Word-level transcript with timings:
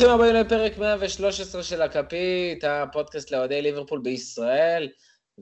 ברוכים 0.00 0.20
הבאים 0.20 0.34
לפרק 0.34 0.78
113 0.78 1.62
של 1.62 1.82
הכפית, 1.82 2.64
הפודקאסט 2.64 3.30
לאוהדי 3.30 3.62
ליברפול 3.62 4.00
בישראל, 4.00 4.88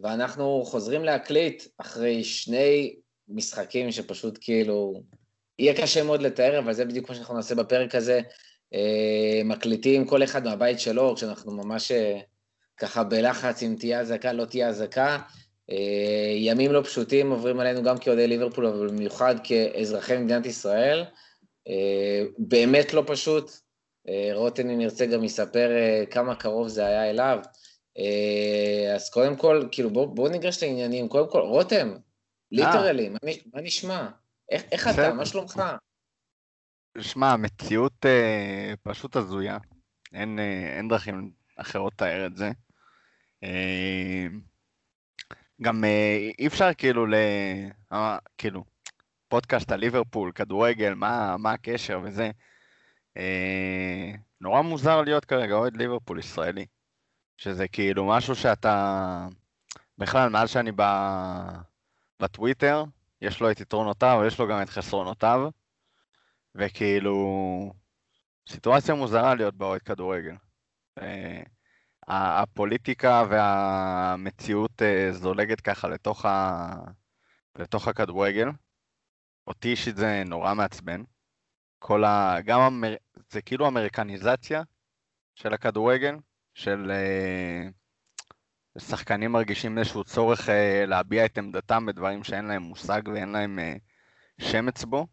ואנחנו 0.03 0.63
חוזרים 0.65 1.05
להקליט 1.05 1.63
אחרי 1.79 2.25
שני 2.25 2.97
משחקים 3.29 3.93
שפשוט 3.93 4.39
כאילו, 4.41 5.03
יהיה 5.59 5.83
קשה 5.83 6.03
מאוד 6.03 6.23
לתאר, 6.23 6.59
אבל 6.59 6.73
זה 6.73 6.85
בדיוק 6.85 7.09
מה 7.09 7.15
שאנחנו 7.15 7.35
נעשה 7.35 7.55
בפרק 7.55 7.95
הזה. 7.95 8.21
אה, 8.75 9.41
מקליטים 9.45 10.07
כל 10.07 10.23
אחד 10.23 10.45
מהבית 10.45 10.81
שלו, 10.81 11.15
כשאנחנו 11.17 11.53
ממש 11.53 11.93
אה, 11.93 12.21
ככה 12.77 13.05
בלחץ 13.05 13.63
אם 13.63 13.77
תהיה 13.79 14.01
אזעקה, 14.01 14.33
לא 14.33 14.45
תהיה 14.45 14.69
אזעקה. 14.69 15.19
אה, 15.71 16.35
ימים 16.37 16.73
לא 16.73 16.83
פשוטים 16.83 17.31
עוברים 17.31 17.61
עלינו 17.61 17.83
גם 17.83 17.99
כאוהדי 17.99 18.27
ליברפול, 18.27 18.67
אבל 18.67 18.89
במיוחד 18.89 19.35
כאזרחי 19.45 20.17
מדינת 20.17 20.47
ישראל. 20.47 21.05
באמת 22.39 22.95
לא 22.95 23.03
פשוט. 23.07 23.68
רוטן, 24.33 24.71
אם 24.71 24.79
נרצה, 24.79 25.07
גם 25.07 25.25
יספר 25.25 25.71
כמה 26.11 26.35
קרוב 26.35 26.69
זה 26.69 26.87
היה 26.87 27.11
אליו. 27.11 27.39
אז 28.95 29.11
קודם 29.11 29.37
כל, 29.37 29.69
כאילו, 29.73 29.91
בואו 29.91 30.15
בוא 30.15 30.29
ניגש 30.29 30.63
לעניינים. 30.63 31.09
קודם 31.09 31.31
כל, 31.31 31.41
רותם, 31.41 31.95
ליטרלי, 32.53 33.09
מה, 33.09 33.19
מה 33.55 33.61
נשמע? 33.61 34.09
איך, 34.51 34.63
איך 34.73 34.89
אתה? 34.89 35.15
מה 35.15 35.27
שלומך? 35.27 35.63
שמע, 37.01 37.33
המציאות 37.33 38.07
אה, 38.07 38.75
פשוט 38.83 39.17
הזויה. 39.17 39.59
אין, 40.15 40.39
אה, 40.39 40.77
אין 40.77 40.89
דרכים 40.89 41.31
אחרות 41.57 41.93
לתאר 41.93 42.27
את 42.27 42.37
זה. 42.37 42.51
אה, 43.45 44.27
גם 45.63 45.85
אה, 45.85 46.31
אי 46.39 46.47
אפשר 46.47 46.75
כאילו 46.75 47.07
ל... 47.07 47.15
אה, 47.93 48.19
כאילו, 48.39 48.65
פודקאסט 49.29 49.73
על 49.73 49.81
ליברפול, 49.81 50.33
כדורגל, 50.35 50.95
מה, 50.95 51.37
מה 51.39 51.53
הקשר 51.53 52.01
וזה. 52.05 52.31
אה, 53.19 54.13
נורא 54.41 54.63
מוזר 54.63 55.03
להיות 55.03 55.25
כרגע 55.25 55.55
אוהד 55.55 55.77
ליברפול 55.77 56.19
ישראלי. 56.19 56.67
שזה 57.37 57.69
כאילו 57.69 58.09
משהו 58.09 58.35
שאתה... 58.35 59.27
בכלל, 59.99 60.29
מאז 60.29 60.51
שאני 60.51 60.73
ב... 60.77 60.83
בטוויטר, 62.23 62.85
יש 63.21 63.41
לו 63.41 63.51
את 63.51 63.61
יתרונותיו, 63.61 64.23
יש 64.27 64.39
לו 64.39 64.49
גם 64.49 64.63
את 64.63 64.69
חסרונותיו. 64.69 65.49
וכאילו, 66.55 67.15
סיטואציה 68.49 68.95
מוזרה 68.95 69.35
להיות 69.35 69.55
באוהד 69.55 69.83
כדורגל. 69.83 70.35
אה, 70.99 71.43
הפוליטיקה 72.09 73.25
והמציאות 73.31 74.83
אה, 74.83 75.13
זולגת 75.13 75.61
ככה 75.61 75.89
לתוך, 75.89 76.25
ה... 76.25 76.69
לתוך 77.59 77.89
הכדורגל. 77.89 78.49
אותי 79.47 79.69
אישית 79.69 79.97
זה 79.97 80.23
נורא 80.27 80.55
מעצבן. 80.55 81.03
כל 81.79 82.05
ה... 82.05 82.37
גם 82.45 82.61
המר... 82.61 82.95
זה 83.31 83.43
כאילו 83.43 83.69
אמריקניזציה 83.69 84.63
של 85.35 85.55
הכדורגל, 85.55 86.15
של 86.55 86.91
אה, 86.91 87.69
שחקנים 88.79 89.33
מרגישים 89.33 89.79
איזשהו 89.79 90.05
צורך 90.05 90.49
להביע 90.87 91.25
את 91.25 91.39
עמדתם 91.39 91.87
בדברים 91.87 92.25
שאין 92.25 92.45
להם 92.45 92.63
מושג 92.63 93.03
ואין 93.15 93.29
להם 93.29 93.59
שמץ 94.41 94.85
בו. 94.85 95.07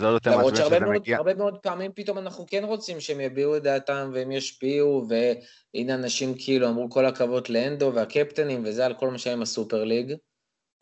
זה 0.00 0.06
עוד 0.06 0.14
יותר 0.14 0.30
למרות 0.30 0.56
שהרבה 0.56 0.80
מאוד, 0.80 0.94
מגיע. 0.94 1.16
הרבה 1.16 1.34
מאוד 1.34 1.58
פעמים 1.58 1.92
פתאום 1.94 2.18
אנחנו 2.18 2.46
כן 2.46 2.64
רוצים 2.64 3.00
שהם 3.00 3.20
יביעו 3.20 3.56
את 3.56 3.62
דעתם 3.62 4.10
והם 4.14 4.32
ישפיעו, 4.32 5.06
והנה 5.08 5.94
אנשים 5.94 6.34
כאילו 6.38 6.68
אמרו 6.68 6.90
כל 6.90 7.06
הכבוד 7.06 7.48
לאנדו 7.48 7.92
והקפטנים 7.94 8.62
וזה 8.64 8.86
על 8.86 8.94
כל 8.94 9.10
מה 9.10 9.18
שהם 9.18 9.42
הסופר 9.42 9.84
ליג, 9.84 10.14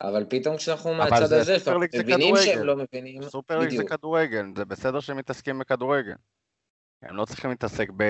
אבל 0.01 0.25
פתאום 0.29 0.57
כשאנחנו 0.57 0.93
מהצד 0.93 1.33
הזה, 1.33 1.55
מבינים 1.93 2.35
שהם 2.37 2.63
לא 2.63 2.75
מבינים, 2.75 3.23
סופר 3.23 3.59
ליג 3.59 3.77
זה 3.77 3.83
כדורגל, 3.83 4.45
זה 4.57 4.65
בסדר 4.65 4.99
שהם 4.99 5.17
מתעסקים 5.17 5.59
בכדורגל. 5.59 6.15
הם 7.01 7.15
לא 7.15 7.25
צריכים 7.25 7.49
להתעסק 7.49 7.89
ב... 7.97 8.03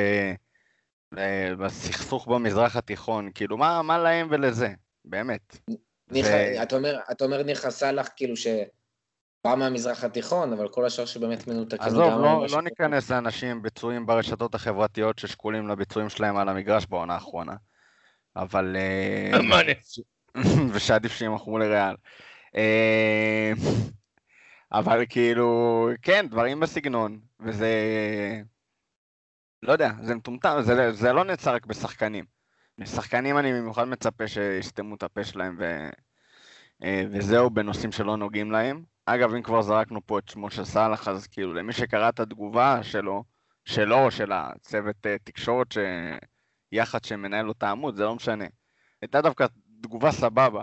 בסכסוך 1.60 2.28
במזרח 2.28 2.76
התיכון, 2.76 3.30
כאילו 3.36 3.58
מה, 3.58 3.82
מה 3.82 3.98
להם 3.98 4.28
ולזה, 4.32 4.70
באמת. 5.06 5.58
ניח... 6.12 6.28
ו... 6.28 6.64
אתה 6.64 6.76
אומר, 6.76 7.00
אתה 7.12 7.26
אומר 7.26 7.44
ניר 7.44 7.56
חסלח, 7.56 8.10
כאילו 8.16 8.38
ש... 8.38 8.48
בא 9.44 9.56
מהמזרח 9.56 10.04
התיכון, 10.04 10.54
אבל 10.54 10.68
כל 10.68 10.86
השאר 10.86 11.06
שבאמת 11.06 11.48
מנותקים. 11.48 11.82
עזוב, 11.82 12.22
לא, 12.22 12.46
לא 12.52 12.62
ניכנס 12.62 13.12
לאנשים 13.12 13.62
ביצועים 13.62 14.06
ברשתות 14.06 14.56
החברתיות 14.56 15.20
ששקולים 15.20 15.68
לביצועים 15.68 16.10
שלהם 16.10 16.38
על 16.38 16.50
המגרש 16.50 16.86
בעונה 16.86 17.14
האחרונה. 17.14 17.56
אבל... 18.36 18.76
ושעדיף 20.74 21.12
שימכרו 21.12 21.58
לריאל. 21.58 21.96
אה, 22.56 23.52
אבל 24.72 25.06
כאילו, 25.10 25.90
כן, 26.02 26.28
דברים 26.30 26.60
בסגנון, 26.60 27.20
וזה... 27.40 27.72
לא 29.64 29.72
יודע, 29.72 29.92
זה 30.02 30.16
מטומטם, 30.16 30.58
זה, 30.62 30.92
זה 30.92 31.14
לא 31.14 31.24
נעצר 31.24 31.54
רק 31.54 31.66
בשחקנים. 31.66 32.26
משחקנים 32.78 33.38
אני 33.38 33.54
במיוחד 33.54 33.84
מצפה 33.84 34.28
שיסתמו 34.28 34.96
את 34.96 35.04
הפה 35.04 35.24
שלהם 35.24 35.56
ו... 35.60 35.90
אה, 36.84 37.04
וזהו 37.12 37.50
בנושאים 37.50 37.92
שלא 37.92 38.18
נוגעים 38.18 38.52
להם. 38.52 38.84
אגב, 39.06 39.34
אם 39.34 39.42
כבר 39.42 39.62
זרקנו 39.62 40.06
פה 40.06 40.20
את 40.20 40.30
שמו 40.30 40.50
של 40.50 40.66
סאלח, 40.66 41.08
אז 41.08 41.28
כאילו, 41.28 41.54
למי 41.54 41.74
שקרא 41.74 42.10
את 42.10 42.20
התגובה 42.20 42.84
שלו, 42.84 43.24
שלו, 43.66 44.12
של 44.12 44.32
הצוות 44.32 45.06
אה, 45.06 45.16
תקשורת 45.24 45.68
שיחד 46.74 47.04
שמנהל 47.04 47.46
לו 47.46 47.52
את 47.52 47.64
העמוד, 47.64 47.96
זה 47.96 48.04
לא 48.04 48.16
משנה. 48.16 48.46
הייתה 49.02 49.22
דווקא 49.22 49.46
תגובה 49.82 50.12
סבבה. 50.12 50.62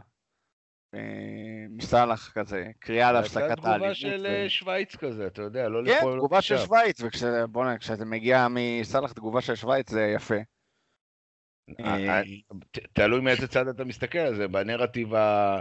אה, 0.95 1.67
מסאלח 1.71 2.33
כזה, 2.35 2.67
קריאה 2.79 3.13
להפסקת 3.13 3.41
האלימות. 3.41 3.65
הייתה 3.65 3.79
תגובה 3.79 3.95
של 3.95 4.27
ו... 4.47 4.51
שווייץ 4.51 4.97
כזה, 4.97 5.27
אתה 5.27 5.43
יודע, 5.43 5.69
לא 5.69 5.81
כן, 5.87 5.99
לכל... 5.99 6.11
כן, 6.13 6.19
תגובה 6.19 6.43
של 6.43 6.59
שווייץ, 6.59 7.01
ובוא'נה, 7.23 7.79
כשזה 7.79 8.05
מגיע 8.05 8.47
מסאלח 8.51 9.13
תגובה 9.13 9.41
של 9.41 9.55
שווייץ 9.55 9.91
זה 9.91 10.13
יפה. 10.15 10.35
תלוי 12.93 13.21
מאיזה 13.21 13.49
צד 13.49 13.69
אתה 13.69 13.85
מסתכל 13.85 14.19
על 14.19 14.35
זה, 14.35 14.49
בנרטיב 14.49 15.15
ה... 15.15 15.61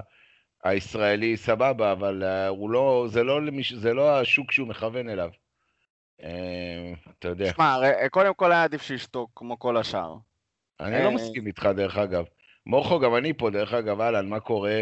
הישראלי 0.64 1.38
סבבה, 1.38 1.92
אבל 1.92 2.24
הוא 2.50 2.70
לא, 2.70 3.06
זה 3.10 3.24
לא, 3.24 3.40
זה 3.76 3.94
לא 3.94 4.20
השוק 4.20 4.52
שהוא 4.52 4.68
מכוון 4.68 5.10
אליו. 5.10 5.30
אתה 7.20 7.28
יודע. 7.28 7.54
שמע, 7.54 7.78
קודם 8.12 8.34
כל 8.34 8.52
היה 8.52 8.64
עדיף 8.64 8.82
שישתוק, 8.82 9.32
כמו 9.36 9.60
כל 9.60 9.78
השאר. 9.78 10.16
אני 10.80 11.04
לא 11.04 11.10
אה, 11.10 11.16
מסכים 11.16 11.48
איתך, 11.48 11.70
דרך 11.76 11.98
אגב. 11.98 12.26
מורכו, 12.66 13.00
גם 13.00 13.16
אני 13.16 13.34
פה, 13.34 13.50
דרך 13.50 13.74
אגב, 13.74 14.02
אהלן, 14.02 14.30
מה 14.30 14.40
קורה? 14.40 14.82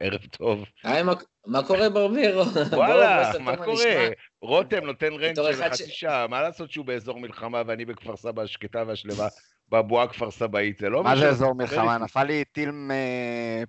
ערב 0.00 0.20
טוב. 0.30 0.64
היי, 0.84 1.02
מה 1.46 1.62
קורה 1.66 1.90
ברביר? 1.90 2.42
וואלה, 2.72 3.38
מה 3.38 3.56
קורה? 3.56 4.08
רותם 4.42 4.84
נותן 4.84 5.12
רנט 5.12 5.36
של 5.36 5.52
חצי 5.52 5.88
שעה, 5.88 6.26
מה 6.26 6.42
לעשות 6.42 6.70
שהוא 6.70 6.86
באזור 6.86 7.20
מלחמה 7.20 7.62
ואני 7.66 7.84
בכפר 7.84 8.16
סבא 8.16 8.42
השקטה 8.42 8.84
והשלווה? 8.86 9.28
בבועה 9.68 10.08
כפר 10.08 10.30
סבאית, 10.30 10.78
זה 10.78 10.88
לא 10.88 11.04
מה 11.04 11.16
זה 11.16 11.28
אזור 11.28 11.54
מלחמה? 11.54 11.98
נפל 11.98 12.24
לי 12.24 12.44
טיל 12.44 12.70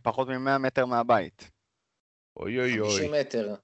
פחות 0.01 0.27
מ-100 0.27 0.57
מטר 0.57 0.85
מהבית. 0.85 1.51
אוי 2.37 2.59
אוי 2.59 2.79
אוי. 2.79 2.89
50 2.89 3.11
מטר. 3.11 3.55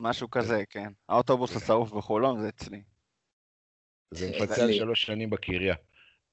משהו 0.00 0.30
כזה, 0.30 0.62
כן. 0.70 0.88
האוטובוס 1.08 1.56
השרוף 1.56 1.92
בחולון 1.92 2.40
זה 2.40 2.48
אצלי. 2.48 2.82
זה 4.10 4.30
מפצל 4.30 4.72
שלוש 4.72 5.02
שנים 5.02 5.30
בקריה. 5.30 5.74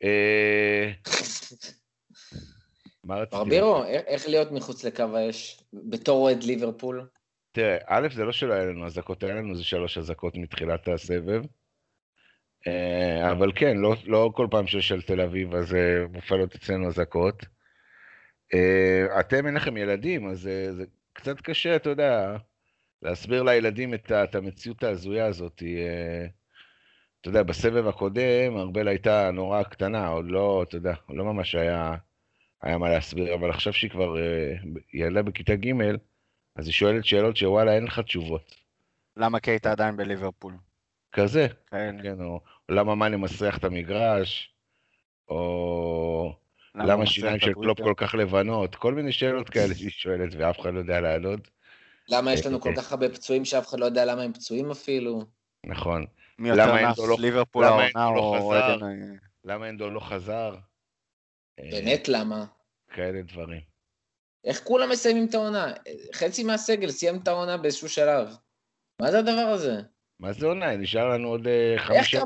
מה 3.06 3.16
רציתי? 3.16 3.38
ברבירו, 3.38 3.84
איך 3.86 4.28
להיות 4.28 4.52
מחוץ 4.52 4.84
לקו 4.84 5.04
האש 5.18 5.64
בתור 5.74 6.24
אוהד 6.24 6.44
ליברפול? 6.44 7.08
תראה, 7.52 7.78
א', 7.86 8.08
זה 8.16 8.26
לא 8.26 8.32
שלא 8.32 8.54
היה 8.54 8.66
לנו 8.66 8.86
אזעקות, 8.86 9.24
היה 9.24 9.36
לנו 9.36 9.52
איזה 9.52 9.64
שלוש 9.64 9.98
אזעקות 9.98 10.36
מתחילת 10.36 10.88
הסבב. 10.88 11.42
אה, 12.68 13.32
אבל 13.32 13.52
כן, 13.56 13.78
לא, 13.78 13.96
לא 14.06 14.32
כל 14.36 14.48
פעם 14.52 14.68
שיש 14.68 14.92
על 14.92 15.02
תל 15.02 15.22
אביב, 15.22 15.56
אז 15.56 15.76
אה, 15.76 16.08
מופעלות 16.12 16.56
אצלנו 16.56 16.88
אזעקות. 16.88 17.46
אה, 18.54 19.20
אתם 19.20 19.48
אין 19.48 19.56
לכם 19.56 19.78
ילדים, 19.78 20.30
אז 20.30 20.40
זה 20.78 20.84
קצת 21.14 21.42
קשה, 21.42 21.76
אתה 21.76 21.90
יודע, 21.90 22.38
להסביר 23.02 23.44
לילדים 23.44 23.94
את, 23.94 24.12
את 24.12 24.36
המציאות 24.36 24.84
ההזויה 24.84 25.26
הזאת. 25.26 25.64
אתה 27.22 27.30
יודע, 27.30 27.44
בסבב 27.44 27.88
הקודם, 27.88 28.58
ארבל 28.58 28.88
הייתה 28.88 29.32
נורא 29.32 29.64
קטנה, 29.64 30.08
עוד 30.08 30.26
לא, 30.28 30.64
אתה 30.64 30.76
יודע, 30.76 30.94
לא 31.10 31.26
ממש 31.26 31.56
היה, 31.56 31.96
היה 32.62 32.78
מה 32.78 32.90
להסביר, 32.90 33.34
אבל 33.34 33.50
עכשיו 33.50 33.74
שהיא 33.74 33.92
כבר 33.92 34.16
ילדה 34.94 35.22
בכיתה 35.22 35.56
ג', 35.56 35.72
אז 36.56 36.66
היא 36.66 36.74
שואלת 36.74 37.06
שאלות 37.06 37.38
שוואלה, 37.38 37.76
אין 37.76 37.84
לך 37.84 38.00
תשובות. 38.00 38.56
למה 39.18 39.40
כי 39.40 39.52
הייתה 39.52 39.72
עדיין 39.72 39.98
בליברפול? 39.98 40.54
כזה, 41.12 41.48
כן, 41.72 41.96
כן, 42.04 42.22
או 42.22 42.42
למה 42.70 42.96
מאני 42.96 43.16
מסריח 43.16 43.58
את 43.58 43.64
המגרש, 43.64 44.56
או 45.30 46.34
למה 46.76 47.04
השיניים 47.04 47.40
של 47.40 47.54
קלופ 47.54 47.82
כל 47.82 47.94
כך 47.98 48.16
לבנות, 48.16 48.76
כל 48.76 48.94
מיני 48.94 49.12
שאלות 49.12 49.50
כאלה 49.50 49.76
שהיא 49.78 49.90
שואלת 49.90 50.34
ואף 50.38 50.60
אחד 50.60 50.74
לא 50.74 50.80
יודע 50.80 51.02
לענות. 51.02 51.40
למה 52.10 52.34
יש 52.34 52.46
לנו 52.46 52.62
כל 52.62 52.76
כך 52.78 52.92
הרבה 52.92 53.10
פצועים 53.10 53.46
שאף 53.46 53.68
אחד 53.68 53.80
לא 53.80 53.86
יודע 53.86 54.06
למה 54.06 54.22
הם 54.22 54.34
פצועים 54.34 54.72
אפילו? 54.72 55.24
נכון. 55.66 56.06
מי 56.40 56.50
יותר 56.50 56.76
לא- 56.98 57.18
ליברפול 57.20 57.64
העונה 57.66 58.06
או 58.06 58.54
עדן... 58.54 58.80
למה 59.44 59.70
אנדו 59.70 59.90
לא 59.90 60.00
חזר? 60.00 60.56
באמת 61.58 62.08
למה? 62.08 62.46
כאלה 62.94 63.22
דברים. 63.22 63.62
איך 64.44 64.64
כולם 64.64 64.90
מסיימים 64.90 65.26
את 65.30 65.34
העונה? 65.34 65.74
חצי 66.14 66.44
מהסגל 66.44 66.92
סיים 66.92 67.20
את 67.24 67.28
העונה 67.28 67.58
באיזשהו 67.58 67.90
שלב. 67.90 68.36
מה 69.02 69.12
זה 69.12 69.20
הדבר 69.20 69.32
הזה? 69.54 69.82
מה 70.20 70.34
זה 70.34 70.46
עונה? 70.46 70.78
נשאר 70.78 71.10
לנו 71.10 71.28
עוד 71.28 71.48
אה, 71.48 71.76
חמישה... 71.78 72.22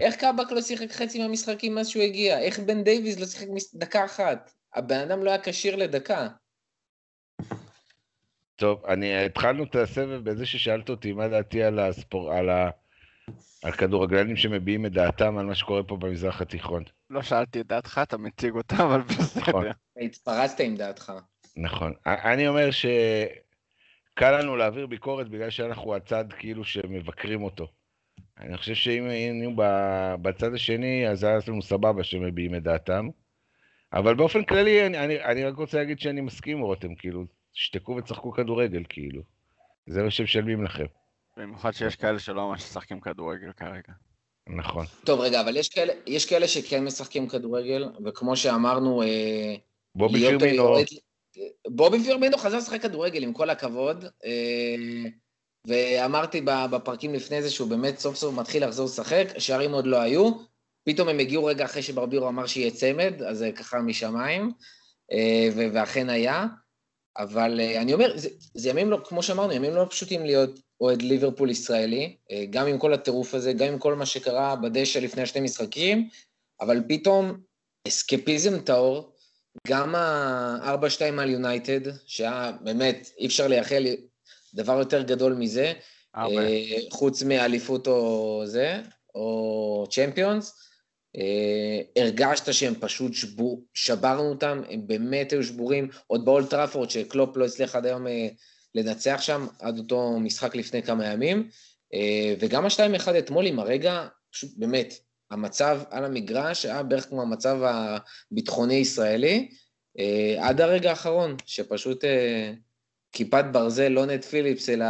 איך 0.00 0.16
קאבק 0.16 0.50
לא 0.50 0.62
שיחק 0.62 0.90
חצי 0.90 1.22
מהמשחקים 1.22 1.74
מאז 1.74 1.88
שהוא 1.88 2.02
הגיע? 2.02 2.38
איך 2.38 2.58
בן 2.58 2.84
דייוויז 2.84 3.20
לא 3.20 3.26
שיחק 3.26 3.46
דקה 3.74 4.04
אחת? 4.04 4.52
הבן 4.74 4.98
אדם 4.98 5.24
לא 5.24 5.30
היה 5.30 5.42
כשיר 5.42 5.76
לדקה. 5.76 6.28
טוב, 8.56 8.86
אני 8.86 9.24
התחלנו 9.24 9.64
את 9.64 9.74
הסבב 9.74 10.30
בזה 10.30 10.46
ששאלת 10.46 10.88
אותי 10.88 11.12
מה 11.12 11.28
דעתי 11.28 11.62
על 11.62 11.78
הספור... 11.78 12.32
על 12.32 12.48
על 13.62 13.72
כדורגלנים 13.72 14.36
שמביעים 14.36 14.86
את 14.86 14.92
דעתם 14.92 15.38
על 15.38 15.46
מה 15.46 15.54
שקורה 15.54 15.82
פה 15.82 15.96
במזרח 15.96 16.40
התיכון. 16.40 16.84
לא 17.10 17.22
שאלתי 17.22 17.60
את 17.60 17.66
דעתך, 17.66 18.00
אתה 18.02 18.18
מציג 18.18 18.54
אותה, 18.54 18.76
אבל 18.84 19.00
בסדר. 19.00 19.42
נכון. 19.42 19.64
התפרצת 20.00 20.60
עם 20.60 20.76
דעתך. 20.76 21.12
נכון. 21.56 21.92
אני 22.06 22.48
אומר 22.48 22.70
שקל 22.70 24.38
לנו 24.38 24.56
להעביר 24.56 24.86
ביקורת 24.86 25.28
בגלל 25.28 25.50
שאנחנו 25.50 25.94
הצד 25.94 26.24
כאילו 26.38 26.64
שמבקרים 26.64 27.42
אותו. 27.42 27.68
אני 28.40 28.56
חושב 28.56 28.74
שאם 28.74 29.04
היינו 29.04 29.52
בצד 30.22 30.54
השני, 30.54 31.08
אז 31.08 31.24
היה 31.24 31.38
לנו 31.48 31.62
סבבה 31.62 32.04
שמביעים 32.04 32.54
את 32.54 32.62
דעתם. 32.62 33.08
אבל 33.92 34.14
באופן 34.14 34.44
כללי, 34.44 34.86
אני, 34.86 34.98
אני, 34.98 35.24
אני 35.24 35.44
רק 35.44 35.56
רוצה 35.56 35.78
להגיד 35.78 36.00
שאני 36.00 36.20
מסכים 36.20 36.60
רותם, 36.60 36.94
כאילו, 36.94 37.24
שתקו 37.52 37.96
וצחקו 37.96 38.32
כדורגל, 38.32 38.82
כאילו. 38.88 39.22
זה 39.86 40.02
מה 40.02 40.10
שמשלמים 40.10 40.64
לכם. 40.64 40.86
במיוחד 41.36 41.70
שיש 41.72 41.96
כאלה 41.96 42.18
שלא 42.18 42.48
ממש 42.48 42.62
משחקים 42.62 43.00
כדורגל 43.00 43.52
כרגע. 43.52 43.92
נכון. 44.56 44.86
טוב, 45.04 45.20
רגע, 45.20 45.40
אבל 45.40 45.56
יש 45.56 45.68
כאלה, 45.68 45.92
יש 46.06 46.26
כאלה 46.26 46.48
שכן 46.48 46.84
משחקים 46.84 47.28
כדורגל, 47.28 47.88
וכמו 48.04 48.36
שאמרנו, 48.36 49.02
אה, 49.02 49.54
בובי 49.94 50.18
פירמינו... 50.18 50.76
בובי 51.68 52.04
פירמינו 52.04 52.38
חזר 52.38 52.56
לשחק 52.56 52.82
כדורגל, 52.82 53.22
עם 53.22 53.32
כל 53.32 53.50
הכבוד, 53.50 54.04
אה, 54.24 55.10
ואמרתי 55.66 56.40
בפרקים 56.70 57.14
לפני 57.14 57.42
זה 57.42 57.50
שהוא 57.50 57.68
באמת 57.68 57.98
סוף 57.98 58.16
סוף 58.16 58.34
מתחיל 58.34 58.64
לחזור 58.64 58.86
לשחק, 58.86 59.24
שערים 59.38 59.72
עוד 59.72 59.86
לא 59.86 60.00
היו, 60.00 60.30
פתאום 60.84 61.08
הם 61.08 61.18
הגיעו 61.18 61.44
רגע 61.44 61.64
אחרי 61.64 61.82
שברבירו 61.82 62.28
אמר 62.28 62.46
שיהיה 62.46 62.70
צמד, 62.70 63.22
אז 63.22 63.38
זה 63.38 63.52
ככה 63.52 63.78
משמיים, 63.78 64.52
אה, 65.12 65.48
ואכן 65.72 66.10
היה. 66.10 66.46
אבל 67.16 67.60
אני 67.76 67.94
אומר, 67.94 68.16
זה, 68.16 68.28
זה 68.54 68.70
ימים 68.70 68.90
לא, 68.90 69.00
כמו 69.04 69.22
שאמרנו, 69.22 69.52
ימים 69.52 69.74
לא 69.74 69.86
פשוטים 69.90 70.24
להיות 70.24 70.50
אוהד 70.80 71.02
ליברפול 71.02 71.50
ישראלי, 71.50 72.16
אה, 72.30 72.44
גם 72.50 72.66
עם 72.66 72.78
כל 72.78 72.94
הטירוף 72.94 73.34
הזה, 73.34 73.52
גם 73.52 73.66
עם 73.66 73.78
כל 73.78 73.94
מה 73.94 74.06
שקרה 74.06 74.56
בדשא 74.56 74.98
לפני 74.98 75.22
השני 75.22 75.40
משחקים, 75.40 76.08
אבל 76.60 76.82
פתאום 76.88 77.40
אסקפיזם 77.88 78.60
טהור, 78.60 79.12
גם 79.66 79.94
ה-4-2 79.94 81.20
על 81.20 81.30
יונייטד, 81.30 81.80
שהיה 82.06 82.52
באמת, 82.60 83.10
אי 83.18 83.26
אפשר 83.26 83.48
לייחל 83.48 83.86
דבר 84.54 84.78
יותר 84.78 85.02
גדול 85.02 85.34
מזה, 85.34 85.72
הרבה. 86.14 86.42
אה, 86.42 86.76
חוץ 86.90 87.22
מאליפות 87.22 87.86
או 87.86 88.42
זה, 88.46 88.80
או 89.14 89.86
צ'מפיונס, 89.90 90.54
אה, 91.16 92.02
הרגשת 92.02 92.54
שהם 92.54 92.74
פשוט 92.80 93.14
שבור, 93.14 93.64
שברנו 93.74 94.28
אותם, 94.28 94.62
הם 94.70 94.86
באמת 94.86 95.32
היו 95.32 95.44
שבורים, 95.44 95.88
עוד 96.06 96.24
באולטראפורד 96.24 96.90
שקלופ 96.90 97.36
לא 97.36 97.44
הצליח 97.44 97.76
עד 97.76 97.86
היום 97.86 98.06
לנצח 98.74 99.20
שם 99.20 99.46
עד 99.58 99.78
אותו 99.78 100.20
משחק 100.20 100.56
לפני 100.56 100.82
כמה 100.82 101.06
ימים, 101.06 101.48
אה, 101.94 102.34
וגם 102.40 102.64
ה-2-1 102.64 103.18
אתמול 103.18 103.46
עם 103.46 103.58
הרגע, 103.58 104.06
פשוט 104.32 104.50
באמת, 104.56 104.94
המצב 105.30 105.80
על 105.90 106.04
המגרש 106.04 106.64
היה 106.64 106.82
בערך 106.82 107.08
כמו 107.08 107.22
המצב 107.22 107.60
הביטחוני-ישראלי, 107.62 109.48
אה, 109.98 110.48
עד 110.48 110.60
הרגע 110.60 110.90
האחרון, 110.90 111.36
שפשוט 111.46 112.04
אה, 112.04 112.52
כיפת 113.12 113.44
ברזל, 113.52 113.88
לא 113.88 114.06
נט 114.06 114.24
פיליפס, 114.24 114.68
אלא, 114.68 114.86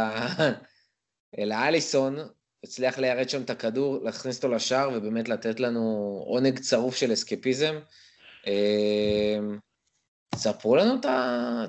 אלא 1.39 1.55
אליסון, 1.55 2.17
הצליח 2.63 2.99
ליירט 2.99 3.29
שם 3.29 3.41
את 3.41 3.49
הכדור, 3.49 4.03
להכניס 4.03 4.37
אותו 4.37 4.55
לשער 4.55 4.89
ובאמת 4.93 5.29
לתת 5.29 5.59
לנו 5.59 5.81
עונג 6.27 6.59
צרוף 6.59 6.95
של 6.95 7.13
אסקפיזם. 7.13 7.79
ספרו 10.35 10.75
לנו 10.75 10.99
את 10.99 11.05
ה... 11.05 11.65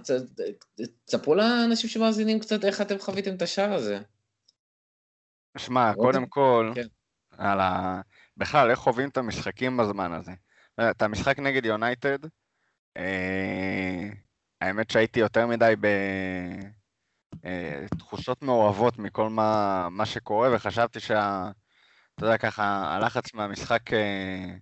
ספרו 1.11 1.35
לאנשים 1.35 1.91
שמאזינים 1.91 2.41
קצת 2.41 2.65
איך 2.65 2.81
אתם 2.81 2.99
חוויתם 2.99 3.35
את 3.35 3.43
השער 3.43 3.73
הזה. 3.73 3.99
שמע, 5.59 5.93
קודם 5.95 6.27
כל, 6.27 6.73
כן. 6.75 6.87
על 7.39 7.61
ה... 7.61 8.01
בכלל, 8.37 8.71
איך 8.71 8.79
חווים 8.79 9.09
את 9.09 9.17
המשחקים 9.17 9.77
בזמן 9.77 10.13
הזה. 10.13 10.33
את 10.91 11.03
המשחק 11.03 11.39
נגד 11.39 11.65
יונייטד, 11.65 12.19
אה... 12.97 14.09
האמת 14.61 14.91
שהייתי 14.91 15.21
יותר 15.21 15.47
מדי 15.47 15.75
בתחושות 17.41 18.43
אה... 18.43 18.47
מעורבות 18.47 18.99
מכל 18.99 19.29
מה, 19.29 19.89
מה 19.91 20.07
שקורה, 20.07 20.55
וחשבתי 20.55 21.01
שה... 21.01 21.51
אתה 22.15 22.27
יודע, 22.27 22.39
ככה, 22.39 22.95
הלחץ 22.95 23.35
מהמשחק 23.35 23.93
אה... 23.93 24.55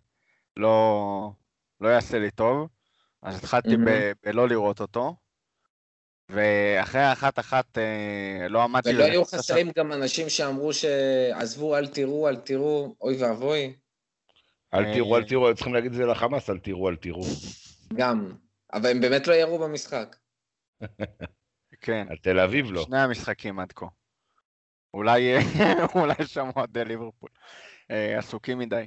לא... 0.57 1.33
לא 1.81 1.89
יעשה 1.89 2.19
לי 2.19 2.31
טוב. 2.31 2.69
אז 3.23 3.39
התחלתי 3.39 3.75
mm-hmm. 3.75 4.17
בלא 4.25 4.49
לראות 4.49 4.81
אותו, 4.81 5.17
ואחרי 6.31 7.01
האחת-אחת 7.01 7.79
אה, 7.79 8.49
לא 8.49 8.63
עמדתי... 8.63 8.91
ולא 8.91 9.05
היו 9.05 9.25
חסרים 9.25 9.69
ש... 9.69 9.73
גם 9.77 9.93
אנשים 9.93 10.29
שאמרו 10.29 10.73
שעזבו, 10.73 11.77
אל 11.77 11.87
תראו, 11.87 12.29
אל 12.29 12.37
תראו, 12.37 12.97
אוי 13.01 13.23
ואבוי. 13.23 13.77
אל 14.75 14.85
אה, 14.85 14.95
תראו, 14.95 15.17
אל 15.17 15.25
תראו, 15.29 15.47
היו 15.47 15.55
צריכים 15.55 15.75
להגיד 15.75 15.91
את 15.91 15.97
זה 15.97 16.07
לחמאס, 16.07 16.51
אל 16.51 16.59
תראו, 16.59 16.89
אל 16.89 16.97
תראו. 16.97 17.23
גם, 17.95 18.33
אבל 18.73 18.91
הם 18.91 19.01
באמת 19.01 19.27
לא 19.27 19.35
ירו 19.35 19.59
במשחק. 19.59 20.17
כן. 21.81 22.07
על 22.11 22.17
תל 22.17 22.41
אביב 22.41 22.73
לא. 22.73 22.83
שני 22.83 23.01
המשחקים 23.01 23.61
עד 23.61 23.73
כה. 23.73 23.87
אולי, 24.95 25.35
אולי 25.95 26.27
שם 26.27 26.51
אוהדי 26.57 26.85
ליברפול. 26.85 27.31
עסוקים 28.19 28.59
מדי. 28.59 28.87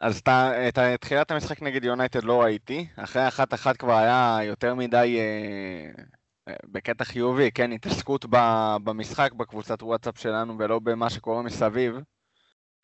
אז 0.00 0.22
את 0.68 0.78
תחילת 1.00 1.30
המשחק 1.30 1.62
נגד 1.62 1.84
יונייטד 1.84 2.24
לא 2.24 2.42
ראיתי, 2.42 2.86
אחרי 2.96 3.28
אחת 3.28 3.54
אחת 3.54 3.76
כבר 3.76 3.92
היה 3.92 4.38
יותר 4.44 4.74
מדי 4.74 5.18
אה, 5.18 6.02
אה, 6.48 6.54
בקטע 6.64 7.04
חיובי, 7.04 7.50
כן, 7.50 7.72
התעסקות 7.72 8.24
ב, 8.30 8.36
במשחק 8.84 9.32
בקבוצת 9.32 9.82
וואטסאפ 9.82 10.18
שלנו 10.18 10.58
ולא 10.58 10.78
במה 10.78 11.10
שקורה 11.10 11.42
מסביב, 11.42 11.94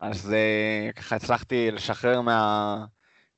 אז 0.00 0.32
אה, 0.32 0.90
ככה 0.96 1.16
הצלחתי 1.16 1.70
לשחרר 1.70 2.20
מה, 2.20 2.76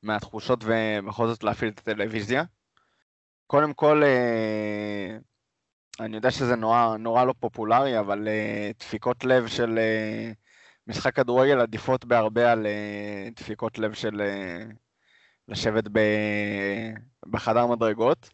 מהתחושות 0.02 0.64
ובכל 0.64 1.28
זאת 1.28 1.44
להפעיל 1.44 1.70
את 1.70 1.78
הטלוויזיה. 1.78 2.44
קודם 3.46 3.74
כל, 3.74 4.02
אה, 4.04 5.16
אני 6.00 6.16
יודע 6.16 6.30
שזה 6.30 6.56
נורא, 6.56 6.96
נורא 6.96 7.24
לא 7.24 7.34
פופולרי, 7.40 7.98
אבל 7.98 8.28
אה, 8.28 8.70
דפיקות 8.80 9.24
לב 9.24 9.46
של... 9.46 9.78
אה, 10.88 10.92
משחק 10.92 11.16
כדורגל 11.16 11.60
עדיפות 11.60 12.04
בהרבה 12.04 12.52
על 12.52 12.66
uh, 12.66 13.34
דפיקות 13.40 13.78
לב 13.78 13.94
של 13.94 14.20
uh, 14.20 14.74
לשבת 15.48 15.84
ב... 15.92 15.98
בחדר 17.26 17.66
מדרגות 17.66 18.30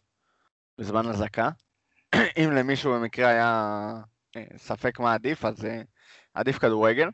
בזמן 0.77 1.05
אזעקה. 1.05 1.49
אם 2.43 2.51
למישהו 2.51 2.93
במקרה 2.93 3.29
היה 3.29 3.91
uh, 4.37 4.57
ספק 4.57 4.99
מה 4.99 5.13
עדיף, 5.13 5.45
אז 5.45 5.67
עדיף 6.33 6.57
כדורגל. 6.57 7.09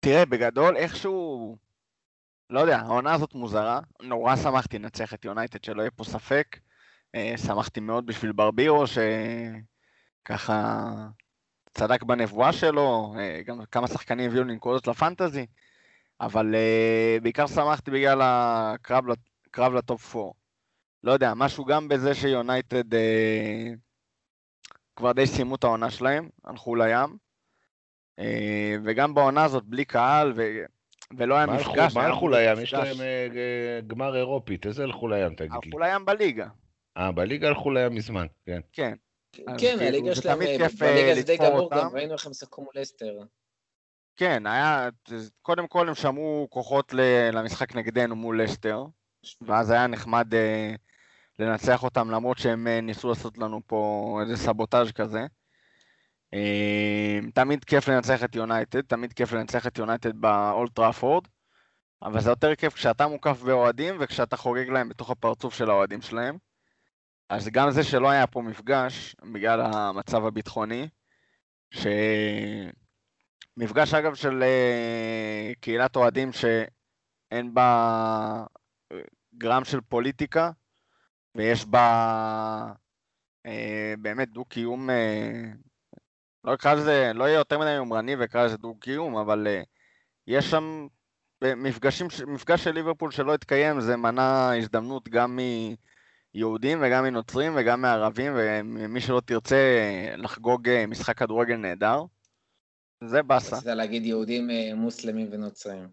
תראה, 0.00 0.26
בגדול, 0.26 0.76
איכשהו, 0.76 1.56
לא 2.50 2.60
יודע, 2.60 2.76
העונה 2.78 3.14
הזאת 3.14 3.34
מוזרה. 3.34 3.80
נורא 4.02 4.36
שמחתי 4.36 4.78
לנצח 4.78 5.14
את 5.14 5.24
יונייטד, 5.24 5.64
שלא 5.64 5.82
יהיה 5.82 5.90
פה 5.90 6.04
ספק. 6.04 6.58
שמחתי 7.36 7.80
מאוד 7.80 8.06
בשביל 8.06 8.32
ברבירו, 8.32 8.86
ש... 8.86 8.98
ככה 10.24 10.92
צדק 11.74 12.02
בנבואה 12.02 12.52
שלו, 12.52 13.14
אה, 13.18 13.40
גם 13.46 13.64
כמה 13.70 13.88
שחקנים 13.88 14.30
הביאו 14.30 14.44
לנקודות 14.44 14.86
לפנטזי, 14.86 15.46
אבל 16.20 16.54
uh, 16.54 17.22
בעיקר 17.22 17.46
שמחתי 17.46 17.90
בגלל 17.90 18.20
הקרב 18.22 19.74
לטופ 19.74 20.16
4. 20.16 20.30
לא 21.04 21.12
יודע, 21.12 21.32
משהו 21.36 21.64
גם 21.64 21.88
בזה 21.88 22.14
שיונייטד 22.14 22.94
uh, 22.94 22.96
כבר 24.96 25.12
די 25.12 25.26
סיימו 25.26 25.54
את 25.54 25.64
העונה 25.64 25.90
שלהם, 25.90 26.28
הלכו 26.44 26.74
לים, 26.74 27.16
וגם 28.84 29.14
בעונה 29.14 29.44
הזאת 29.44 29.64
בלי 29.64 29.84
קהל, 29.84 30.32
ו... 30.36 30.42
ולא 31.16 31.34
היה 31.34 31.46
מפגש. 31.46 31.96
מה 31.96 32.04
הלכו 32.04 32.28
לים? 32.28 32.58
יש 32.62 32.74
להם 32.74 32.96
גמר 33.86 34.16
אירופית, 34.16 34.66
איזה 34.66 34.82
הלכו 34.82 35.08
לים 35.08 35.34
תגיד 35.34 35.50
לי? 35.50 35.58
הלכו 35.64 35.78
לים 35.78 36.04
בליגה. 36.04 36.48
אה, 36.96 37.12
בליגה 37.12 37.48
הלכו 37.48 37.70
לים 37.70 37.94
מזמן, 37.94 38.26
כן. 38.46 38.60
כן. 38.72 38.94
כן, 39.32 39.76
הליגה 39.80 40.14
שלהם, 40.14 40.38
בליגה 40.38 41.14
זה 41.14 41.22
די 41.22 41.36
גמור 41.36 41.70
גם, 41.70 41.88
ראינו 41.94 42.12
איך 42.12 42.26
הם 42.26 42.32
שחקו 42.32 42.62
מול 42.62 42.82
אסטר. 42.82 43.18
כן, 44.16 44.46
היה, 44.46 44.88
קודם 45.42 45.66
כל 45.66 45.88
הם 45.88 45.94
שמרו 45.94 46.46
כוחות 46.50 46.94
למשחק 47.32 47.74
נגדנו 47.74 48.16
מול 48.16 48.44
אסטר, 48.44 48.84
ואז 49.40 49.70
היה 49.70 49.86
נחמד 49.86 50.34
אה, 50.34 50.74
לנצח 51.38 51.82
אותם, 51.82 52.10
למרות 52.10 52.38
שהם 52.38 52.66
אה, 52.66 52.80
ניסו 52.80 53.08
לעשות 53.08 53.38
לנו 53.38 53.60
פה 53.66 54.18
איזה 54.22 54.36
סבוטאז' 54.36 54.92
כזה. 54.92 55.26
אה, 56.34 57.18
תמיד 57.34 57.64
כיף 57.64 57.88
לנצח 57.88 58.24
את 58.24 58.34
יונייטד, 58.34 58.80
תמיד 58.80 59.12
כיף 59.12 59.32
לנצח 59.32 59.66
את 59.66 59.78
יונייטד 59.78 60.16
באולד 60.16 60.74
טראפורד, 60.74 61.24
אבל 62.02 62.20
זה 62.20 62.30
יותר 62.30 62.54
כיף 62.54 62.74
כשאתה 62.74 63.06
מוקף 63.06 63.42
באוהדים 63.42 63.96
וכשאתה 64.00 64.36
חוגג 64.36 64.68
להם 64.68 64.88
בתוך 64.88 65.10
הפרצוף 65.10 65.54
של 65.54 65.70
האוהדים 65.70 66.02
שלהם. 66.02 66.38
אז 67.32 67.48
גם 67.48 67.70
זה 67.70 67.84
שלא 67.84 68.10
היה 68.10 68.26
פה 68.26 68.42
מפגש, 68.42 69.16
בגלל 69.32 69.60
המצב 69.60 70.24
הביטחוני, 70.26 70.88
שמפגש 73.56 73.94
אגב 73.94 74.14
של 74.14 74.42
אה, 74.42 75.52
קהילת 75.60 75.96
אוהדים 75.96 76.32
שאין 76.32 77.54
בה 77.54 78.44
אה, 78.92 78.98
גרם 79.34 79.64
של 79.64 79.80
פוליטיקה, 79.80 80.50
ויש 81.34 81.66
בה 81.66 82.72
אה, 83.46 83.94
באמת 83.98 84.28
דו-קיום, 84.28 84.90
לא 86.44 86.54
אקרא 86.54 86.74
לזה, 86.74 87.12
לא 87.14 87.24
יהיה 87.24 87.38
יותר 87.38 87.58
מדי 87.58 87.70
יומרני 87.70 88.16
ואקרא 88.16 88.44
לזה 88.44 88.56
דו-קיום, 88.56 89.16
אבל 89.16 89.46
יש 90.26 90.50
שם 90.50 90.86
מפגשים, 91.42 92.06
מפגש 92.26 92.64
של 92.64 92.70
ליברפול 92.70 93.10
שלא 93.10 93.34
התקיים, 93.34 93.80
זה 93.80 93.96
מנע 93.96 94.52
הזדמנות 94.58 95.08
גם 95.08 95.38
מיהודים 96.34 96.78
וגם 96.82 97.04
מנוצרים 97.04 97.52
וגם 97.56 97.82
מערבים, 97.82 98.32
ומי 98.36 99.00
שלא 99.00 99.20
תרצה 99.20 99.56
לחגוג 100.16 100.68
משחק 100.88 101.18
כדורגל 101.18 101.56
נהדר. 101.56 102.04
זה 103.04 103.22
באסה. 103.22 103.56
רצית 103.56 103.68
להגיד 103.68 104.04
יהודים, 104.04 104.50
אה, 104.50 104.74
מוסלמים 104.74 105.28
ונוצרים. 105.30 105.88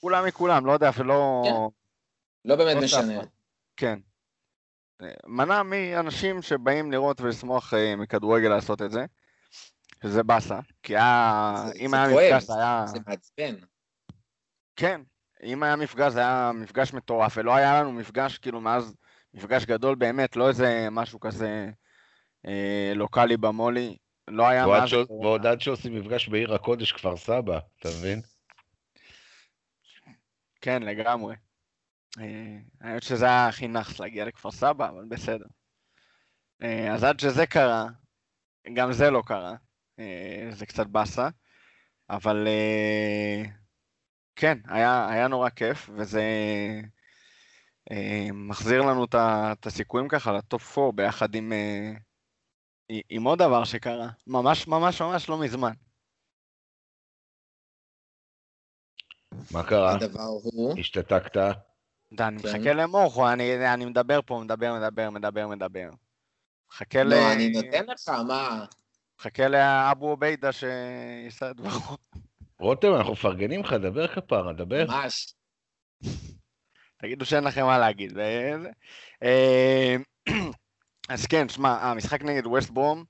כולם 0.00 0.26
מכולם, 0.26 0.66
לא 0.66 0.72
יודע, 0.72 0.88
אפילו... 0.88 1.42
כן. 1.44 1.78
לא 2.44 2.56
באמת 2.56 2.76
לא 2.76 2.82
משנה. 2.82 3.20
כן. 3.76 3.98
מנע 5.26 5.62
מאנשים 5.62 6.42
שבאים 6.42 6.92
לראות 6.92 7.20
ולשמוח 7.20 7.74
אה, 7.74 7.96
מכדורגל 7.96 8.48
לעשות 8.48 8.82
את 8.82 8.90
זה, 8.90 9.04
שזה 10.02 10.22
באסה, 10.22 10.58
כי 10.82 10.96
היה... 10.96 11.54
זה, 11.66 11.72
אם 11.80 11.90
זה 11.90 11.96
היה 11.96 12.12
כואב, 12.12 12.34
מפגש, 12.36 12.50
היה... 12.50 12.84
זה 12.86 12.98
מעצבן. 13.06 13.54
כן, 14.76 15.00
אם 15.46 15.62
היה 15.62 15.76
מפגש, 15.76 16.12
זה 16.12 16.20
היה 16.20 16.50
מפגש 16.54 16.92
מטורף, 16.92 17.34
ולא 17.36 17.54
היה 17.54 17.80
לנו 17.80 17.92
מפגש, 17.92 18.38
כאילו, 18.38 18.60
מאז 18.60 18.96
מפגש 19.34 19.64
גדול 19.64 19.94
באמת, 19.94 20.36
לא 20.36 20.48
איזה 20.48 20.88
משהו 20.90 21.20
כזה 21.20 21.70
אה, 22.46 22.92
לוקאלי 22.94 23.36
במולי, 23.36 23.96
לא 24.28 24.46
היה 24.48 24.66
מאז... 24.66 24.92
ועוד 24.92 25.46
עד 25.46 25.60
שעושים 25.60 25.94
מפגש 25.94 26.28
בעיר 26.28 26.54
הקודש, 26.54 26.92
כפר 26.92 27.16
סבא, 27.16 27.58
אתה 27.80 27.88
מבין? 27.88 28.20
כן, 30.60 30.82
לגמרי. 30.82 31.34
אה, 32.20 32.58
האמת 32.80 33.02
שזה 33.02 33.24
היה 33.24 33.48
הכי 33.48 33.68
נאחס 33.68 34.00
להגיע 34.00 34.24
לכפר 34.24 34.50
סבא, 34.50 34.88
אבל 34.88 35.04
בסדר. 35.08 35.46
אה, 36.62 36.94
אז 36.94 37.04
עד 37.04 37.20
שזה 37.20 37.46
קרה, 37.46 37.86
גם 38.74 38.92
זה 38.92 39.10
לא 39.10 39.22
קרה. 39.26 39.54
אה, 39.98 40.48
זה 40.50 40.66
קצת 40.66 40.86
באסה. 40.86 41.28
אבל 42.10 42.48
כן, 44.36 44.58
היה, 44.68 45.08
היה 45.10 45.28
נורא 45.28 45.50
כיף, 45.50 45.90
וזה 45.96 46.22
אה, 47.90 48.28
מחזיר 48.32 48.82
לנו 48.82 49.04
את 49.04 49.66
הסיכויים 49.66 50.08
ככה 50.08 50.32
לטופ 50.32 50.78
4 50.78 50.92
ביחד 50.94 51.34
עם, 51.34 51.52
אה, 51.52 51.92
עם 53.10 53.24
עוד 53.24 53.38
דבר 53.38 53.64
שקרה, 53.64 54.08
ממש 54.26 54.68
ממש 54.68 55.02
ממש 55.02 55.28
לא 55.28 55.38
מזמן. 55.38 55.72
מה 59.50 59.62
קרה? 59.62 59.94
הדבר 59.94 60.22
הוא... 60.22 60.78
השתתקת? 60.80 61.36
אני 61.36 62.42
כן. 62.42 62.48
מחכה 62.48 62.72
למורכו, 62.72 63.28
אני, 63.28 63.74
אני 63.74 63.84
מדבר 63.84 64.20
פה, 64.26 64.40
מדבר, 64.44 64.74
מדבר, 64.74 65.10
מדבר, 65.10 65.48
מדבר. 65.48 65.90
מחכה 66.72 67.02
לא, 67.02 67.16
ל... 67.16 67.18
לא, 67.18 67.32
אני 67.32 67.48
נותן 67.48 67.84
לך, 67.86 68.08
מה? 68.08 68.64
מחכה 69.18 69.48
לאבו 69.48 70.08
עוביידה 70.08 70.52
שיישא 70.52 71.50
את 71.50 71.56
דברו. 71.56 71.96
רותם, 72.60 72.94
אנחנו 72.94 73.12
מפרגנים 73.12 73.60
לך, 73.60 73.72
דבר 73.72 74.06
כפרה, 74.06 74.52
דבר. 74.52 74.84
ממש. 74.88 75.34
תגידו 77.00 77.24
שאין 77.24 77.44
לכם 77.44 77.64
מה 77.64 77.78
להגיד. 77.78 78.18
אה, 79.22 79.96
אז 81.08 81.26
כן, 81.26 81.48
שמע, 81.48 81.78
המשחק 81.80 82.22
נגד 82.22 82.46
ווסט 82.46 82.70
ברום 82.70 83.04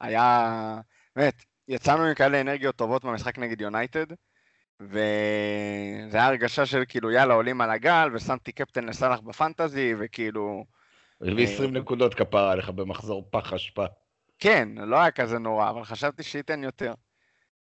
היה... 0.00 0.80
באמת, 1.16 1.44
יצאנו 1.68 2.04
עם 2.04 2.14
כאלה 2.14 2.40
אנרגיות 2.40 2.76
טובות 2.76 3.04
מהמשחק 3.04 3.38
נגד 3.38 3.60
יונייטד, 3.60 4.06
וזה 4.80 6.18
היה 6.18 6.26
הרגשה 6.26 6.66
של 6.66 6.82
כאילו, 6.88 7.10
יאללה, 7.10 7.34
עולים 7.34 7.60
על 7.60 7.70
הגל, 7.70 8.08
ושמתי 8.14 8.52
קפטן 8.52 8.84
לסאלח 8.84 9.20
בפנטזי, 9.20 9.94
וכאילו... 9.98 10.64
הביא 11.20 11.44
20 11.44 11.76
אה, 11.76 11.80
נקודות 11.80 12.14
כפרה 12.14 12.52
עליך 12.52 12.70
במחזור 12.70 13.28
פח 13.30 13.52
אשפה. 13.52 13.84
כן, 14.38 14.68
לא 14.76 14.96
היה 14.96 15.10
כזה 15.10 15.38
נורא, 15.38 15.70
אבל 15.70 15.84
חשבתי 15.84 16.22
שייתן 16.22 16.64
יותר. 16.64 16.94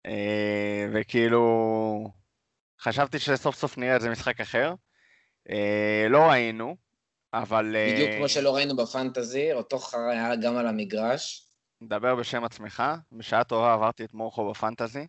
אה, 0.06 0.86
וכאילו, 0.94 2.12
חשבתי 2.82 3.20
שסוף 3.20 3.56
סוף 3.56 3.78
נראה 3.78 3.96
איזה 3.96 4.10
משחק 4.10 4.42
אחר. 4.42 4.74
אה, 5.50 6.06
לא 6.10 6.20
ראינו, 6.20 6.76
אבל... 7.34 7.76
בדיוק 7.94 8.12
כמו 8.18 8.30
שלא 8.30 8.56
ראינו 8.56 8.76
בפנטזי, 8.76 9.54
אותו 9.54 9.80
חרא 9.80 10.12
היה 10.12 10.36
גם 10.36 10.58
על 10.58 10.68
המגרש. 10.68 11.48
מדבר 11.82 12.16
בשם 12.16 12.44
עצמך, 12.44 12.84
בשעה 13.12 13.44
טובה 13.44 13.74
עברתי 13.74 14.04
את 14.04 14.14
מורכו 14.14 14.50
בפנטזי. 14.50 15.08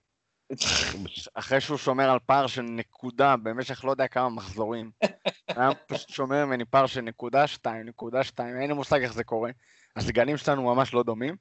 אחרי 1.35 1.61
שהוא 1.61 1.79
שומר 1.79 2.11
על 2.11 2.19
פער 2.27 2.47
של 2.47 2.63
נקודה 2.63 3.37
במשך 3.37 3.85
לא 3.85 3.91
יודע 3.91 4.07
כמה 4.07 4.29
מחזורים. 4.29 4.91
היה 5.49 5.75
פשוט 5.87 6.09
שומר 6.09 6.47
ממני 6.47 6.65
פער 6.65 6.87
של 6.87 7.01
נקודה 7.01 7.47
שתיים, 7.47 7.87
נקודה 7.87 8.25
שתיים, 8.25 8.57
אין 8.57 8.69
לי 8.69 8.75
מושג 8.75 9.03
איך 9.03 9.13
זה 9.13 9.25
קורה. 9.25 9.51
הסגלים 9.97 10.37
שלנו 10.37 10.75
ממש 10.75 10.95
לא 10.95 11.03
דומים. 11.03 11.37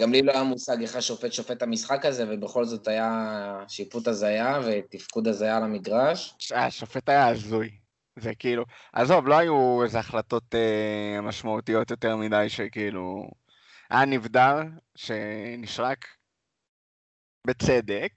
גם 0.00 0.12
לי 0.12 0.22
לא 0.22 0.32
היה 0.32 0.42
מושג 0.42 0.82
איך 0.82 0.96
השופט 0.96 1.32
שופט 1.32 1.62
המשחק 1.62 2.04
הזה, 2.04 2.24
ובכל 2.28 2.64
זאת 2.64 2.88
היה 2.88 3.64
שיפוט 3.68 4.08
הזיה 4.08 4.60
ותפקוד 4.66 5.28
הזיה 5.28 5.56
על 5.56 5.62
המגרש. 5.62 6.34
השופט 6.54 7.08
היה 7.08 7.28
הזוי. 7.28 7.70
זה 8.18 8.34
כאילו, 8.38 8.64
עזוב, 8.92 9.28
לא 9.28 9.34
היו 9.34 9.82
איזה 9.84 9.98
החלטות 9.98 10.54
אה, 10.54 11.20
משמעותיות 11.20 11.90
יותר 11.90 12.16
מדי 12.16 12.48
שכאילו... 12.48 13.30
היה 13.90 14.04
נבדל 14.04 14.56
שנשרק 14.94 16.06
בצדק, 17.46 18.12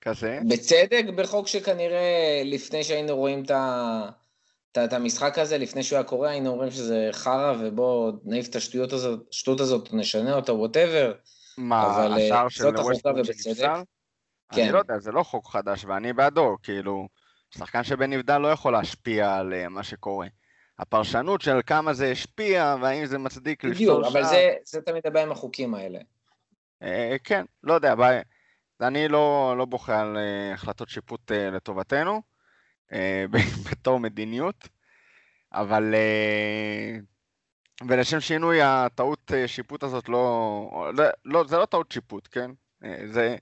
כזה. 0.00 0.40
בצדק, 0.48 1.04
בחוק 1.16 1.48
שכנראה 1.48 2.42
לפני 2.44 2.84
שהיינו 2.84 3.16
רואים 3.16 3.44
את 3.44 3.50
ה... 3.50 4.08
את 4.78 4.92
המשחק 4.92 5.38
הזה, 5.38 5.58
לפני 5.58 5.82
שהוא 5.82 5.96
היה 5.96 6.04
קורה, 6.04 6.30
היינו 6.30 6.50
אומרים 6.50 6.70
שזה 6.70 7.08
חרא, 7.12 7.54
ובואו 7.60 8.12
נעיף 8.24 8.48
את 8.48 8.56
השטות 8.56 8.92
הזאת, 8.92 9.20
השטות 9.30 9.60
הזאת, 9.60 9.88
נשנה 9.92 10.34
אותה, 10.34 10.52
ווטאבר. 10.52 11.12
מה, 11.58 11.86
אבל, 11.86 12.12
אה, 12.12 12.26
השער 12.26 12.48
של 12.48 12.76
ווסטבורג 12.76 13.22
שנפסל? 13.24 13.82
כן. 14.52 14.62
אני 14.62 14.72
לא 14.72 14.78
יודע, 14.78 14.98
זה 14.98 15.12
לא 15.12 15.22
חוק 15.22 15.48
חדש, 15.48 15.84
ואני 15.84 16.12
בעדו, 16.12 16.56
כאילו, 16.62 17.08
שחקן 17.58 17.84
שבן 17.84 18.12
נבדל 18.12 18.38
לא 18.38 18.48
יכול 18.48 18.72
להשפיע 18.72 19.36
על 19.36 19.52
uh, 19.52 19.68
מה 19.68 19.82
שקורה. 19.82 20.26
הפרשנות 20.78 21.40
של 21.40 21.60
כמה 21.66 21.92
זה 21.92 22.10
השפיע, 22.10 22.76
והאם 22.82 23.06
זה 23.06 23.18
מצדיק 23.18 23.64
לפסול 23.64 23.86
שער... 23.86 23.98
בדיוק, 23.98 24.16
אבל 24.16 24.24
זה, 24.24 24.54
זה 24.64 24.80
תמיד 24.80 25.06
הבעיה 25.06 25.26
עם 25.26 25.32
החוקים 25.32 25.74
האלה. 25.74 25.98
Uh, 26.82 26.86
כן, 27.24 27.44
לא 27.62 27.74
יודע, 27.74 27.94
בעיה. 27.94 28.22
אני 28.80 29.08
לא, 29.08 29.54
לא 29.58 29.64
בוכה 29.64 30.00
על 30.00 30.16
uh, 30.16 30.54
החלטות 30.54 30.88
שיפוט 30.88 31.30
לטובתנו. 31.30 32.31
אה, 32.92 33.24
בתור 33.70 34.00
מדיניות, 34.00 34.68
אבל 35.52 35.94
אה, 35.94 36.96
ולשם 37.88 38.20
שינוי 38.20 38.62
הטעות 38.62 39.32
אה, 39.34 39.48
שיפוט 39.48 39.82
הזאת 39.82 40.08
לא, 40.08 40.92
לא, 40.94 41.04
לא, 41.24 41.44
זה 41.46 41.58
לא 41.58 41.66
טעות 41.66 41.92
שיפוט, 41.92 42.28
כן? 42.30 42.50
זה 43.06 43.36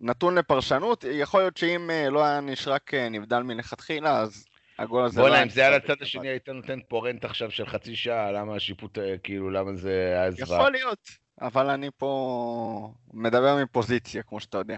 נתון 0.00 0.38
לפרשנות, 0.38 1.04
יכול 1.10 1.40
להיות 1.40 1.56
שאם 1.56 1.90
לא 2.10 2.24
היה 2.24 2.40
נשרק 2.40 2.94
נבדל 2.94 3.42
מלכתחילה, 3.42 4.20
אז 4.20 4.44
הגול 4.78 5.04
הזה... 5.04 5.20
בוא'נה, 5.20 5.36
לא 5.36 5.42
אם 5.42 5.48
זה 5.48 5.66
על 5.66 5.74
הצד 5.74 6.02
השני 6.02 6.28
היית 6.28 6.48
נותן 6.48 6.78
פה 6.88 7.08
רנט 7.08 7.24
עכשיו 7.24 7.50
של 7.50 7.66
חצי 7.66 7.96
שעה, 7.96 8.32
למה 8.32 8.56
השיפוט, 8.56 8.98
כאילו, 9.22 9.50
למה 9.50 9.74
זה 9.74 10.14
היה 10.16 10.30
זוועה? 10.30 10.60
יכול 10.60 10.72
להיות, 10.72 11.08
אבל 11.40 11.70
אני 11.70 11.90
פה 11.96 12.92
מדבר 13.12 13.56
מפוזיציה, 13.62 14.22
כמו 14.22 14.40
שאתה 14.40 14.58
יודע. 14.58 14.76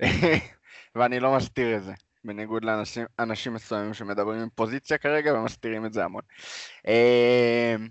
ואני 0.94 1.20
לא 1.20 1.36
מסתיר 1.36 1.76
את 1.76 1.82
זה. 1.82 1.92
בניגוד 2.24 2.64
לאנשים 2.64 3.54
מסוימים 3.54 3.94
שמדברים 3.94 4.40
עם 4.40 4.48
פוזיציה 4.54 4.98
כרגע 4.98 5.34
ומסתירים 5.34 5.86
את 5.86 5.92
זה 5.92 6.04
המון. 6.04 6.22
אמ, 6.86 7.88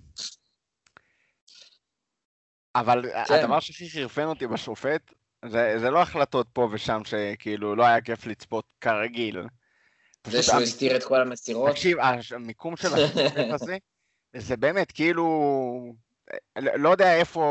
אבל 2.76 3.06
כן. 3.28 3.34
הדבר 3.34 3.60
שהכי 3.60 3.90
חרפן 3.90 4.26
אותי 4.26 4.48
בשופט, 4.48 5.14
זה, 5.46 5.76
זה 5.80 5.90
לא 5.90 6.02
החלטות 6.02 6.48
פה 6.54 6.70
ושם 6.72 7.02
שכאילו 7.06 7.76
לא 7.76 7.86
היה 7.86 8.02
כיף 8.02 8.26
לצפות 8.26 8.66
כרגיל. 8.82 9.44
זה 10.28 10.44
שהוא 10.44 10.60
הסתיר 10.60 10.96
את 10.96 11.04
כל 11.04 11.22
המסירות? 11.22 11.72
תקשיב, 11.72 11.98
המיקום 12.36 12.78
של 12.78 12.88
השופט 12.94 13.38
הזה, 13.54 13.78
זה 14.36 14.58
באמת 14.58 14.92
כאילו, 14.92 15.94
לא 16.56 16.90
יודע 16.90 17.16
איפה, 17.16 17.44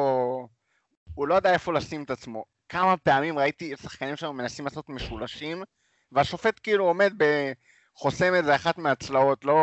הוא 1.15 1.29
לא 1.29 1.35
יודע 1.35 1.53
איפה 1.53 1.73
לשים 1.73 2.03
את 2.03 2.11
עצמו. 2.11 2.45
כמה 2.69 2.97
פעמים 2.97 3.39
ראיתי 3.39 3.77
שחקנים 3.77 4.17
שלנו 4.17 4.33
מנסים 4.33 4.65
לעשות 4.65 4.89
משולשים, 4.89 5.63
והשופט 6.13 6.61
כאילו 6.63 6.85
עומד 6.85 7.13
בחוסם 7.17 8.35
איזה 8.35 8.55
אחת 8.55 8.79
מהצלעות, 8.79 9.45
לא... 9.45 9.59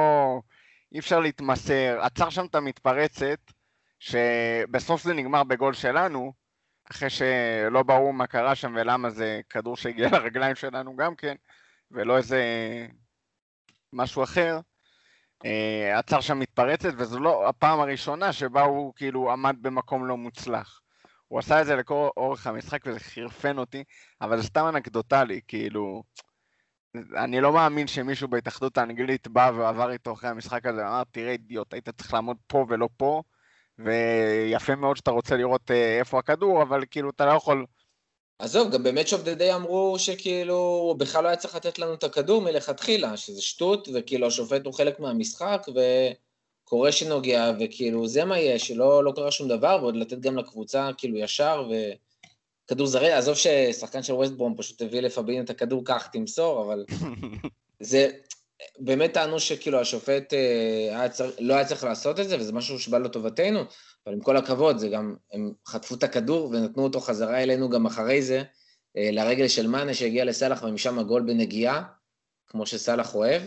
אי 0.94 1.00
אפשר 1.00 1.20
להתמסר, 1.20 2.00
עצר 2.02 2.30
שם 2.30 2.46
את 2.46 2.56
המתפרצת, 2.56 3.40
שבסוף 4.00 5.04
זה 5.04 5.14
נגמר 5.14 5.44
בגול 5.44 5.74
שלנו, 5.74 6.34
אחרי 6.92 7.10
שלא 7.10 7.84
ברור 7.84 8.14
מה 8.14 8.28
קרה 8.28 8.56
שם 8.56 8.74
ולמה 8.76 9.10
זה 9.10 9.42
כדור 9.50 9.78
שהגיע 9.78 10.10
לרגליים 10.14 10.56
שלנו 10.56 10.96
גם 10.96 11.16
כן, 11.16 11.36
ולא 11.92 12.18
איזה 12.18 12.42
משהו 13.94 14.24
אחר. 14.24 14.60
אה, 15.46 16.00
עצר 16.00 16.22
שם 16.22 16.40
מתפרצת, 16.40 16.94
וזו 16.98 17.20
לא 17.20 17.50
הפעם 17.50 17.80
הראשונה 17.80 18.34
שבה 18.34 18.62
הוא 18.62 18.94
כאילו 18.96 19.32
עמד 19.32 19.56
במקום 19.62 20.06
לא 20.06 20.18
מוצלח. 20.18 20.82
הוא 21.28 21.40
עשה 21.40 21.62
את 21.62 21.66
זה 21.66 21.76
לכל 21.76 22.10
אורך 22.18 22.48
המשחק 22.48 22.82
וזה 22.86 23.00
חירפן 23.00 23.58
אותי, 23.58 23.84
אבל 24.22 24.38
זה 24.38 24.44
סתם 24.44 24.66
אנקדוטלי, 24.68 25.42
כאילו... 25.48 26.04
אני 27.16 27.42
לא 27.42 27.54
מאמין 27.54 27.88
שמישהו 27.88 28.28
בהתאחדות 28.28 28.78
האנגלית 28.78 29.28
בא 29.28 29.52
ועבר 29.56 29.92
איתו 29.92 30.14
אחרי 30.14 30.30
המשחק 30.30 30.66
הזה, 30.66 30.88
אמר, 30.88 31.04
תראה 31.12 31.32
אידיוט, 31.32 31.74
היית 31.74 31.90
צריך 31.90 32.14
לעמוד 32.14 32.38
פה 32.48 32.66
ולא 32.70 32.90
פה, 32.98 33.22
ויפה 33.80 34.76
מאוד 34.76 34.98
שאתה 34.98 35.12
רוצה 35.12 35.38
לראות 35.38 35.72
אה, 35.72 36.00
איפה 36.00 36.20
הכדור, 36.20 36.62
אבל 36.62 36.84
כאילו 36.92 37.10
אתה 37.10 37.26
לא 37.26 37.32
יכול... 37.32 37.66
עזוב, 38.40 38.72
גם 38.72 38.84
באמת 38.84 39.08
שופדדי 39.08 39.54
אמרו 39.54 40.00
שכאילו, 40.00 40.56
הוא 40.58 40.96
בכלל 40.96 41.24
לא 41.24 41.28
היה 41.28 41.38
צריך 41.38 41.56
לתת 41.56 41.80
לנו 41.80 41.94
את 41.94 42.04
הכדור 42.04 42.42
מלכתחילה, 42.42 43.18
שזה 43.18 43.42
שטות, 43.42 43.88
וכאילו 43.94 44.28
השופט 44.28 44.66
הוא 44.66 44.74
חלק 44.74 45.00
מהמשחק, 45.00 45.66
וקורה 46.64 46.92
שנוגע, 46.92 47.52
וכאילו 47.60 48.08
זה 48.08 48.26
מה 48.26 48.40
יש, 48.40 48.68
שלא 48.68 49.04
לא 49.04 49.14
קרה 49.16 49.32
שום 49.32 49.48
דבר, 49.48 49.78
ועוד 49.82 49.96
לתת 49.96 50.20
גם 50.20 50.38
לקבוצה 50.38 50.90
כאילו 50.98 51.18
ישר, 51.18 51.70
וכדור 52.68 52.88
זרי, 52.88 53.12
עזוב 53.12 53.36
ששחקן 53.36 54.04
של 54.04 54.14
ווסטברום 54.14 54.56
פשוט 54.58 54.82
הביא 54.82 55.02
לפבין 55.02 55.44
את 55.44 55.50
הכדור, 55.50 55.82
כך 55.86 56.08
תמסור, 56.08 56.64
אבל 56.64 56.86
זה, 57.80 58.10
באמת 58.80 59.14
טענו 59.14 59.40
שכאילו 59.40 59.80
השופט 59.80 60.34
אה, 60.34 61.00
היה 61.00 61.10
צר... 61.10 61.30
לא 61.40 61.54
היה 61.54 61.66
צריך 61.66 61.84
לעשות 61.84 62.20
את 62.20 62.30
זה, 62.30 62.40
וזה 62.40 62.54
משהו 62.54 62.80
שבא 62.80 62.98
לטובתנו, 62.98 63.60
אבל 64.06 64.16
עם 64.16 64.22
כל 64.22 64.38
הכבוד, 64.38 64.78
זה 64.78 64.90
גם, 64.90 65.16
הם 65.34 65.52
חטפו 65.68 65.96
את 65.96 66.04
הכדור 66.04 66.50
ונתנו 66.50 66.84
אותו 66.84 67.00
חזרה 67.00 67.44
אלינו 67.44 67.70
גם 67.70 67.86
אחרי 67.86 68.22
זה, 68.22 68.44
אה, 68.98 69.10
לרגל 69.12 69.48
של 69.48 69.68
מאנה 69.68 69.94
שהגיע 69.94 70.26
לסאלח 70.26 70.64
ומשם 70.64 71.00
הגול 71.00 71.22
בנגיעה, 71.22 71.84
כמו 72.48 72.66
שסאלח 72.66 73.16
אוהב, 73.16 73.42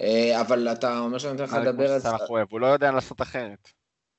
אה, 0.00 0.40
אבל 0.40 0.68
אתה 0.68 0.98
אומר 0.98 1.18
שאני 1.18 1.32
נותן 1.32 1.44
לך 1.44 1.52
לדבר 1.52 1.92
על 1.92 1.98
זה. 1.98 2.08
סאלח 2.08 2.30
אוהב, 2.30 2.48
הוא 2.50 2.60
לא 2.60 2.66
יודע 2.66 2.90
לעשות 2.90 3.22
אחרת. 3.22 3.68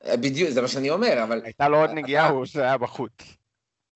בדיוק, 0.07 0.49
זה 0.49 0.61
מה 0.61 0.67
שאני 0.67 0.89
אומר, 0.89 1.23
אבל... 1.23 1.41
הייתה 1.43 1.69
לו 1.69 1.77
עוד 1.77 1.89
נגיעה, 1.89 2.29
הוא 2.29 2.45
היה 2.55 2.77
בחוץ. 2.77 3.36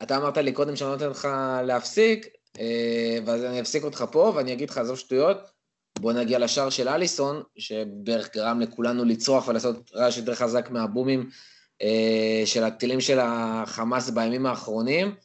אתה 0.03 0.17
אמרת 0.17 0.37
לי 0.37 0.51
קודם 0.51 0.75
שאני 0.75 0.89
נותן 0.89 1.09
לך 1.09 1.27
להפסיק, 1.63 2.27
ואז 3.25 3.43
אני 3.43 3.61
אפסיק 3.61 3.83
אותך 3.83 4.05
פה, 4.11 4.31
ואני 4.35 4.53
אגיד 4.53 4.69
לך, 4.69 4.77
עזוב 4.77 4.97
שטויות, 4.97 5.37
בוא 5.99 6.13
נגיע 6.13 6.39
לשער 6.39 6.69
של 6.69 6.89
אליסון, 6.89 7.43
שבערך 7.57 8.33
גרם 8.33 8.61
לכולנו 8.61 9.05
לצרוח 9.05 9.47
ולעשות 9.47 9.91
רעש 9.95 10.17
יותר 10.17 10.35
חזק 10.35 10.69
מהבומים 10.69 11.29
אה, 11.81 12.41
של 12.45 12.63
הטילים 12.63 13.01
של 13.01 13.19
החמאס 13.21 14.09
בימים 14.09 14.45
האחרונים. 14.45 15.15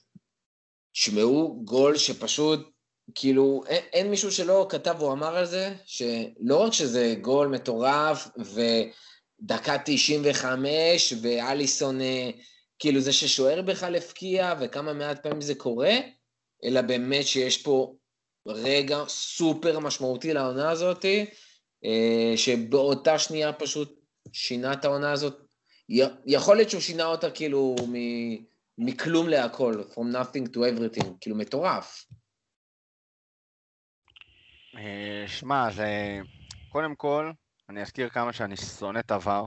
תשמעו, 0.93 1.61
גול 1.65 1.97
שפשוט, 1.97 2.71
כאילו, 3.15 3.63
אין, 3.67 3.83
אין 3.93 4.11
מישהו 4.11 4.33
שלא 4.33 4.67
כתב 4.71 4.97
או 5.01 5.13
אמר 5.13 5.37
על 5.37 5.45
זה, 5.45 5.75
שלא 5.85 6.57
רק 6.57 6.73
שזה 6.73 7.15
גול 7.21 7.49
מטורף, 7.49 8.29
ודקה 8.39 9.77
95, 9.85 11.13
ואליסון, 11.23 12.01
אה, 12.01 12.31
כאילו 12.79 13.01
זה 13.01 13.13
ששוער 13.13 13.63
בכלל 13.63 13.97
הפקיע, 13.97 14.55
וכמה 14.61 14.93
מעט 14.93 15.23
פעמים 15.23 15.41
זה 15.41 15.55
קורה, 15.55 15.95
אלא 16.65 16.83
באמת 16.83 17.27
שיש 17.27 17.63
פה 17.63 17.95
רגע 18.47 19.05
סופר 19.09 19.79
משמעותי 19.79 20.35
לעונה 20.35 20.71
הזאת, 20.71 21.05
אה, 21.85 22.33
שבאותה 22.37 23.19
שנייה 23.19 23.53
פשוט 23.53 24.01
שינה 24.33 24.73
את 24.73 24.85
העונה 24.85 25.13
הזאת. 25.13 25.47
יכול 26.27 26.57
להיות 26.57 26.71
שהוא 26.71 26.81
שינה 26.81 27.05
אותה 27.05 27.31
כאילו 27.31 27.77
מכלום 28.79 29.29
להכל, 29.29 29.75
From 29.93 30.15
nothing 30.15 30.49
to 30.55 30.57
everything, 30.57 31.07
כאילו 31.21 31.37
מטורף. 31.37 32.07
אה, 34.77 35.25
שמע, 35.27 35.71
זה... 35.71 36.19
קודם 36.69 36.95
כל, 36.95 37.33
אני 37.69 37.83
אזכיר 37.83 38.09
כמה 38.09 38.33
שאני 38.33 38.57
שונא 38.57 38.99
את 38.99 39.11
עבר, 39.11 39.47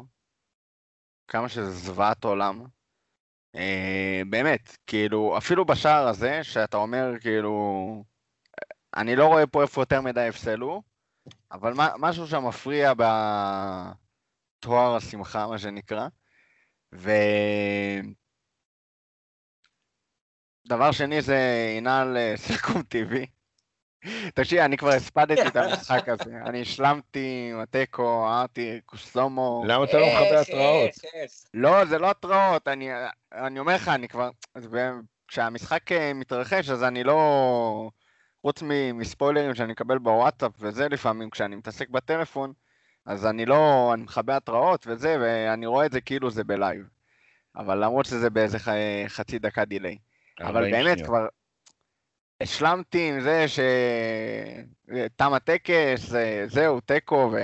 כמה 1.27 1.49
שזה 1.49 1.71
זוועת 1.71 2.23
עולם. 2.23 2.65
אה, 3.55 4.21
באמת, 4.29 4.77
כאילו, 4.87 5.37
אפילו 5.37 5.65
בשער 5.65 6.07
הזה, 6.07 6.43
שאתה 6.43 6.77
אומר, 6.77 7.11
כאילו, 7.21 8.03
אני 8.95 9.15
לא 9.15 9.27
רואה 9.27 9.47
פה 9.47 9.61
איפה 9.61 9.81
יותר 9.81 10.01
מדי 10.01 10.27
הפסלו, 10.27 10.81
אבל 11.51 11.73
משהו 11.99 12.27
שם 12.27 12.47
מפריע 12.47 12.93
בתואר 14.59 14.95
השמחה, 14.95 15.47
מה 15.47 15.59
שנקרא. 15.59 16.07
ו... 16.95 17.11
דבר 20.67 20.91
שני 20.91 21.21
זה 21.21 21.37
עינל 21.75 22.17
אה, 22.17 22.33
סיכום 22.37 22.83
טבעי. 22.83 23.25
תקשיב, 24.33 24.59
אני 24.59 24.77
כבר 24.77 24.89
הספדתי 24.89 25.47
את 25.47 25.55
המשחק 25.55 26.09
הזה. 26.09 26.31
אני 26.45 26.61
השלמתי 26.61 27.49
עם 27.51 27.59
התיקו, 27.59 28.25
אמרתי, 28.25 28.79
קוסומו. 28.85 29.63
למה 29.67 29.83
אתה 29.83 29.99
לא 29.99 30.07
מכבה 30.07 30.41
התראות? 30.41 30.91
לא, 31.53 31.85
זה 31.85 31.97
לא 31.97 32.09
התראות, 32.09 32.67
אני 33.33 33.59
אומר 33.59 33.75
לך, 33.75 33.87
אני 33.87 34.07
כבר... 34.07 34.29
כשהמשחק 35.27 35.91
אה, 35.91 36.13
מתרחש, 36.13 36.69
אז 36.69 36.83
אני 36.83 37.03
לא... 37.03 37.89
חוץ 38.41 38.63
מספוילרים 38.93 39.55
שאני 39.55 39.71
מקבל 39.71 39.97
בוואטסאפ 39.97 40.51
וזה 40.59 40.89
לפעמים, 40.89 41.29
כשאני 41.29 41.55
מתעסק 41.55 41.89
בטלפון, 41.89 42.53
אז 43.05 43.25
אני 43.25 43.45
לא, 43.45 43.91
אני 43.93 44.03
מכבה 44.03 44.37
התראות 44.37 44.87
וזה, 44.87 45.17
ואני 45.21 45.65
רואה 45.65 45.85
את 45.85 45.91
זה 45.91 46.01
כאילו 46.01 46.31
זה 46.31 46.43
ב 46.43 46.50
live. 46.50 46.85
אבל 47.55 47.83
למרות 47.83 48.05
שזה 48.05 48.29
באיזה 48.29 48.57
חצי 49.07 49.39
דקה 49.39 49.65
delay. 49.65 49.97
אבל 50.41 50.71
באמת. 50.71 51.05
כבר 51.05 51.27
השלמתי 52.41 53.09
עם 53.09 53.21
זה 53.21 53.45
שתם 53.47 55.33
הטקס, 55.33 56.13
זהו, 56.47 56.79
תיקו, 56.79 57.31
ו... 57.33 57.37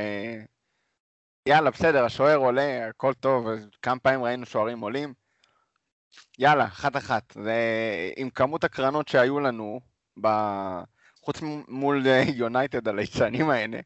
יאללה, 1.47 1.71
בסדר, 1.71 2.05
השוער 2.05 2.37
עולה, 2.37 2.87
הכל 2.87 3.13
טוב, 3.13 3.47
כמה 3.81 3.99
פעמים 3.99 4.23
ראינו 4.23 4.45
שוערים 4.45 4.79
עולים. 4.79 5.13
יאללה, 6.39 6.65
אחת-אחת. 6.65 7.37
עם 8.17 8.29
כמות 8.29 8.63
הקרנות 8.63 9.07
שהיו 9.07 9.39
לנו, 9.39 9.79
ב... 10.21 10.27
חוץ 11.25 11.41
מול 11.67 12.05
יונייטד 12.35 12.87
הליצנים 12.87 13.49
האלה, 13.49 13.79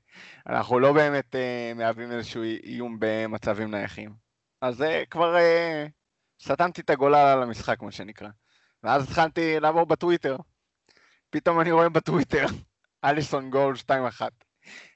אנחנו 0.48 0.80
לא 0.80 0.94
באמת 0.94 1.36
uh, 1.36 1.78
מהווים 1.78 2.12
איזשהו 2.12 2.44
איום 2.44 2.98
במצבים 3.00 3.72
נייחים. 3.72 4.14
אז 4.62 4.76
זה 4.76 5.04
uh, 5.04 5.10
כבר 5.10 5.36
uh, 5.36 5.90
סתמתי 6.46 6.82
את 6.82 6.90
הגולל 6.90 7.16
על 7.16 7.44
המשחק, 7.44 7.82
מה 7.82 7.92
שנקרא. 7.92 8.30
ואז 8.84 9.04
התחלתי 9.04 9.60
לעבור 9.60 9.86
בטוויטר. 9.86 10.38
פתאום 11.30 11.62
אני 11.62 11.72
רואה 11.72 11.90
בטוויטר, 11.90 12.46
אליסון 13.06 13.50
גול 13.50 13.76
2-1. 13.88 13.92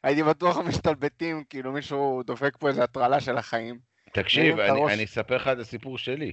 הייתי 0.04 0.24
בטוח 0.24 0.58
משתלבטים, 0.58 1.43
כאילו 1.50 1.72
מישהו 1.72 2.24
דופק 2.26 2.58
פה 2.58 2.67
איזה 2.67 2.84
הטרלה 2.84 3.19
של 3.19 3.38
החיים. 3.38 3.80
תקשיב, 4.13 4.60
אני, 4.60 4.93
אני 4.93 5.04
אספר 5.04 5.36
לך 5.36 5.48
את 5.48 5.58
הסיפור 5.58 5.98
שלי. 5.98 6.32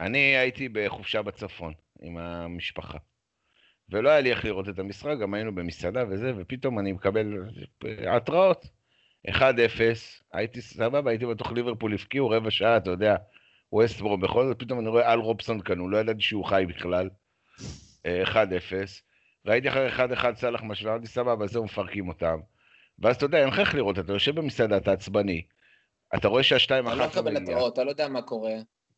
אני 0.00 0.18
הייתי 0.18 0.68
בחופשה 0.68 1.22
בצפון 1.22 1.72
עם 2.02 2.18
המשפחה. 2.18 2.98
ולא 3.90 4.10
היה 4.10 4.20
לי 4.20 4.30
איך 4.30 4.44
לראות 4.44 4.68
את 4.68 4.78
המשחק, 4.78 5.16
גם 5.22 5.34
היינו 5.34 5.54
במסעדה 5.54 6.04
וזה, 6.10 6.32
ופתאום 6.36 6.78
אני 6.78 6.92
מקבל 6.92 7.26
התראות. 8.06 8.66
1-0, 9.28 9.32
הייתי 10.32 10.60
סבבה, 10.60 11.10
הייתי 11.10 11.26
בטוח 11.26 11.52
ליברפול 11.52 11.94
הפקיעו 11.94 12.30
רבע 12.30 12.50
שעה, 12.50 12.76
אתה 12.76 12.90
יודע, 12.90 13.16
ווסטברום, 13.72 14.20
בכל 14.20 14.46
זאת 14.46 14.58
פתאום 14.58 14.80
אני 14.80 14.88
רואה 14.88 15.12
אל 15.12 15.18
רובסון 15.18 15.60
קנו, 15.60 15.88
לא 15.88 15.98
ידעתי 15.98 16.20
שהוא 16.20 16.44
חי 16.44 16.64
בכלל. 16.68 17.10
1-0, 18.04 18.06
ראיתי 19.46 19.68
אחרי 19.68 19.88
1-1 20.16 20.34
סאלח 20.34 20.62
משווה, 20.62 20.92
אמרתי 20.92 21.06
סבבה, 21.06 21.46
זהו, 21.46 21.64
מפרקים 21.64 22.08
אותם. 22.08 22.38
ואז 22.98 23.16
אתה 23.16 23.24
יודע, 23.24 23.38
אין 23.38 23.48
לך 23.48 23.58
איך 23.58 23.74
לראות, 23.74 23.98
אתה 23.98 24.12
יושב 24.12 24.34
במסעדה, 24.34 24.76
אתה 24.76 24.92
עצבני, 24.92 25.42
אתה 26.14 26.28
רואה 26.28 26.42
שהשתיים 26.42 26.86
אחת... 26.86 26.94
אתה 26.94 27.02
לא 27.02 27.06
מקבל 27.08 27.36
התראות, 27.36 27.72
אתה 27.72 27.84
לא 27.84 27.90
יודע 27.90 28.08
מה 28.08 28.22
קורה. 28.22 28.54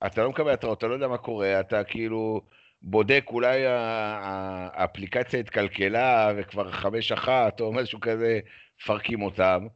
אתה 0.07 0.23
לא 0.23 0.31
מקבל 0.31 0.51
התראות, 0.53 0.79
אתה 0.79 0.87
לא 0.87 0.95
יודע 0.95 1.09
מה 1.09 1.19
קורה, 1.19 1.61
אתה 1.61 1.85
כאילו... 1.85 2.41
בודק, 2.85 3.25
אולי 3.29 3.63
האפליקציה 3.67 5.41
התקלקלה 5.41 6.33
וכבר 6.37 6.71
חמש 6.71 7.13
אחת 7.13 7.61
או 7.61 7.73
משהו 7.73 8.01
כזה, 8.01 8.41
מפרקים 8.81 9.23
אותם. 9.23 9.67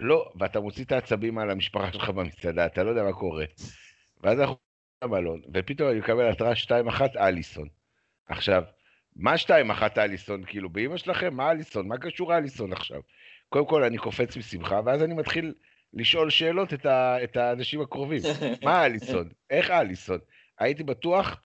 לא, 0.00 0.32
ואתה 0.40 0.60
מוציא 0.60 0.84
את 0.84 0.92
העצבים 0.92 1.38
על 1.38 1.50
המשפחה 1.50 1.92
שלך 1.92 2.10
במסעדה, 2.10 2.66
אתה 2.66 2.82
לא 2.82 2.90
יודע 2.90 3.02
מה 3.02 3.12
קורה. 3.12 3.44
ואז 4.20 4.40
אנחנו 4.40 4.56
במלון, 5.04 5.40
ופתאום 5.54 5.90
אני 5.90 5.98
מקבל 5.98 6.30
התראה 6.30 6.52
2-1 6.52 7.00
אליסון. 7.16 7.68
עכשיו, 8.28 8.62
מה 9.16 9.34
2-1 9.34 9.98
אליסון? 9.98 10.44
כאילו, 10.44 10.70
באמא 10.70 10.96
שלכם, 10.96 11.34
מה 11.34 11.50
אליסון? 11.50 11.88
מה 11.88 11.98
קשור 11.98 12.36
אליסון 12.36 12.72
עכשיו? 12.72 13.00
קודם 13.48 13.66
כל, 13.66 13.84
אני 13.84 13.98
קופץ 13.98 14.36
משמחה, 14.36 14.80
ואז 14.84 15.02
אני 15.02 15.14
מתחיל 15.14 15.54
לשאול 15.94 16.30
שאלות 16.30 16.74
את, 16.74 16.86
ה, 16.86 17.24
את 17.24 17.36
האנשים 17.36 17.80
הקרובים. 17.80 18.22
מה 18.62 18.84
אליסון? 18.84 19.28
איך 19.50 19.70
אליסון? 19.70 20.18
הייתי 20.58 20.82
בטוח 20.82 21.42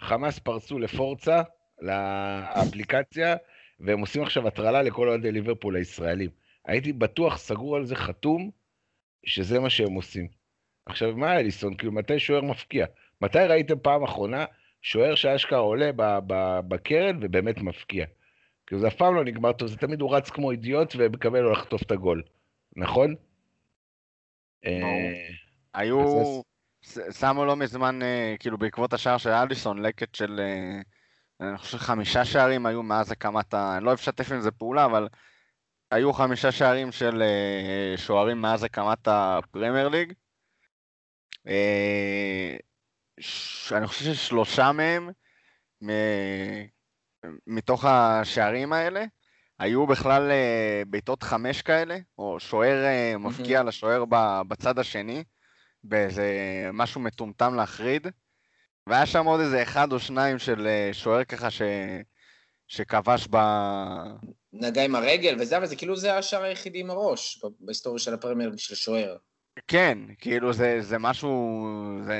חמאס 0.00 0.38
פרצו 0.38 0.78
לפורצה, 0.78 1.42
לאפליקציה, 1.80 3.36
והם 3.80 4.00
עושים 4.00 4.22
עכשיו 4.22 4.48
הטרלה 4.48 4.82
לכל 4.82 5.08
אוהדי 5.08 5.32
ליברפול 5.32 5.76
הישראלים. 5.76 6.30
הייתי 6.64 6.92
בטוח, 6.92 7.38
סגור 7.38 7.76
על 7.76 7.84
זה 7.84 7.96
חתום, 7.96 8.50
שזה 9.26 9.60
מה 9.60 9.70
שהם 9.70 9.92
עושים. 9.92 10.28
עכשיו, 10.86 11.16
מה 11.16 11.36
אליסון? 11.38 11.76
כאילו, 11.76 11.92
מתי 11.92 12.18
שוער 12.18 12.40
מפקיע? 12.40 12.86
מתי 13.20 13.38
ראיתם 13.38 13.78
פעם 13.78 14.02
אחרונה 14.02 14.44
שוער 14.84 15.14
שאשכרה 15.14 15.58
עולה 15.58 15.90
בקרן 16.68 17.18
ובאמת 17.22 17.58
מפקיע? 17.58 18.06
כאילו, 18.66 18.80
זה 18.80 18.88
אף 18.88 18.94
פעם 18.94 19.14
לא 19.14 19.24
נגמר 19.24 19.52
טוב, 19.52 19.68
זה 19.68 19.76
תמיד 19.76 20.00
הוא 20.00 20.16
רץ 20.16 20.30
כמו 20.30 20.50
אידיוט 20.50 20.94
ומקבל 20.98 21.40
לו 21.40 21.52
לחטוף 21.52 21.82
את 21.82 21.90
הגול, 21.90 22.22
נכון? 22.76 23.14
אה, 24.66 25.28
היו, 25.74 26.42
שמו 27.10 27.44
לא 27.44 27.56
מזמן, 27.56 28.02
אה, 28.02 28.34
כאילו 28.40 28.58
בעקבות 28.58 28.92
השער 28.92 29.18
של 29.18 29.30
אליסון, 29.30 29.82
לקט 29.82 30.14
של, 30.14 30.40
אה, 30.40 31.48
אני 31.48 31.58
חושב 31.58 31.78
חמישה 31.78 32.24
שערים 32.24 32.66
היו 32.66 32.82
מאז 32.82 33.12
הקמת 33.12 33.54
ה... 33.54 33.76
אני 33.76 33.84
לא 33.84 33.88
אוהב 33.88 33.98
לשתף 33.98 34.32
עם 34.32 34.40
זה 34.40 34.50
פעולה, 34.50 34.84
אבל 34.84 35.08
היו 35.90 36.12
חמישה 36.12 36.52
שערים 36.52 36.92
של 36.92 37.22
שוערים 37.96 38.40
מאז 38.40 38.64
הקמת 38.64 39.08
הפרמייר 39.08 39.88
ליג. 39.88 40.12
ש- 43.20 43.72
אני 43.72 43.86
חושב 43.86 44.04
ששלושה 44.14 44.72
מהם, 44.72 45.10
מ- 45.84 46.66
מתוך 47.46 47.84
השערים 47.84 48.72
האלה, 48.72 49.04
היו 49.58 49.86
בכלל 49.86 50.30
אה, 50.30 50.82
בעיטות 50.86 51.22
חמש 51.22 51.62
כאלה, 51.62 51.98
או 52.18 52.40
שוער 52.40 52.84
אה, 52.84 53.18
מבקיע 53.18 53.62
לשוער 53.62 54.04
ב- 54.08 54.40
בצד 54.48 54.78
השני, 54.78 55.24
באיזה 55.84 56.24
משהו 56.72 57.00
מטומטם 57.00 57.54
להחריד. 57.54 58.06
והיה 58.86 59.06
שם 59.06 59.24
עוד 59.24 59.40
איזה 59.40 59.62
אחד 59.62 59.92
או 59.92 60.00
שניים 60.00 60.38
של 60.38 60.66
אה, 60.66 60.90
שוער 60.92 61.24
ככה 61.24 61.50
ש... 61.50 61.62
שכבש 62.68 63.28
ב... 63.30 63.36
נגע 64.52 64.84
עם 64.84 64.94
הרגל 64.94 65.36
וזה, 65.40 65.56
אבל 65.56 65.66
זה 65.66 65.76
כאילו 65.76 65.96
זה 65.96 66.16
השער 66.18 66.42
היחידי 66.42 66.80
עם 66.80 66.90
הראש 66.90 67.44
ב- 67.44 67.48
בהיסטוריה 67.60 67.98
של 67.98 68.14
הפרמייר 68.14 68.56
של 68.56 68.74
שוער. 68.74 69.16
כן, 69.68 69.98
כאילו 70.18 70.52
זה, 70.52 70.76
זה 70.80 70.98
משהו... 70.98 71.66
זה... 72.06 72.14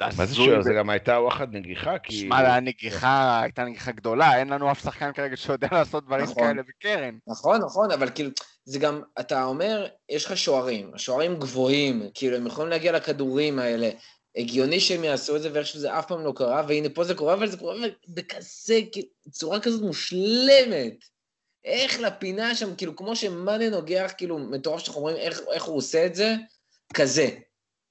מה 0.00 0.26
זה 0.26 0.34
שוער? 0.34 0.58
ב- 0.58 0.62
זה 0.62 0.72
גם 0.78 0.90
הייתה 0.90 1.12
וואחד 1.12 1.52
נגיחה, 1.52 1.98
כי... 1.98 2.20
שמע, 2.20 2.38
היה 2.38 2.60
נגיחה, 2.60 3.40
הייתה 3.42 3.64
נגיחה 3.64 3.92
גדולה, 3.92 4.38
אין 4.38 4.48
לנו 4.48 4.70
אף 4.70 4.82
שחקן 4.82 5.12
כרגע 5.12 5.36
שיודע 5.36 5.68
לעשות 5.78 6.06
דברים 6.06 6.24
נכון. 6.24 6.42
כאלה 6.42 6.62
בקרן. 6.62 7.18
נכון, 7.26 7.60
נכון, 7.64 7.90
אבל 7.90 8.10
כאילו, 8.10 8.30
זה 8.64 8.78
גם, 8.78 9.02
אתה 9.20 9.44
אומר, 9.44 9.86
יש 10.08 10.24
לך 10.24 10.36
שוערים, 10.36 10.90
השוערים 10.94 11.36
גבוהים, 11.36 12.10
כאילו, 12.14 12.36
הם 12.36 12.46
יכולים 12.46 12.70
להגיע 12.70 12.92
לכדורים 12.92 13.58
האלה. 13.58 13.90
הגיוני 14.36 14.80
שהם 14.80 15.04
יעשו 15.04 15.36
את 15.36 15.42
זה, 15.42 15.50
ואיכשהו 15.52 15.80
זה 15.80 15.98
אף 15.98 16.06
פעם 16.06 16.24
לא 16.24 16.32
קרה, 16.36 16.62
והנה 16.68 16.88
פה 16.88 17.04
זה 17.04 17.14
קורה, 17.14 17.34
אבל 17.34 17.46
זה 17.46 17.56
קורה 17.56 17.74
בכזה, 18.08 18.80
כאילו, 18.92 19.08
צורה 19.30 19.60
כזאת 19.60 19.82
מושלמת. 19.82 21.04
איך 21.64 22.00
לפינה 22.00 22.54
שם, 22.54 22.76
כאילו, 22.76 22.96
כמו 22.96 23.16
שמאנה 23.16 23.70
נוגח, 23.70 24.12
כאילו, 24.16 24.38
מטורף 24.38 24.80
שאנחנו 24.80 25.00
אומרים 25.00 25.16
איך, 25.16 25.40
איך 25.52 25.62
הוא 25.62 25.76
עושה 25.76 26.06
את 26.06 26.14
זה, 26.14 26.34
כזה. 26.94 27.28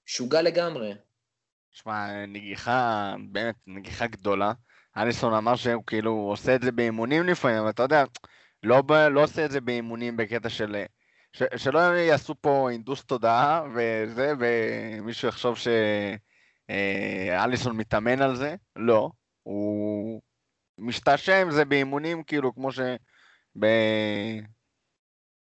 שוגע 0.05 0.41
לגמרי. 0.41 0.93
שמע, 1.71 2.25
נגיחה, 2.27 3.15
באמת, 3.31 3.55
נגיחה 3.67 4.07
גדולה. 4.07 4.51
אליסון 4.97 5.33
אמר 5.33 5.55
שהוא 5.55 5.83
כאילו 5.87 6.11
עושה 6.11 6.55
את 6.55 6.61
זה 6.61 6.71
באימונים 6.71 7.23
לפעמים, 7.23 7.57
אבל 7.57 7.69
אתה 7.69 7.83
יודע, 7.83 8.03
לא, 8.63 8.81
ב, 8.81 8.91
לא 8.91 9.23
עושה 9.23 9.45
את 9.45 9.51
זה 9.51 9.61
באימונים 9.61 10.17
בקטע 10.17 10.49
של... 10.49 10.83
ש, 11.33 11.43
שלא 11.57 11.79
יעשו 11.79 12.35
פה 12.41 12.69
אינדוס 12.71 13.03
תודעה 13.03 13.63
וזה, 13.75 14.33
ומישהו 14.39 15.27
יחשוב 15.27 15.57
שאליסון 16.67 17.77
מתאמן 17.77 18.21
על 18.21 18.35
זה. 18.35 18.55
לא, 18.75 19.09
הוא 19.43 20.21
משתעשע 20.77 21.41
עם 21.41 21.51
זה 21.51 21.65
באימונים, 21.65 22.23
כאילו, 22.23 22.55
כמו 22.55 22.71
ש... 22.71 22.79
ב... 23.59 23.65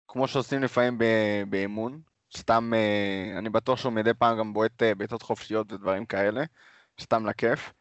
כמו 0.08 0.28
שעושים 0.28 0.62
לפעמים 0.62 0.98
ב... 0.98 1.04
באימון. 1.48 2.00
סתם, 2.36 2.72
אה, 2.74 3.38
אני 3.38 3.50
בטוח 3.50 3.78
שהוא 3.78 3.92
מדי 3.92 4.14
פעם 4.14 4.38
גם 4.38 4.52
בועט 4.52 4.82
אה, 4.82 4.94
בעיטות 4.94 5.22
חופשיות 5.22 5.72
ודברים 5.72 6.06
כאלה, 6.06 6.44
סתם 7.00 7.26
לכיף. 7.26 7.72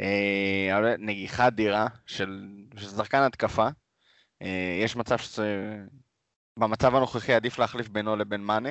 אה, 0.00 0.96
נגיחה 0.98 1.46
אדירה 1.46 1.86
של, 2.06 2.48
של 2.76 2.88
שחקן 2.88 3.22
התקפה. 3.22 3.68
יש 4.82 4.96
מצב 4.96 5.16
שבמצב 5.18 6.94
הנוכחי 6.94 7.34
עדיף 7.34 7.58
להחליף 7.58 7.88
בינו 7.88 8.16
לבין 8.16 8.40
מאנה, 8.40 8.68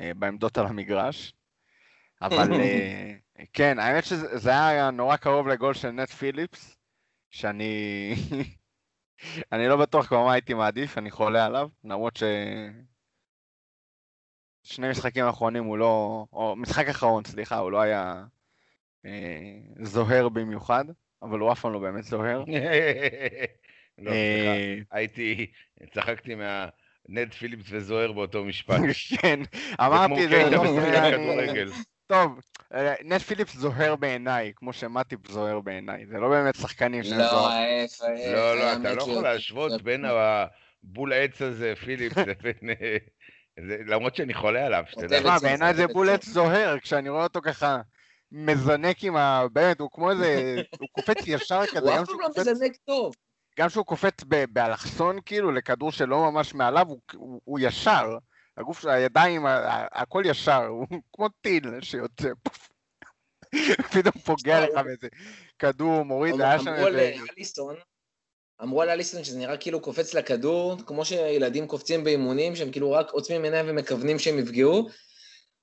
בעמדות 0.00 0.58
על 0.58 0.66
המגרש. 0.66 1.34
אבל 2.22 2.48
כן, 3.52 3.78
האמת 3.78 4.04
שזה 4.04 4.38
זה 4.38 4.66
היה 4.66 4.90
נורא 4.90 5.16
קרוב 5.16 5.48
לגול 5.48 5.74
של 5.74 5.90
נט 5.90 6.10
פיליפס, 6.10 6.76
שאני 7.30 8.14
אני 9.52 9.68
לא 9.68 9.76
בטוח 9.76 10.06
כבר 10.06 10.24
מה 10.24 10.32
הייתי 10.32 10.54
מעדיף, 10.54 10.98
אני 10.98 11.10
חולה 11.10 11.46
עליו, 11.46 11.68
למרות 11.84 12.16
ש... 12.16 12.22
שני 14.62 14.90
משחקים 14.90 15.24
האחרונים 15.24 15.64
הוא 15.64 15.78
לא, 15.78 16.24
או 16.32 16.56
משחק 16.56 16.88
אחרון, 16.88 17.24
סליחה, 17.24 17.58
הוא 17.58 17.70
לא 17.70 17.80
היה 17.80 18.24
אה, 19.06 19.58
זוהר 19.82 20.28
במיוחד, 20.28 20.84
אבל 21.22 21.38
הוא 21.38 21.52
אף 21.52 21.60
פעם 21.60 21.72
לא 21.72 21.78
באמת 21.78 22.04
זוהר. 22.04 22.44
לא, 23.98 24.10
סליחה, 24.10 24.10
אה, 24.10 24.78
הייתי, 24.90 25.50
צחקתי 25.90 26.34
מהנד 26.34 27.32
פיליפס 27.38 27.66
וזוהר 27.70 28.12
באותו 28.12 28.44
משפט. 28.44 28.80
כן, 29.20 29.40
אמרתי 29.80 30.28
זה, 30.28 30.50
לא. 30.50 30.64
טוב, 32.10 32.40
אה, 32.74 32.94
נט 33.04 33.20
פיליפס 33.20 33.56
זוהר 33.56 33.96
בעיניי, 33.96 34.52
כמו 34.56 34.72
שמטיפ 34.72 35.30
זוהר 35.30 35.60
בעיניי, 35.60 36.06
זה 36.06 36.18
לא 36.18 36.28
באמת 36.28 36.54
שחקנים 36.54 37.02
שהם 37.04 37.18
לא, 37.18 37.28
זוהר. 37.30 37.52
ההפך. 37.52 38.04
לא, 38.32 38.56
לא, 38.56 38.72
אתה 38.72 38.94
לא 38.94 39.02
יכול 39.02 39.22
להשוות 39.22 39.82
בין 39.82 40.04
הבול 40.04 41.12
העץ 41.12 41.42
הזה, 41.42 41.72
פיליפס, 41.84 42.16
לבין... 42.30 42.70
אה, 42.82 42.96
זה- 43.68 43.78
למרות 43.86 44.16
שאני 44.16 44.34
חולה 44.34 44.66
עליו, 44.66 44.84
תשמע, 44.88 45.04
את 45.04 45.08
זה, 45.10 45.20
בעיניי 45.42 45.74
זה 45.74 45.86
זה- 45.86 45.92
בולט 45.92 46.22
זוהר, 46.22 46.78
כשאני 46.78 47.08
רואה 47.08 47.22
אותו 47.22 47.40
ככה 47.42 47.80
מזנק 48.32 49.04
עם 49.04 49.16
ה... 49.16 49.42
באמת, 49.52 49.80
הוא 49.80 49.90
כמו 49.92 50.10
איזה... 50.10 50.54
הוא 50.80 50.88
קופץ 50.92 51.16
ישר 51.26 51.66
כזה, 51.66 51.78
הוא 51.80 51.96
גם 51.96 52.02
אף 52.02 52.06
פעם 52.06 52.06
שהוא 52.06 52.20
לא 52.22 52.26
קופץ- 52.28 52.40
מזנק 52.40 52.72
טוב. 52.84 53.14
גם 53.58 53.68
כשהוא 53.68 53.84
קופץ 53.86 54.24
ב- 54.28 54.44
באלכסון, 54.52 55.18
כאילו, 55.26 55.52
לכדור 55.52 55.92
שלא 55.92 56.30
ממש 56.30 56.54
מעליו, 56.54 56.86
הוא, 56.88 57.00
הוא, 57.14 57.40
הוא 57.44 57.58
ישר. 57.62 58.18
הגוף 58.60 58.80
של 58.80 58.88
הידיים, 58.88 59.46
ה- 59.46 59.50
ה- 59.50 60.02
הכל 60.02 60.22
ישר, 60.26 60.66
הוא 60.66 60.86
כמו 61.12 61.28
טיל 61.28 61.64
שיוצא, 61.80 62.28
פוף. 62.42 62.68
פתאום 63.92 64.22
פוגע 64.24 64.60
לך 64.60 64.84
באיזה 64.84 65.08
כדור, 65.58 66.02
מוריד, 66.02 66.40
היה 66.40 66.58
שם 66.58 66.68
איזה... 66.68 67.14
אמרו 68.62 68.82
על 68.82 68.90
אליסון 68.90 69.24
שזה 69.24 69.38
נראה 69.38 69.56
כאילו 69.56 69.80
קופץ 69.80 70.14
לכדור, 70.14 70.76
כמו 70.86 71.04
שילדים 71.04 71.66
קופצים 71.66 72.04
באימונים, 72.04 72.56
שהם 72.56 72.70
כאילו 72.70 72.92
רק 72.92 73.10
עוצמים 73.10 73.44
עיניים 73.44 73.66
ומכוונים 73.68 74.18
שהם 74.18 74.38
יפגעו. 74.38 74.88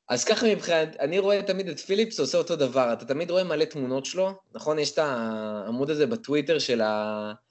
אז 0.09 0.23
ככה 0.23 0.47
מבחינת, 0.47 0.95
אני 0.99 1.19
רואה 1.19 1.43
תמיד 1.43 1.69
את 1.69 1.79
פיליפס 1.79 2.19
עושה 2.19 2.37
אותו 2.37 2.55
דבר, 2.55 2.93
אתה 2.93 3.05
תמיד 3.05 3.31
רואה 3.31 3.43
מלא 3.43 3.65
תמונות 3.65 4.05
שלו, 4.05 4.31
נכון? 4.53 4.79
יש 4.79 4.91
את 4.91 4.97
העמוד 4.97 5.89
הזה 5.89 6.07
בטוויטר 6.07 6.59
של 6.59 6.81
התמונות 6.83 7.46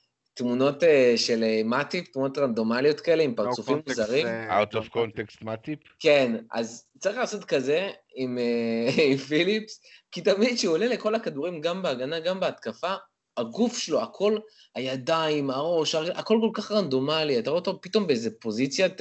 אה, 0.83 1.13
של 1.17 1.45
אה, 1.45 1.63
מאטיפ, 1.65 2.09
תמונות 2.09 2.39
רנדומליות 2.39 3.01
כאלה 3.01 3.23
עם 3.23 3.35
פרצופים 3.35 3.77
No 3.77 3.81
context, 3.81 3.89
מוזרים. 3.89 4.27
אה, 4.27 4.63
Out 4.63 4.75
of 4.75 4.89
context, 4.95 5.37
מה 5.43 5.57
טיפ? 5.57 5.79
כן, 5.99 6.37
אז 6.53 6.87
צריך 6.99 7.17
לעשות 7.17 7.45
כזה 7.45 7.89
עם, 8.15 8.39
עם 9.11 9.17
פיליפס, 9.17 9.81
כי 10.13 10.21
תמיד 10.21 10.55
כשהוא 10.55 10.75
עולה 10.75 10.87
לכל 10.87 11.15
הכדורים, 11.15 11.61
גם 11.61 11.83
בהגנה, 11.83 12.21
גם 12.21 12.41
בהתקפה, 12.41 12.95
הגוף 13.37 13.79
שלו, 13.79 14.03
הכל, 14.03 14.39
הידיים, 14.75 15.51
הראש, 15.51 15.95
הכל 15.95 16.39
כל 16.41 16.51
כך 16.55 16.73
רנדומלי, 16.73 17.39
אתה 17.39 17.51
רואה 17.51 17.61
אותו 17.61 17.81
פתאום 17.81 18.07
באיזה 18.07 18.31
פוזיציית 18.41 19.01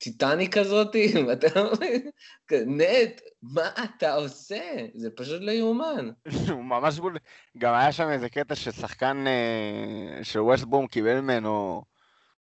אה, 0.00 0.04
טיטני 0.04 0.50
כזאת, 0.50 0.96
ואתה 1.28 1.60
אומר, 1.60 1.86
נט, 2.66 3.20
מה 3.42 3.68
אתה 3.84 4.14
עושה? 4.14 4.60
זה 4.94 5.10
פשוט 5.16 5.42
לא 5.42 5.50
יאומן. 5.50 6.10
הוא 6.50 6.64
ממש 6.64 6.98
בול... 6.98 7.16
גם 7.58 7.74
היה 7.74 7.92
שם 7.92 8.08
איזה 8.10 8.28
קטע 8.28 8.54
ששחקן 8.54 9.24
אה, 9.26 10.24
של 10.24 10.40
ווסטבורם 10.40 10.86
קיבל 10.86 11.20
ממנו, 11.20 11.82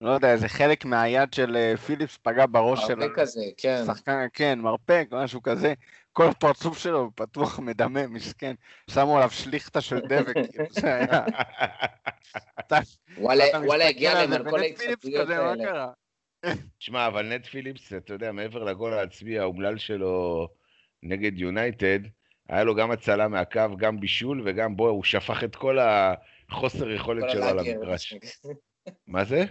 לא 0.01 0.11
יודע, 0.11 0.33
איזה 0.33 0.49
חלק 0.49 0.85
מהיד 0.85 1.35
של 1.35 1.57
אה, 1.57 1.77
פיליפס 1.77 2.19
פגע 2.23 2.45
בראש 2.51 2.87
של 2.87 3.03
הרבה 3.03 3.15
כזה, 3.15 3.41
כן. 3.57 3.81
השחקן, 3.83 4.27
כן, 4.33 4.59
מרפק, 4.59 5.09
משהו 5.11 5.43
כזה. 5.43 5.75
כל 6.13 6.29
הפרצוף 6.29 6.79
שלו 6.79 7.11
פתוח, 7.15 7.59
מדמם, 7.59 8.13
מסכן. 8.13 8.55
שמו 8.91 9.17
עליו 9.17 9.31
שליכטה 9.31 9.81
של 9.81 10.01
דבק, 10.01 10.35
כאילו, 10.53 10.65
זה 10.71 10.95
היה... 10.95 11.25
וואלה, 13.19 13.89
הגיע 13.89 14.15
להם 14.15 14.31
זה, 14.31 14.37
על 14.37 14.51
כל 14.51 14.61
האלה. 14.61 15.87
קרה? 16.45 16.55
שמע, 16.79 17.07
אבל 17.07 17.35
נט 17.35 17.47
פיליפס, 17.47 17.93
אתה 17.93 18.13
יודע, 18.13 18.33
מעבר 18.33 18.65
לגול 18.65 18.93
העצמי 18.93 19.39
האומלל 19.39 19.79
שלו 19.79 20.49
נגד 21.03 21.39
יונייטד, 21.39 21.99
היה 22.49 22.65
לו 22.65 22.75
גם 22.75 22.91
הצלה 22.91 23.29
מהקו, 23.29 23.77
גם 23.79 24.01
בישול, 24.01 24.43
וגם 24.45 24.77
בוא, 24.77 24.89
הוא 24.89 25.05
שפך 25.05 25.45
את 25.45 25.57
כל 25.57 25.79
החוסר 25.79 26.91
יכולת 26.91 27.31
שלו 27.31 27.45
על. 27.45 27.59
המגרש. 27.59 28.15
מה 29.07 29.25
זה? 29.25 29.45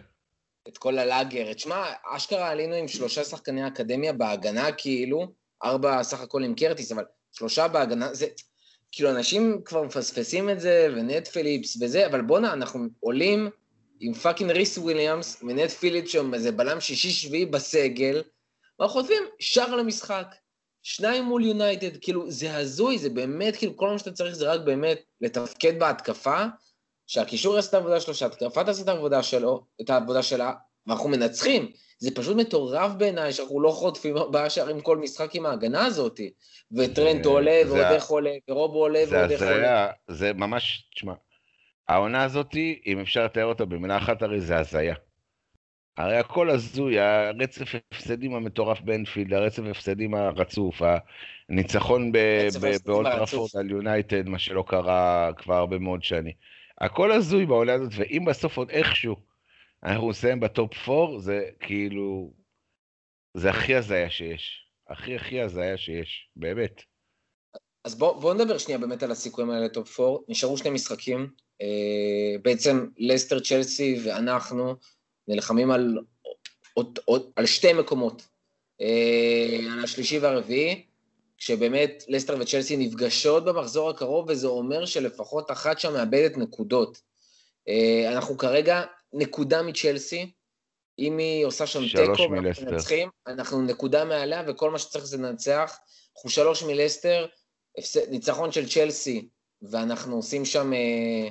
את 0.68 0.78
כל 0.78 0.98
הלאגר. 0.98 1.54
תשמע, 1.54 1.86
אשכרה 2.16 2.50
עלינו 2.50 2.76
עם 2.76 2.88
שלושה 2.88 3.24
שחקני 3.24 3.68
אקדמיה 3.68 4.14
בהגנה, 4.14 4.72
כאילו, 4.72 5.34
ארבע 5.64 6.04
סך 6.04 6.22
הכל 6.22 6.44
עם 6.44 6.56
קרטיס, 6.56 6.92
אבל 6.92 7.04
שלושה 7.32 7.68
בהגנה, 7.68 8.14
זה... 8.14 8.26
כאילו, 8.92 9.10
אנשים 9.10 9.62
כבר 9.66 9.84
מפספסים 9.84 10.50
את 10.50 10.60
זה, 10.60 10.88
ונט 10.96 11.28
פיליפס 11.28 11.82
וזה, 11.82 12.06
אבל 12.06 12.22
בואנה, 12.22 12.54
אנחנו 12.54 12.88
עולים 13.00 13.50
עם 14.06 14.14
fucking 14.14 14.52
ריס 14.52 14.78
וויליאמס, 14.78 15.44
ונט 15.44 15.70
פיליפס 15.70 16.12
שם 16.12 16.34
איזה 16.34 16.52
בלם 16.52 16.82
שישי-שביעי 16.82 17.46
בסגל, 17.46 18.24
ואנחנו 18.80 19.02
חוטפים 19.02 19.24
שער 19.40 19.76
למשחק. 19.76 20.36
שניים 20.84 21.24
מול 21.24 21.46
יונייטד, 21.46 21.98
כאילו, 22.02 22.32
זה 22.32 22.58
הזוי, 22.58 22.98
זה 22.98 23.10
באמת, 23.10 23.56
כאילו, 23.56 23.78
כל 23.78 23.90
מה 23.90 24.00
שאתה 24.00 24.12
צריך 24.12 24.36
זה 24.36 24.52
רק 24.52 24.62
באמת 24.62 25.02
לתפקד 25.22 25.80
בהתקפה, 25.80 26.44
שהקישור 27.08 27.56
יעשה 27.56 27.70
את 27.70 27.74
העבודה 27.74 28.00
שלו, 28.00 28.14
שההתקפה 28.14 28.64
תעשה 28.64 28.84
את 28.84 28.88
העבודה 28.88 29.24
שלו, 29.24 29.66
את 29.82 29.90
העבודה 29.90 30.24
שלה, 30.24 30.54
ואנחנו 30.88 31.10
מנצחים. 31.10 31.72
זה 32.00 32.12
פשוט 32.16 32.38
מטורף 32.38 32.92
בעיניי 32.92 33.34
שאנחנו 33.34 33.62
לא 33.62 33.70
חוטפים 33.72 34.18
ארבעה 34.18 34.50
שערים 34.50 34.82
כל 34.82 34.98
משחק 34.98 35.36
עם 35.36 35.46
ההגנה 35.46 35.86
הזאת. 35.86 36.20
וטרנט 36.72 37.26
עולה, 37.26 37.62
ועוד 37.68 37.80
איך 37.80 38.08
עולה, 38.08 38.32
ורובו 38.50 38.80
עולה, 38.80 39.04
ועוד 39.10 39.32
איך 39.32 39.42
עולה. 39.42 39.92
זה 40.08 40.34
ממש, 40.34 40.90
תשמע, 40.96 41.14
העונה 41.88 42.24
הזאת, 42.24 42.56
אם 42.86 43.00
אפשר 43.00 43.26
לתאר 43.26 43.46
אותה 43.46 43.66
במילה 43.66 43.98
אחת, 43.98 44.22
הרי 44.22 44.42
זה 44.42 44.58
הזיה. 44.58 44.96
הרי 45.98 46.18
הכל 46.18 46.50
הזוי, 46.50 47.00
הרצף 47.00 47.76
הפסדים 47.76 48.36
המטורף 48.36 48.82
באנפילד, 48.82 49.34
הרצף 49.34 49.64
הפסדים 49.72 50.14
הרצוף, 50.14 50.82
הניצחון 51.50 52.12
באולד 52.86 53.13
טראפורד 53.13 53.50
על 53.60 53.70
יונייטד, 53.70 54.30
מה 54.30 54.40
שלא 54.40 54.64
קרה 54.68 55.32
כבר 55.38 55.56
הרבה 55.56 55.80
מאוד 55.80 56.04
שנים. 56.04 56.34
הכל 56.82 57.12
הזוי 57.12 57.46
בעונה 57.46 57.74
הזאת, 57.74 57.92
ואם 57.96 58.26
בסוף 58.26 58.58
עוד 58.58 58.70
איכשהו 58.70 59.16
אנחנו 59.84 60.10
נסיים 60.10 60.40
ב 60.40 60.52
top 60.52 60.90
4, 60.90 61.20
זה 61.20 61.50
כאילו... 61.60 62.34
זה 63.38 63.50
הכי 63.50 63.76
הזיה 63.76 64.10
שיש. 64.10 64.68
הכי 64.90 65.16
הכי 65.16 65.42
הזיה 65.42 65.78
שיש, 65.78 66.30
באמת. 66.36 66.84
אז 67.84 67.98
בואו 67.98 68.20
בוא 68.20 68.34
נדבר 68.34 68.58
שנייה 68.58 68.80
באמת 68.80 69.04
על 69.04 69.12
הסיכויים 69.12 69.50
האלה 69.50 69.66
ל 69.66 69.74
top 69.74 70.00
4. 70.00 70.18
נשארו 70.28 70.58
שני 70.58 70.70
משחקים. 70.70 71.30
אה, 71.64 72.38
בעצם 72.42 72.88
לסטר 72.98 73.40
צ'לסי 73.40 74.00
ואנחנו 74.04 74.76
נלחמים 75.28 75.72
על, 75.72 75.98
עוד, 76.74 77.00
עוד, 77.06 77.32
על 77.36 77.46
שתי 77.46 77.74
מקומות. 77.74 78.28
אה, 78.82 79.60
על 79.74 79.84
השלישי 79.84 80.20
והרביעי, 80.20 80.86
כשבאמת 81.38 82.04
לסטר 82.08 82.38
וצ'לסי 82.40 82.78
נפגשות 82.78 83.46
במחזור 83.46 83.90
הקרוב, 83.90 84.26
וזה 84.30 84.48
אומר 84.48 84.86
שלפחות 84.86 85.52
אחת 85.52 85.80
שם 85.80 85.94
מאבדת 85.94 86.38
נקודות. 86.38 87.02
אה, 87.68 88.12
אנחנו 88.14 88.38
כרגע 88.38 88.82
נקודה 89.14 89.62
מצ'לסי, 89.62 90.32
אם 91.00 91.18
היא 91.18 91.46
עושה 91.46 91.68
שם 91.68 91.80
תיקו 91.88 92.32
ואנחנו 92.32 92.66
מנצחים, 92.72 93.10
אנחנו 93.28 93.62
נקודה 93.62 94.06
מעליה, 94.06 94.44
וכל 94.48 94.72
מה 94.72 94.80
שצריך 94.80 95.06
זה 95.06 95.18
לנצח. 95.18 95.78
אנחנו 96.16 96.30
שלוש 96.30 96.64
מלסטר, 96.64 97.26
ניצחון 98.10 98.52
של 98.52 98.70
צ'לסי, 98.70 99.28
ואנחנו 99.62 100.16
עושים 100.16 100.46
שם, 100.46 100.74
אה, 100.74 100.78
אה, 100.78 101.30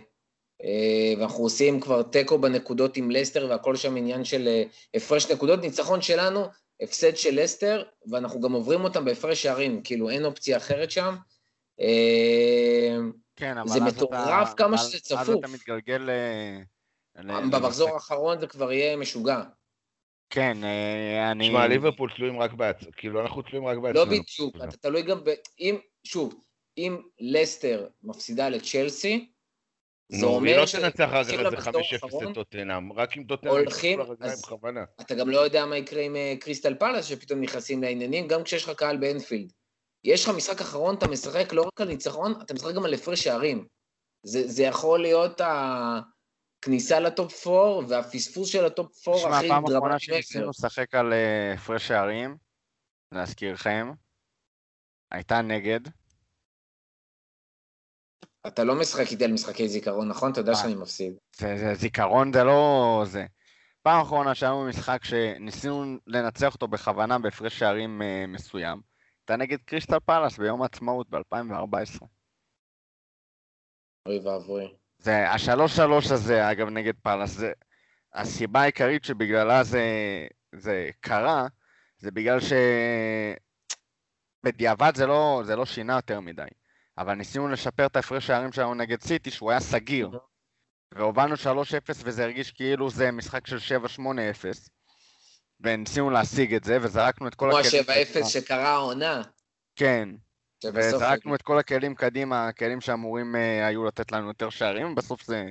ואנחנו 1.18 1.44
עושים 1.44 1.80
כבר 1.80 2.02
תיקו 2.02 2.38
בנקודות 2.38 2.96
עם 2.96 3.10
לסטר, 3.10 3.46
והכל 3.50 3.76
שם 3.76 3.96
עניין 3.96 4.24
של 4.24 4.48
אה, 4.48 4.62
הפרש 4.94 5.30
נקודות. 5.30 5.60
ניצחון 5.60 6.02
שלנו, 6.02 6.44
הפסד 6.82 7.16
של 7.16 7.42
לסטר, 7.42 7.82
ואנחנו 8.10 8.40
גם 8.40 8.52
עוברים 8.52 8.84
אותם 8.84 9.04
בהפרש 9.04 9.42
שערים, 9.42 9.82
כאילו 9.82 10.10
אין 10.10 10.24
אופציה 10.24 10.56
אחרת 10.56 10.90
שם. 10.90 11.16
כן, 13.36 13.58
אבל 13.58 13.68
זה 13.68 13.80
מטורף 13.80 14.48
אתה, 14.48 14.56
כמה 14.56 14.78
שזה 14.78 15.00
צפוף. 15.00 15.18
אז 15.18 15.30
אתה 15.30 15.48
מתגלגל... 15.48 16.10
במחזור 17.50 17.88
האחרון 17.88 18.40
זה 18.40 18.46
כבר 18.46 18.72
יהיה 18.72 18.96
משוגע. 18.96 19.42
כן, 20.30 20.64
אה, 20.64 21.30
אני... 21.30 21.48
תשמע, 21.48 21.66
ליברפול 21.66 22.10
תלויים 22.16 22.40
רק 22.40 22.52
בעצמם, 22.52 22.90
כאילו 22.96 23.20
אנחנו 23.20 23.42
תלויים 23.42 23.66
רק 23.66 23.78
בעצמם. 23.78 23.94
לא 23.94 24.04
בדיוק, 24.04 24.56
אתה 24.56 24.76
תלוי 24.76 25.02
גם 25.02 25.24
ב... 25.24 25.30
אם, 25.60 25.78
שוב, 26.04 26.34
אם 26.78 26.96
לסטר 27.20 27.88
מפסידה 28.02 28.48
לצ'לסי, 28.48 29.32
זה 30.12 30.26
אומר 30.26 30.50
היא 30.50 30.56
לא 30.56 30.64
תנצח 30.90 31.08
רק 31.12 31.26
איזה 31.28 31.70
5-0 31.70 32.30
לטוטנאם, 32.30 32.92
רק 32.92 33.16
אם 33.16 33.24
טוטנאם 33.24 33.52
הולכים, 33.52 34.00
אז 34.20 34.44
אתה 35.00 35.14
גם 35.14 35.28
לא 35.28 35.40
יודע 35.40 35.66
מה 35.66 35.76
יקרה 35.76 36.02
עם 36.02 36.16
אה, 36.16 36.34
קריסטל 36.40 36.74
פלאס, 36.74 37.04
שפתאום 37.04 37.40
נכנסים 37.40 37.82
לעניינים, 37.82 38.28
גם 38.28 38.42
כשיש 38.42 38.64
לך 38.64 38.70
קהל 38.70 38.96
באנפילד. 38.96 39.52
יש 40.04 40.24
לך 40.24 40.30
משחק 40.36 40.60
אחרון, 40.60 40.94
אתה 40.94 41.08
משחק 41.08 41.52
לא 41.52 41.62
רק 41.62 41.80
על 41.80 41.88
ניצחון, 41.88 42.32
אתה 42.42 42.54
משחק 42.54 42.74
גם 42.74 42.84
על 42.84 42.94
הפרש 42.94 43.24
שערים. 43.24 43.66
זה, 44.22 44.48
זה 44.48 44.62
יכול 44.62 45.02
להיות. 45.02 45.40
הכניסה 46.62 47.00
ל 47.00 47.12
top 47.12 47.46
4 47.46 47.86
והפספוס 47.88 48.48
של 48.48 48.64
ה 48.64 48.75
top 48.75 49.08
4 49.08 49.18
הכי 49.18 49.28
דרמטי. 49.28 49.46
שמע, 49.46 49.54
פעם 49.54 49.64
אחרונה 49.76 49.98
שניסינו 49.98 50.48
לשחק 50.48 50.94
על 50.94 51.12
אה, 51.12 51.52
הפרש 51.54 51.88
שערים, 51.88 52.36
להזכירכם, 53.12 53.90
הייתה 55.10 55.42
נגד. 55.42 55.80
אתה 58.46 58.64
לא 58.64 58.74
משחק 58.74 59.10
איתי 59.10 59.24
על 59.24 59.32
משחקי 59.32 59.68
זיכרון, 59.68 60.08
נכון? 60.08 60.32
אתה 60.32 60.40
יודע 60.40 60.54
שאני 60.54 60.74
מפסיד. 60.74 61.12
זה, 61.36 61.56
זה, 61.58 61.74
זיכרון 61.74 62.32
זה 62.32 62.44
לא 62.44 63.02
זה. 63.06 63.26
פעם 63.82 64.00
אחרונה 64.00 64.34
שהיה 64.34 64.52
לנו 64.52 64.68
משחק 64.68 65.04
שניסינו 65.04 65.96
לנצח 66.06 66.54
אותו 66.54 66.68
בכוונה 66.68 67.18
בהפרש 67.18 67.58
שערים 67.58 68.02
uh, 68.02 68.04
מסוים, 68.26 68.80
הייתה 69.20 69.36
נגד 69.36 69.58
קריסטל 69.64 70.00
פלאס 70.00 70.38
ביום 70.38 70.62
העצמאות 70.62 71.10
ב-2014. 71.10 72.04
אוי 74.06 74.18
ואבוי. 74.18 74.74
זה 74.98 75.30
השלוש 75.30 75.76
שלוש 75.76 76.10
הזה, 76.10 76.50
אגב, 76.50 76.68
נגד 76.68 76.94
פאלאס, 77.02 77.30
זה 77.30 77.52
הסיבה 78.14 78.60
העיקרית 78.60 79.04
שבגללה 79.04 79.64
זה, 79.64 79.86
זה 80.54 80.90
קרה, 81.00 81.46
זה 81.98 82.10
בגלל 82.10 82.38
שבדיעבד 84.44 84.92
זה 84.94 85.06
לא, 85.06 85.42
זה 85.44 85.56
לא 85.56 85.66
שינה 85.66 85.96
יותר 85.96 86.20
מדי. 86.20 86.48
אבל 86.98 87.14
ניסינו 87.14 87.48
לשפר 87.48 87.86
את 87.86 87.96
ההפרש 87.96 88.30
הערים 88.30 88.52
שלנו 88.52 88.74
נגד 88.74 89.02
סיטי, 89.02 89.30
שהוא 89.30 89.50
היה 89.50 89.60
סגיר. 89.60 90.10
והובלנו 90.94 91.34
3-0 91.34 91.36
וזה 92.04 92.24
הרגיש 92.24 92.50
כאילו 92.50 92.90
זה 92.90 93.10
משחק 93.10 93.46
של 93.46 93.56
7-8-0. 93.96 94.00
וניסינו 95.60 96.10
להשיג 96.10 96.54
את 96.54 96.64
זה, 96.64 96.78
וזרקנו 96.82 97.28
את 97.28 97.34
כל 97.34 97.50
הכלים... 97.50 97.84
כמו 97.84 97.92
ה-7-0 97.92 98.28
שקרה 98.28 98.68
העונה. 98.68 99.22
כן, 99.76 100.08
וזרקנו 100.64 101.34
את 101.34 101.42
כל 101.42 101.58
הכלים 101.58 101.94
קדימה, 101.94 102.48
הכלים 102.48 102.80
שאמורים 102.80 103.34
uh, 103.34 103.38
היו 103.66 103.84
לתת 103.84 104.12
לנו 104.12 104.28
יותר 104.28 104.50
שערים, 104.50 104.92
ובסוף 104.92 105.22
זה 105.22 105.50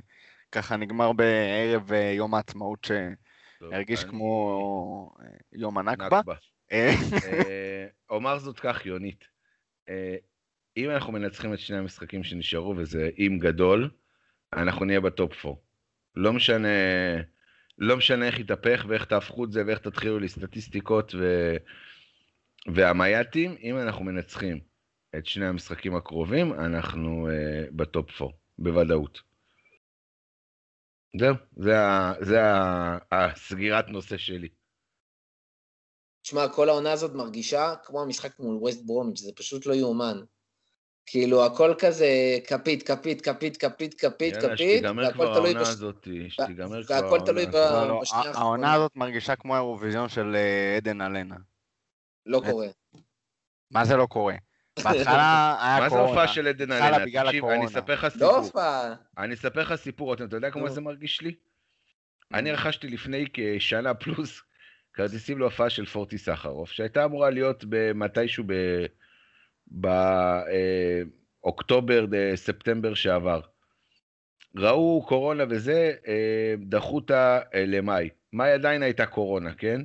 ככה 0.51 0.75
נגמר 0.75 1.13
בערב 1.13 1.91
uh, 1.91 1.95
יום 1.95 2.33
העצמאות 2.35 2.87
שהרגיש 2.87 4.03
אני... 4.03 4.11
כמו 4.11 5.11
uh, 5.19 5.23
יום 5.51 5.77
הנכבה. 5.77 6.19
נכבה. 6.19 6.35
אומר 8.09 8.39
זאת 8.39 8.59
כך, 8.59 8.85
יונית. 8.85 9.25
אם 10.77 10.89
אנחנו 10.89 11.13
מנצחים 11.13 11.53
את 11.53 11.59
שני 11.59 11.77
המשחקים 11.77 12.23
שנשארו, 12.23 12.73
וזה 12.77 13.09
אם 13.17 13.37
גדול, 13.41 13.89
אנחנו 14.53 14.85
נהיה 14.85 15.01
בטופ 15.01 15.45
4. 15.45 15.57
לא 16.15 16.33
משנה, 16.33 16.67
לא 17.77 17.97
משנה 17.97 18.27
איך 18.27 18.39
יתהפך 18.39 18.85
ואיך 18.87 19.05
תהפכו 19.05 19.45
את 19.45 19.51
זה 19.51 19.63
ואיך 19.67 19.79
תתחילו 19.79 20.19
לי 20.19 20.29
סטטיסטיקות 20.29 21.15
ו... 21.15 21.55
והמייטים, 22.75 23.55
אם 23.63 23.77
אנחנו 23.77 24.05
מנצחים 24.05 24.59
את 25.17 25.25
שני 25.25 25.45
המשחקים 25.45 25.95
הקרובים, 25.95 26.53
אנחנו 26.53 27.27
uh, 27.27 27.71
בטופ 27.71 28.21
4, 28.21 28.33
בוודאות. 28.57 29.21
זהו, 31.19 31.35
זה, 31.57 31.73
זה 32.21 32.39
הסגירת 33.11 33.87
נושא 33.87 34.17
שלי. 34.17 34.49
תשמע, 36.21 36.47
כל 36.55 36.69
העונה 36.69 36.91
הזאת 36.91 37.11
מרגישה 37.15 37.73
כמו 37.83 38.01
המשחק 38.01 38.39
מול 38.39 38.55
ווסט 38.55 38.85
ברומיץ', 38.85 39.19
זה 39.19 39.31
פשוט 39.35 39.65
לא 39.65 39.73
יאומן. 39.73 40.17
כאילו, 41.05 41.45
הכל 41.45 41.73
כזה 41.79 42.07
כפית, 42.47 42.83
כפית, 42.83 43.21
כפית, 43.21 43.57
כפית, 43.57 43.93
כפית, 43.93 44.37
כפית, 44.37 44.57
שתיגמר 44.57 45.11
כבר 45.11 45.33
העונה 45.33 45.61
הזאת, 45.61 46.07
שתיגמר 46.29 46.83
כבר 46.83 46.95
והכל 46.95 47.19
תלוי 47.25 47.45
לא, 47.45 47.87
לא, 47.87 47.99
בשנייה 48.01 48.27
האחרונה. 48.27 48.39
העונה 48.39 48.73
הזאת 48.73 48.95
מרגישה 48.95 49.35
כמו 49.35 49.55
האירוויזיון 49.55 50.09
של 50.09 50.35
אה, 50.35 50.77
עדן 50.77 51.01
אלנה. 51.01 51.35
לא 52.25 52.41
קורה. 52.49 52.67
מה 53.71 53.85
זה 53.85 53.95
לא 53.95 54.05
קורה? 54.05 54.35
בהתחלה 54.83 55.55
היה 55.61 55.77
קורונה. 55.77 55.79
מה 55.79 55.89
זה 55.89 55.99
הופעה 55.99 56.27
של 56.27 56.47
עדן 56.47 56.71
אלנה? 56.71 57.05
תקשיב, 57.05 57.45
אני 57.45 57.65
אספר 57.65 57.93
לך 57.93 58.07
סיפור. 58.07 58.27
לא 58.27 58.37
הופעה. 58.37 58.95
אני 59.17 59.33
אספר 59.33 59.61
לך 59.61 59.75
סיפור, 59.75 60.13
אתה 60.13 60.23
יודע 60.23 60.51
כמה 60.51 60.69
זה 60.69 60.81
מרגיש 60.81 61.21
לי? 61.21 61.35
אני 62.33 62.51
רכשתי 62.51 62.87
לפני 62.87 63.25
כשנה 63.33 63.93
פלוס 63.93 64.41
כרטיסים 64.93 65.39
להופעה 65.39 65.69
של 65.69 65.85
פורטי 65.85 66.17
סחרוף, 66.17 66.71
שהייתה 66.71 67.05
אמורה 67.05 67.29
להיות 67.29 67.65
מתישהו 67.95 68.43
באוקטובר, 71.43 72.05
אה, 72.13 72.31
ספטמבר 72.35 72.93
שעבר. 72.93 73.41
ראו 74.55 75.05
קורונה 75.07 75.43
וזה, 75.49 75.93
אה, 76.07 76.55
דחו 76.59 76.95
אותה 76.95 77.39
אה, 77.53 77.65
למאי. 77.65 78.09
מאי 78.33 78.51
עדיין 78.51 78.83
הייתה 78.83 79.05
קורונה, 79.05 79.53
כן? 79.53 79.81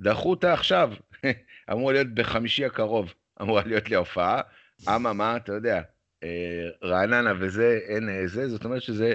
דחו 0.00 0.30
אותה 0.30 0.52
עכשיו, 0.52 0.92
אמור 1.72 1.92
להיות 1.92 2.14
בחמישי 2.14 2.64
הקרוב. 2.64 3.14
אמורה 3.42 3.62
להיות 3.66 3.88
לי 3.88 3.96
ההופעה, 3.96 4.40
אממה, 4.88 5.36
אתה 5.36 5.52
יודע, 5.52 5.82
רעננה 6.82 7.32
וזה, 7.40 7.78
אין 7.88 8.26
זה, 8.26 8.48
זאת 8.48 8.64
אומרת 8.64 8.82
שזה 8.82 9.12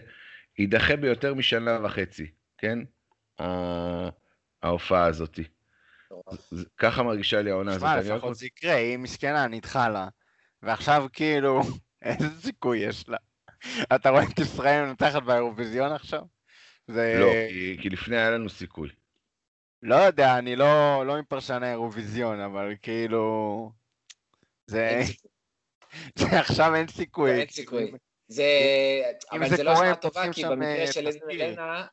יידחה 0.59 0.95
ביותר 0.95 1.33
משנה 1.33 1.79
וחצי, 1.83 2.31
כן? 2.57 2.79
ההופעה 4.63 5.05
הזאת. 5.05 5.39
ככה 6.78 7.04
מרגישה 7.04 7.41
לי 7.41 7.52
העונה 7.52 7.71
הזאת. 7.71 7.82
שמע, 7.82 8.15
לפחות 8.15 8.36
זה 8.36 8.45
יקרה, 8.45 8.76
היא 8.76 8.97
מסכנה, 8.97 9.47
נדחה 9.47 9.89
לה. 9.89 10.08
ועכשיו 10.62 11.06
כאילו, 11.13 11.62
איזה 12.02 12.41
סיכוי 12.41 12.80
יש 12.80 13.10
לה? 13.10 13.17
אתה 13.95 14.10
רואה 14.10 14.23
את 14.23 14.39
ישראל 14.39 14.86
מנתחת 14.86 15.23
באירוויזיון 15.23 15.91
עכשיו? 15.91 16.21
זה... 16.88 17.15
לא, 17.19 17.32
כי, 17.49 17.78
כי 17.82 17.89
לפני 17.89 18.17
היה 18.17 18.32
לנו 18.32 18.49
סיכוי. 18.49 18.89
לא 19.82 19.95
יודע, 19.95 20.38
אני 20.38 20.56
לא, 20.56 21.04
לא 21.08 21.19
מפרשן 21.19 21.63
האירוויזיון, 21.63 22.39
אבל 22.39 22.73
כאילו... 22.82 23.71
זה... 24.67 25.02
זה 26.19 26.39
עכשיו 26.39 26.76
אין 26.76 26.88
סיכוי. 26.88 27.32
אין 27.32 27.47
סיכוי. 27.47 27.91
זה... 28.28 28.45
אבל 29.32 29.49
זה 29.49 29.63
לא 29.63 29.76
שנה 29.76 29.95
טובה, 29.95 30.34
כי 30.34 30.43
במקרה 30.45 30.88
של 30.91 31.08
עדן 31.08 31.30
אלנה, 31.32 31.86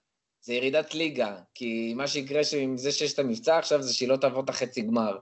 זה 0.42 0.54
ירידת 0.54 0.94
ליגה, 0.94 1.36
כי 1.54 1.94
מה 1.94 2.06
שיקרה 2.06 2.40
עם 2.58 2.76
זה 2.76 2.92
שיש 2.92 3.12
את 3.12 3.18
המבצע 3.18 3.58
עכשיו 3.58 3.82
זה 3.82 3.94
שהיא 3.94 4.08
לא 4.08 4.16
תעבור 4.16 4.44
את 4.44 4.48
החצי 4.48 4.80
גמר. 4.80 5.18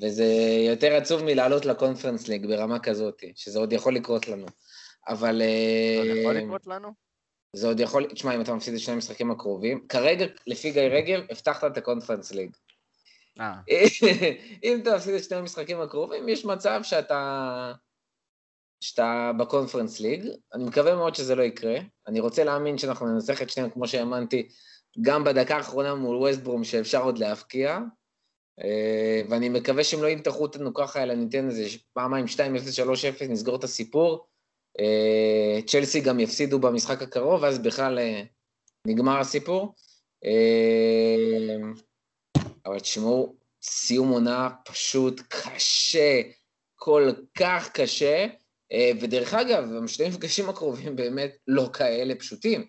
וזה 0.00 0.24
יותר 0.68 0.94
עצוב 0.94 1.24
מלעלות 1.24 1.64
לקונפרנס 1.64 2.28
ליג 2.28 2.46
ברמה 2.46 2.78
כזאת, 2.78 3.22
שזה 3.34 3.58
עוד 3.58 3.72
יכול 3.72 3.94
לקרות 3.94 4.28
לנו. 4.28 4.46
אבל... 5.08 5.42
זה 6.04 6.20
יכול 6.20 6.34
לקרות 6.34 6.66
לנו? 6.66 6.92
זה 7.52 7.66
עוד 7.66 7.80
יכול... 7.80 8.06
תשמע, 8.06 8.34
אם 8.34 8.40
אתה 8.40 8.54
מפסיד 8.54 8.74
את 8.74 8.80
שני 8.80 8.94
המשחקים 8.94 9.30
הקרובים, 9.30 9.86
כרגע, 9.88 10.26
לפי 10.46 10.70
גיא 10.70 10.82
רגב, 10.82 11.20
הבטחת 11.30 11.72
את 11.72 11.76
הקונפרנס 11.76 12.32
ליג. 12.32 12.50
אה. 13.40 13.54
אם 14.64 14.78
אתה 14.82 14.96
מפסיד 14.96 15.14
את 15.14 15.24
שני 15.24 15.36
המשחקים 15.36 15.80
הקרובים, 15.80 16.28
יש 16.28 16.44
מצב 16.44 16.80
שאתה... 16.82 17.72
שאתה 18.88 19.30
בקונפרנס 19.38 20.00
ליג. 20.00 20.26
אני 20.54 20.64
מקווה 20.64 20.94
מאוד 20.94 21.14
שזה 21.14 21.34
לא 21.34 21.42
יקרה. 21.42 21.78
אני 22.06 22.20
רוצה 22.20 22.44
להאמין 22.44 22.78
שאנחנו 22.78 23.06
ננצח 23.06 23.42
את 23.42 23.50
שניהם, 23.50 23.70
כמו 23.70 23.88
שהאמנתי, 23.88 24.48
גם 25.00 25.24
בדקה 25.24 25.56
האחרונה 25.56 25.94
מול 25.94 26.16
ווסטברום, 26.16 26.64
שאפשר 26.64 27.02
עוד 27.02 27.18
להבקיע. 27.18 27.78
אה, 28.64 29.22
ואני 29.28 29.48
מקווה 29.48 29.84
שהם 29.84 30.02
לא 30.02 30.08
ימתחו 30.08 30.42
אותנו 30.42 30.74
ככה, 30.74 31.02
אלא 31.02 31.14
ניתן 31.14 31.48
איזה 31.48 31.64
פעמיים 31.92 32.24
2-0, 32.24 32.28
3-0, 33.20 33.28
נסגור 33.28 33.56
את 33.56 33.64
הסיפור. 33.64 34.26
אה, 34.80 35.60
צ'לסי 35.66 36.00
גם 36.00 36.20
יפסידו 36.20 36.58
במשחק 36.58 37.02
הקרוב, 37.02 37.42
ואז 37.42 37.58
בכלל 37.58 37.98
אה, 37.98 38.22
נגמר 38.86 39.20
הסיפור. 39.20 39.74
אבל 42.66 42.80
תשמעו, 42.80 43.36
סיום 43.62 44.08
עונה 44.08 44.50
פשוט 44.64 45.20
קשה, 45.28 46.20
כל 46.76 47.10
כך 47.38 47.70
קשה, 47.72 48.26
ודרך 49.00 49.34
אגב, 49.34 49.64
המשני 49.72 50.08
מפגשים 50.08 50.48
הקרובים 50.48 50.96
באמת 51.00 51.36
לא 51.46 51.70
כאלה 51.72 52.14
פשוטים. 52.14 52.66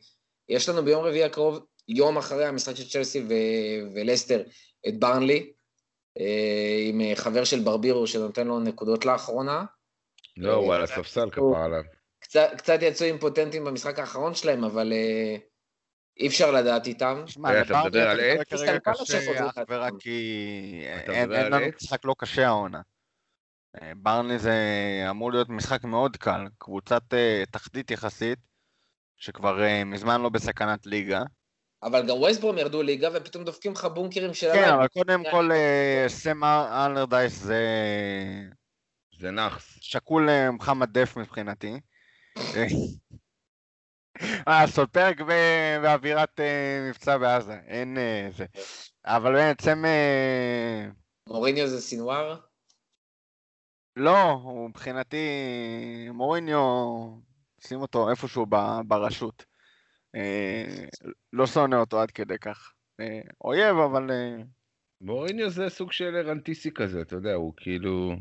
יש 0.49 0.69
לנו 0.69 0.83
ביום 0.83 1.03
רביעי 1.05 1.23
הקרוב, 1.23 1.59
יום 1.87 2.17
אחרי 2.17 2.45
המשחק 2.45 2.75
של 2.75 2.89
צ'לסי 2.89 3.21
ו- 3.21 3.95
ולסטר, 3.95 4.43
את 4.87 4.99
ברנלי, 4.99 5.53
אה, 6.19 6.89
עם 6.89 7.01
אה, 7.01 7.15
חבר 7.15 7.43
של 7.43 7.59
ברבירו 7.59 8.07
שנותן 8.07 8.47
לו 8.47 8.59
נקודות 8.59 9.05
לאחרונה. 9.05 9.65
לא, 10.37 10.53
הוא 10.53 10.73
על 10.73 10.83
הספסל 10.83 11.29
כפר 11.29 11.57
עליו. 11.57 11.81
קצת 12.57 12.79
יצאו 12.81 13.05
אימפוטנטים 13.05 13.63
במשחק 13.63 13.99
האחרון 13.99 14.35
שלהם, 14.35 14.63
אבל 14.63 14.93
אה, 14.93 15.35
אי 16.19 16.27
אפשר 16.27 16.51
לדעת 16.51 16.87
איתם. 16.87 17.23
שמע, 17.27 17.61
אתה 17.61 17.83
מדבר 17.85 18.09
על 18.09 18.19
עץ? 18.19 18.47
כרגע 18.47 18.79
קשה 18.79 19.49
אך 19.49 19.57
ורק 19.69 19.93
כי 19.99 20.81
אין 20.85 21.29
לנו 21.29 21.65
משחק 21.81 22.05
לא 22.05 22.15
קשה 22.17 22.47
העונה. 22.47 22.81
ברני 23.95 24.39
זה 24.39 24.55
אמור 25.09 25.31
להיות 25.31 25.49
משחק 25.49 25.83
מאוד 25.83 26.17
קל, 26.17 26.47
קבוצת 26.57 27.03
תחתית 27.51 27.91
יחסית, 27.91 28.39
שכבר 29.17 29.57
מזמן 29.85 30.21
לא 30.21 30.29
בסכנת 30.29 30.85
ליגה. 30.85 31.23
אבל 31.83 32.07
גם 32.07 32.21
וייסברום 32.21 32.57
ירדו 32.57 32.81
ליגה 32.81 33.09
ופתאום 33.13 33.43
דופקים 33.43 33.71
לך 33.71 33.85
בונקרים 33.85 34.33
של... 34.33 34.49
כן, 34.53 34.69
אבל 34.73 34.87
קודם 34.87 35.23
כל 35.31 35.51
אה, 35.51 36.05
סם 36.07 36.43
אלרדייס 36.43 37.39
זה... 37.39 37.63
זה 39.19 39.31
נאחס. 39.31 39.77
שקול 39.81 40.29
אה, 40.29 40.51
מוחמד 40.51 40.97
דף 40.97 41.17
מבחינתי. 41.17 41.79
אה, 42.55 42.65
לעשות 44.47 44.89
פרק 44.91 45.21
באווירת 45.81 46.39
מבצע 46.89 47.17
בעזה, 47.17 47.59
אין 47.67 47.97
זה. 48.37 48.45
אבל 49.05 49.33
בעצם... 49.33 49.85
מוריניו 51.27 51.67
זה 51.67 51.81
סינואר? 51.81 52.39
לא, 53.97 54.31
הוא 54.31 54.69
מבחינתי... 54.69 55.17
מוריניו, 56.13 56.59
שים 57.59 57.81
אותו 57.81 58.09
איפשהו 58.09 58.45
ברשות. 58.87 59.45
אה, 60.15 60.85
לא 61.33 61.47
שונא 61.47 61.75
אותו 61.75 62.01
עד 62.01 62.11
כדי 62.11 62.37
כך. 62.37 62.73
אה, 62.99 63.21
אויב, 63.43 63.77
אבל... 63.77 64.11
אה, 64.11 64.43
מוריניו 65.01 65.49
זה 65.49 65.69
סוג 65.69 65.91
של 65.91 66.15
רנטיסי 66.15 66.71
כזה, 66.71 67.01
אתה 67.01 67.15
יודע, 67.15 67.33
הוא 67.33 67.53
כאילו... 67.57 68.15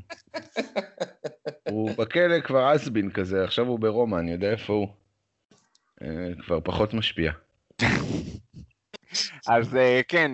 הוא 1.69 1.91
בכלא 1.99 2.41
כבר 2.41 2.77
אסבין 2.77 3.11
כזה, 3.11 3.45
עכשיו 3.45 3.67
הוא 3.67 3.81
ברומא, 3.81 4.17
אני 4.17 4.33
יודע 4.33 4.51
איפה 4.51 4.73
הוא. 4.73 4.89
כבר 6.43 6.61
פחות 6.61 6.95
משפיע. 6.95 7.33
אז 9.49 9.79
כן, 10.09 10.33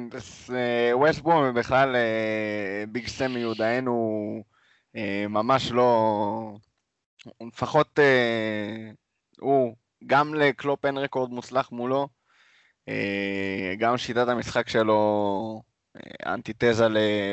ווסטבורם 0.93 1.55
בכלל 1.55 1.97
ביג 2.89 3.07
יהודאין 3.37 3.87
הוא 3.87 4.45
ממש 5.29 5.71
לא... 5.73 6.57
לפחות 7.47 7.99
הוא 9.41 9.77
גם 10.07 10.35
לקלופ 10.35 10.85
אין 10.85 10.99
רקורד 10.99 11.31
מוצלח 11.31 11.73
מולו, 11.73 12.09
אה, 12.89 13.75
גם 13.79 13.99
שיטת 13.99 14.29
המשחק 14.29 14.69
שלו 14.69 15.63
אה, 15.97 16.35
אנטיתזה 16.35 16.89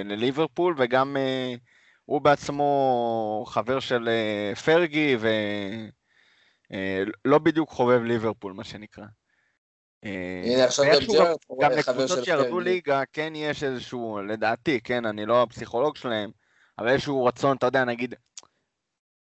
לליברפול, 0.06 0.76
וגם 0.78 1.18
אה, 1.18 1.54
הוא 2.06 2.22
בעצמו 2.22 3.44
חבר 3.48 3.80
של 3.80 4.10
פרגי, 4.66 5.18
ולא 7.26 7.38
בדיוק 7.40 7.70
חובב 7.70 8.02
ליברפול, 8.04 8.54
מה 8.54 8.64
שנקרא. 8.64 9.06
הנה 10.04 10.64
עכשיו 10.64 10.86
גם 10.86 11.00
ג'רד 11.14 11.38
גם 11.62 11.72
לקבוצות 11.72 12.26
שירדו 12.26 12.60
ליגה, 12.60 13.04
כן 13.14 13.34
יש 13.36 13.64
איזשהו, 13.64 14.20
לדעתי, 14.28 14.82
כן, 14.82 15.06
אני 15.06 15.26
לא 15.26 15.44
הפסיכולוג 15.44 15.96
שלהם, 15.96 16.32
אבל 16.80 16.88
איזשהו 16.88 17.26
רצון, 17.26 17.58
אתה 17.58 17.66
יודע, 17.66 17.86
נגיד, 17.86 18.16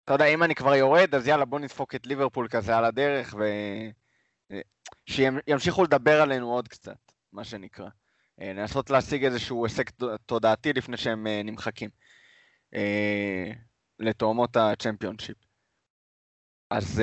אתה 0.05 0.13
יודע, 0.13 0.25
אם 0.25 0.43
אני 0.43 0.55
כבר 0.55 0.75
יורד, 0.75 1.15
אז 1.15 1.27
יאללה, 1.27 1.45
בוא 1.45 1.59
נדפוק 1.59 1.95
את 1.95 2.07
ליברפול 2.07 2.49
כזה 2.49 2.77
על 2.77 2.85
הדרך, 2.85 3.35
ו... 3.39 3.45
שימשיכו 5.07 5.85
לדבר 5.85 6.23
עלינו 6.23 6.53
עוד 6.53 6.69
קצת, 6.69 7.13
מה 7.33 7.45
שנקרא. 7.45 7.89
אה, 8.41 8.53
לנסות 8.53 8.91
להשיג 8.91 9.25
איזשהו 9.25 9.65
הישג 9.65 9.85
תודעתי 10.27 10.73
לפני 10.73 10.97
שהם 10.97 11.27
אה, 11.27 11.43
נמחקים 11.45 11.91
אה, 12.75 13.51
לתאומות 13.99 14.57
הצ'מפיונשיפ. 14.57 15.37
אז 16.71 17.03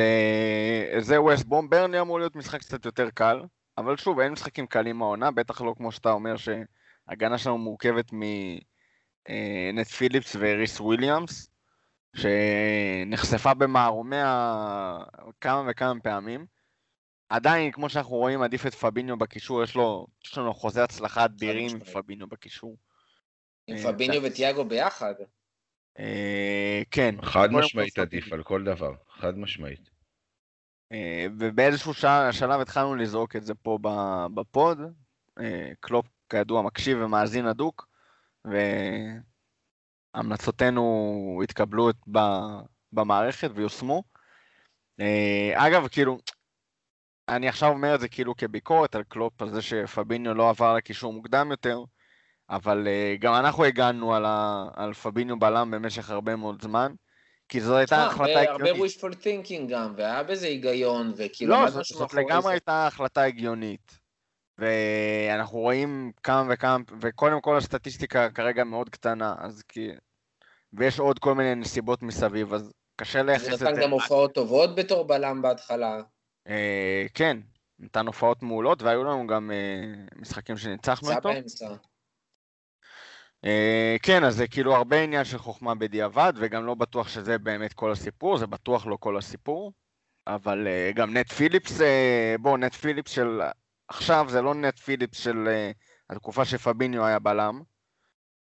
זה 1.00 1.22
ווסט 1.22 1.46
בום. 1.46 1.70
ברני 1.70 2.00
אמור 2.00 2.20
להיות 2.20 2.36
משחק 2.36 2.60
קצת 2.60 2.86
יותר 2.86 3.10
קל, 3.10 3.42
אבל 3.78 3.98
שוב, 3.98 4.20
אין 4.20 4.32
משחקים 4.32 4.68
קלים 4.68 4.98
מהעונה, 4.98 5.32
בטח 5.32 5.62
לא 5.62 5.74
כמו 5.78 5.92
שאתה 5.92 6.12
אומר 6.12 6.36
שההגנה 6.38 7.38
שלנו 7.38 7.58
מורכבת 7.58 8.12
מנט 9.74 9.88
פיליפס 9.88 10.36
וריס 10.40 10.80
וויליאמס. 10.80 11.50
שנחשפה 12.16 13.54
במערומיה 13.54 14.98
כמה 15.42 15.64
וכמה 15.70 16.00
פעמים. 16.00 16.46
עדיין, 17.30 17.72
כמו 17.72 17.90
שאנחנו 17.90 18.16
רואים, 18.16 18.42
עדיף 18.42 18.66
את 18.66 18.76
פביניו 18.76 19.18
בקישור, 19.18 19.64
יש 19.64 19.76
לו, 19.76 20.08
יש 20.26 20.38
לנו 20.38 20.54
אחוזי 20.54 20.84
הצלחה 20.84 21.26
אדירים 21.26 21.70
עם 21.72 21.80
פביניו 21.84 22.28
בקישור. 22.28 22.78
עם 23.68 23.78
אה, 23.78 23.94
פביניו 23.94 24.22
וטיאגו 24.24 24.66
ביחד. 24.66 25.14
אה, 26.00 26.82
כן. 26.92 27.16
חד 27.22 27.52
משמעית 27.52 28.00
עדיף 28.00 28.34
על 28.34 28.44
כל 28.44 28.64
דבר, 28.64 28.94
חד 29.10 29.38
משמעית. 29.38 29.90
אה, 30.92 31.26
ובאיזשהו 31.40 31.94
שלב 32.32 32.62
התחלנו 32.62 32.96
לזרוק 32.96 33.36
את 33.36 33.46
זה 33.46 33.56
פה 33.56 33.80
ב 34.34 34.42
pod. 34.42 34.78
קלופ, 35.80 36.06
כידוע, 36.30 36.62
מקשיב 36.62 36.98
ומאזין 37.02 37.46
אדוק, 37.46 37.89
המלצותינו 40.14 41.42
התקבלו 41.44 41.90
במערכת 42.92 43.52
ויושמו. 43.56 44.04
אה, 45.00 45.68
אגב, 45.68 45.88
כאילו, 45.88 46.18
אני 47.30 47.48
עכשיו 47.48 47.70
אומר 47.70 47.96
את 47.96 48.00
זה 48.00 48.08
כאילו 48.08 48.36
כביקורת 48.36 48.96
על 48.96 49.04
קלופ, 49.04 49.42
על 49.42 49.50
זה 49.50 49.62
שפביניו 49.62 50.34
לא 50.34 50.50
עבר 50.50 50.76
לקישור 50.76 51.14
מוקדם 51.14 51.52
יותר, 51.52 51.84
אבל 52.50 52.88
אה, 52.88 53.16
גם 53.20 53.34
אנחנו 53.34 53.64
הגנו 53.64 54.16
על, 54.16 54.26
ה, 54.26 54.66
על 54.76 54.94
פביניו 54.94 55.40
בלם 55.40 55.72
במשך 55.72 56.10
הרבה 56.10 56.36
מאוד 56.36 56.62
זמן, 56.62 56.94
כי 57.50 57.62
זו 57.62 57.78
הייתה 57.78 58.06
החלטה 58.06 58.40
הגיונית. 58.40 58.68
הרבה 58.68 58.86
wishful 58.86 59.16
thinking 59.24 59.70
גם, 59.70 59.94
והיה 59.98 60.24
בזה 60.24 60.48
היגיון, 60.48 61.14
וכאילו... 61.18 61.52
לא, 61.52 61.70
זאת 61.70 62.14
לגמרי 62.14 62.54
הייתה 62.54 62.88
החלטה 62.88 63.24
הגיונית. 63.24 64.00
ואנחנו 64.60 65.60
רואים 65.60 66.12
כמה 66.24 66.54
וכמה, 66.54 66.78
וקודם 67.02 67.42
כל 67.42 67.58
הסטטיסטיקה 67.58 68.30
כרגע 68.30 68.64
מאוד 68.64 68.90
קטנה, 68.90 69.36
אז 69.40 69.64
כי... 69.68 69.92
ויש 70.74 71.00
עוד 71.00 71.20
כל 71.20 71.36
מיני 71.36 71.56
נסיבות 71.56 72.04
מסביב, 72.04 72.54
אז 72.54 72.74
קשה 72.96 73.24
לייחס 73.24 73.54
את 73.54 73.60
זה. 73.60 73.70
נתן 73.70 73.82
גם 73.82 73.92
הופעות 73.92 74.34
טובות 74.34 74.76
בתור 74.76 75.04
בלם 75.08 75.42
בהתחלה. 75.42 76.02
אה, 76.48 77.06
כן, 77.14 77.38
נתן 77.80 78.08
הופעות 78.08 78.44
מעולות, 78.44 78.82
והיו 78.82 79.04
לנו 79.04 79.28
גם 79.28 79.52
אה, 79.52 80.16
משחקים 80.16 80.58
שניצחנו 80.58 81.12
איתו. 81.12 81.30
אה, 83.46 83.96
כן, 84.04 84.24
אז 84.24 84.36
זה 84.36 84.48
כאילו 84.48 84.76
הרבה 84.76 85.02
עניין 85.02 85.26
של 85.26 85.38
חוכמה 85.38 85.76
בדיעבד, 85.76 86.34
וגם 86.36 86.66
לא 86.66 86.76
בטוח 86.76 87.08
שזה 87.08 87.38
באמת 87.38 87.74
כל 87.74 87.92
הסיפור, 87.92 88.38
זה 88.38 88.48
בטוח 88.48 88.86
לא 88.86 88.98
כל 89.00 89.18
הסיפור. 89.18 89.74
אבל 90.28 90.68
uh, 90.68 90.96
גם 90.96 91.18
נט 91.18 91.32
פיליפס, 91.32 91.82
uh, 91.82 91.84
בוא, 92.40 92.58
נט 92.58 92.74
פיליפס 92.74 93.12
של 93.12 93.42
עכשיו 93.90 94.26
זה 94.30 94.42
לא 94.42 94.56
נט 94.56 94.80
פיליפס 94.80 95.24
של 95.24 95.48
uh, 95.48 96.14
התקופה 96.14 96.46
שפביניו 96.46 97.06
היה 97.06 97.20
בלם, 97.20 97.62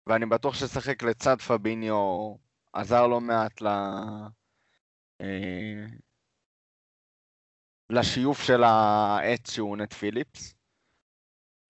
ואני 0.07 0.25
בטוח 0.25 0.53
ששחק 0.53 1.03
לצד 1.03 1.41
פביניו 1.41 2.35
עזר 2.73 3.07
לא 3.07 3.21
מעט 3.21 3.61
ל... 3.61 3.67
אה, 5.21 5.85
לשיוף 7.89 8.43
של 8.43 8.63
העץ 8.63 9.51
שהוא 9.51 9.77
נט 9.77 9.93
פיליפס. 9.93 10.53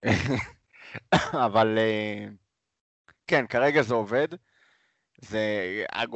אבל 1.45 1.78
כן, 3.28 3.47
כרגע 3.47 3.82
זה 3.82 3.93
עובד. 3.93 4.28
זה, 5.22 5.39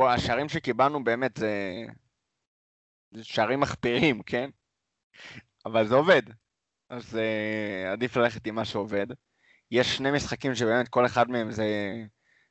השערים 0.09 0.49
שקיבלנו 0.49 1.03
באמת 1.03 1.37
זה, 1.37 1.51
זה 3.11 3.23
שערים 3.23 3.59
מחפירים, 3.59 4.23
כן? 4.23 4.49
אבל 5.65 5.87
זה 5.87 5.95
עובד. 5.95 6.21
אז 6.91 7.15
uh, 7.15 7.91
עדיף 7.91 8.17
ללכת 8.17 8.47
עם 8.47 8.55
מה 8.55 8.65
שעובד. 8.65 9.07
יש 9.71 9.97
שני 9.97 10.11
משחקים 10.11 10.55
שבאמת 10.55 10.87
כל 10.87 11.05
אחד 11.05 11.29
מהם 11.29 11.51
זה, 11.51 11.65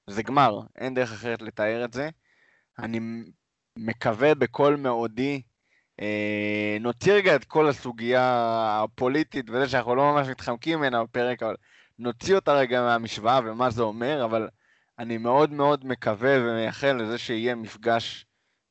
זה 0.07 0.23
גמר, 0.23 0.61
אין 0.77 0.95
דרך 0.95 1.13
אחרת 1.13 1.43
לתאר 1.43 1.85
את 1.85 1.93
זה. 1.93 2.09
אני 2.79 3.01
מקווה 3.77 4.35
בכל 4.35 4.77
מאודי, 4.77 5.43
אה, 6.01 6.77
נוציא 6.81 7.13
רגע 7.13 7.37
את 7.37 7.45
כל 7.45 7.69
הסוגיה 7.69 8.25
הפוליטית 8.85 9.51
וזה 9.51 9.69
שאנחנו 9.69 9.95
לא 9.95 10.13
ממש 10.13 10.29
מתחמקים 10.29 10.79
ממנה 10.79 11.05
בפרק, 11.05 11.43
אבל 11.43 11.57
נוציא 11.99 12.35
אותה 12.35 12.53
רגע 12.53 12.83
מהמשוואה 12.83 13.41
ומה 13.45 13.71
זה 13.71 13.83
אומר, 13.83 14.25
אבל 14.25 14.49
אני 14.99 15.19
מאוד 15.19 15.53
מאוד 15.53 15.87
מקווה 15.87 16.37
ומייחל 16.41 16.93
לזה 16.93 17.19
שיהיה 17.19 17.55
מפגש 17.55 18.27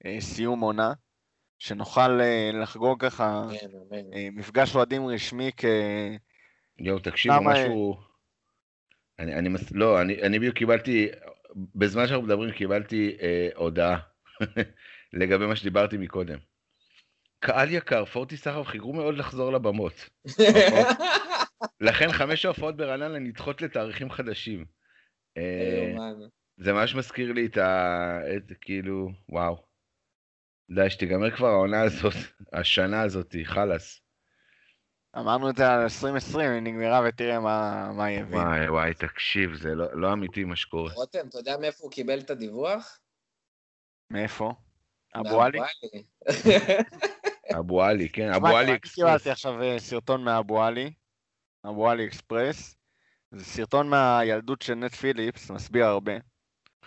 אה, 0.05 0.17
סיום 0.21 0.59
עונה, 0.59 0.93
שנוכל 1.59 2.21
אה, 2.21 2.49
לחגוג 2.53 3.05
ככה 3.05 3.43
אה, 4.13 4.27
מפגש 4.31 4.75
אוהדים 4.75 5.07
רשמי 5.07 5.51
כ... 5.57 5.65
יואו, 6.79 6.99
תקשיבו, 6.99 7.35
משהו... 7.41 7.97
אני, 9.19 9.35
אני, 9.35 9.49
לא, 9.71 10.01
אני, 10.01 10.21
אני 10.21 10.39
בדיוק 10.39 10.55
קיבלתי, 10.55 11.07
בזמן 11.75 12.07
שאנחנו 12.07 12.25
מדברים 12.25 12.51
קיבלתי 12.51 13.17
אה, 13.21 13.49
הודעה 13.55 13.99
לגבי 15.13 15.45
מה 15.45 15.55
שדיברתי 15.55 15.97
מקודם. 15.97 16.37
קהל 17.39 17.71
יקר, 17.71 18.05
פורטי 18.05 18.37
סחר 18.37 18.63
חיכו 18.63 18.93
מאוד 18.93 19.17
לחזור 19.17 19.51
לבמות. 19.51 20.09
לכן 21.81 22.11
חמש 22.11 22.45
ההופעות 22.45 22.77
ברעננה 22.77 23.19
נדחות 23.19 23.61
לתאריכים 23.61 24.09
חדשים. 24.09 24.65
אה, 25.37 25.93
זה 26.57 26.73
ממש 26.73 26.95
מזכיר 26.95 27.31
לי 27.31 27.45
את 27.45 27.57
ה... 27.57 28.19
את, 28.35 28.51
כאילו, 28.61 29.09
וואו. 29.29 29.68
די, 30.75 30.89
שתיגמר 30.89 31.31
כבר 31.31 31.47
העונה 31.47 31.81
הזאת, 31.81 32.13
השנה 32.53 33.01
הזאת, 33.01 33.35
חלאס. 33.43 34.01
אמרנו 35.17 35.49
את 35.49 35.55
זה 35.55 35.71
על 35.71 35.79
2020, 35.81 36.51
היא 36.51 36.61
נגמרה 36.61 37.01
ותראה 37.09 37.39
מה, 37.39 37.89
מה 37.93 38.11
יביא. 38.11 38.37
וואי, 38.37 38.69
וואי, 38.69 38.93
תקשיב, 38.93 39.55
זה 39.55 39.75
לא, 39.75 39.85
לא 39.93 40.13
אמיתי 40.13 40.43
מה 40.43 40.55
שקורה. 40.55 40.93
רותם, 40.93 41.27
אתה 41.29 41.37
יודע 41.37 41.57
מאיפה 41.57 41.83
הוא 41.83 41.91
קיבל 41.91 42.19
את 42.19 42.29
הדיווח? 42.29 42.99
מאיפה? 44.11 44.53
אבו 45.15 45.43
עלי? 45.43 45.59
אבו 47.59 47.83
עלי, 47.83 48.09
כן, 48.09 48.33
אבו 48.33 48.47
עלי 48.47 48.75
אקספרס. 48.75 48.95
קיבלתי 48.95 49.29
עכשיו 49.29 49.61
אה, 49.61 49.79
סרטון 49.79 50.23
מאבו 50.23 50.63
עלי, 50.63 50.93
אבו 51.65 51.89
עלי 51.89 52.07
אקספרס. 52.07 52.75
זה 53.31 53.45
סרטון 53.45 53.89
מהילדות 53.89 54.61
של 54.61 54.75
נט 54.75 54.95
פיליפס, 54.95 55.51
מסביר 55.51 55.85
הרבה. 55.85 56.13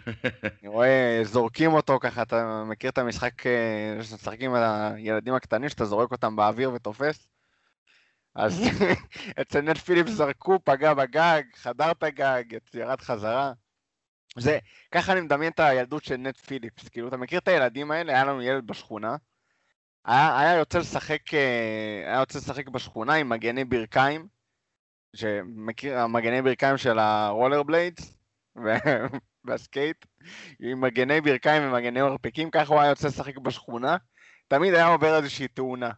אני 0.07 0.69
רואה, 0.69 1.21
זורקים 1.25 1.73
אותו 1.73 1.99
ככה, 2.01 2.23
אתה 2.23 2.65
מכיר 2.67 2.91
את 2.91 2.99
המשחק 2.99 3.47
אה, 3.47 4.03
שמשחקים 4.03 4.55
עם 4.55 4.63
הילדים 4.95 5.35
הקטנים, 5.35 5.69
שאתה 5.69 5.85
זורק 5.85 6.13
אותם 6.13 6.37
באוויר 6.37 6.73
ותופס? 6.73 7.29
אז 8.35 8.63
אצל 9.41 9.61
נט 9.61 9.79
פיליפס 9.79 10.11
זרקו, 10.11 10.59
פגע 10.65 10.95
בגג, 10.95 11.43
חדר 11.55 11.91
את 11.91 12.03
הגג, 12.03 12.45
ירד 12.75 13.01
חזרה. 13.01 13.53
זה, 14.39 14.59
ככה 14.91 15.13
אני 15.13 15.21
מדמיין 15.21 15.53
את 15.53 15.61
הילדות 15.61 16.05
של 16.05 16.17
נט 16.17 16.37
פיליפס. 16.37 16.89
כאילו, 16.89 17.09
אתה 17.09 17.17
מכיר 17.17 17.39
את 17.39 17.49
הילדים 17.49 17.91
האלה? 17.91 18.13
היה 18.13 18.25
לנו 18.25 18.43
ילד 18.43 18.67
בשכונה. 18.67 19.17
היה, 20.05 20.41
היה 20.41 20.57
יוצא 20.57 20.79
לשחק, 20.79 21.35
אה, 21.35 22.03
היה 22.07 22.21
יוצא 22.21 22.39
לשחק 22.39 22.69
בשכונה 22.69 23.15
עם 23.15 23.29
מגני 23.29 23.65
ברכיים. 23.65 24.29
שמכיר, 25.17 25.99
המגני 25.99 26.43
ברכיים 26.43 26.77
של 26.77 26.99
הרולר 26.99 27.63
בליידס 27.63 28.19
והסקייט, 29.45 30.07
עם 30.61 30.81
מגני 30.81 31.21
ברכיים 31.21 31.63
ומגני 31.63 32.03
מרפקים, 32.03 32.51
ככה 32.51 32.75
הוא 32.75 32.81
היה 32.81 32.91
יוצא 32.91 33.09
לשחק 33.09 33.39
בשכונה, 33.39 33.97
תמיד 34.49 34.75
היה 34.75 34.87
עובר 34.87 35.17
איזושהי 35.17 35.49
תאונה. 35.49 35.91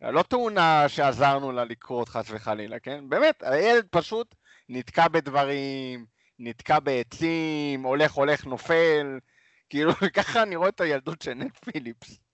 לא 0.00 0.22
תאונה 0.22 0.88
שעזרנו 0.88 1.52
לה 1.52 1.64
לקרות 1.64 2.08
חס 2.08 2.30
וחלילה, 2.30 2.78
כן? 2.78 3.08
באמת, 3.08 3.42
הילד 3.42 3.86
פשוט 3.90 4.34
נתקע 4.68 5.08
בדברים, 5.08 6.06
נתקע 6.38 6.78
בעצים, 6.78 7.82
הולך 7.82 8.12
הולך 8.12 8.46
נופל, 8.46 9.18
כאילו 9.70 9.92
ככה 10.16 10.42
אני 10.42 10.56
רואה 10.56 10.68
את 10.68 10.80
הילדות 10.80 11.22
של 11.22 11.34
נט 11.34 11.64
פיליפס. 11.64 12.29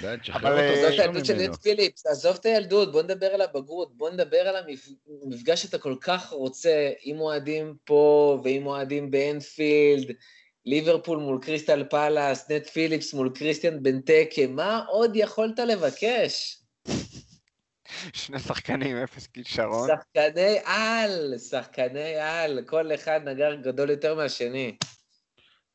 די, 0.00 0.14
תשחרר 0.20 0.68
אותו. 0.68 0.90
זאת 0.90 1.00
הילדות 1.00 1.26
של 1.26 1.34
נט 1.34 1.56
פיליפס, 1.62 2.06
עזוב 2.06 2.36
את 2.40 2.46
הילדות, 2.46 2.92
בוא 2.92 3.02
נדבר 3.02 3.26
על 3.26 3.40
הבגרות, 3.40 3.96
בוא 3.96 4.10
נדבר 4.10 4.48
על 4.48 4.56
המפגש 5.22 5.62
שאתה 5.62 5.78
כל 5.78 5.94
כך 6.00 6.32
רוצה 6.32 6.90
עם 7.02 7.20
אוהדים 7.20 7.74
פה 7.84 8.40
ועם 8.44 8.66
אוהדים 8.66 9.10
באנפילד, 9.10 10.10
ליברפול 10.66 11.18
מול 11.18 11.38
קריסטל 11.42 11.84
פאלאס, 11.84 12.50
נט 12.50 12.66
פיליפס 12.66 13.14
מול 13.14 13.30
קריסטיאן 13.34 13.82
בנטקה, 13.82 14.46
מה 14.48 14.84
עוד 14.88 15.16
יכולת 15.16 15.58
לבקש? 15.58 16.62
שני 18.12 18.38
שחקנים, 18.38 18.96
אפס 18.96 19.26
כישרון. 19.26 19.88
שחקני 19.88 20.58
על, 20.64 21.34
שחקני 21.50 22.14
על, 22.16 22.62
כל 22.66 22.94
אחד 22.94 23.20
נגר 23.24 23.54
גדול 23.54 23.90
יותר 23.90 24.14
מהשני. 24.14 24.76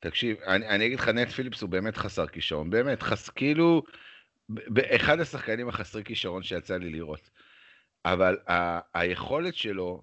תקשיב, 0.02 0.38
אני, 0.48 0.68
אני 0.68 0.86
אגיד 0.86 1.00
לך, 1.00 1.08
נט 1.08 1.30
פיליפס 1.30 1.62
הוא 1.62 1.70
באמת 1.70 1.98
חסר 1.98 2.28
כישרון, 2.28 2.70
באמת, 2.70 3.04
חס, 3.04 3.30
כאילו, 3.30 3.84
אחד 4.96 5.20
השחקנים 5.20 5.70
החסרי 5.70 6.04
כישרון 6.04 6.44
שיצא 6.44 6.78
לי 6.78 6.90
לראות. 6.90 7.30
אבל 8.06 8.38
ה- 8.50 9.00
היכולת 9.00 9.56
שלו, 9.56 10.02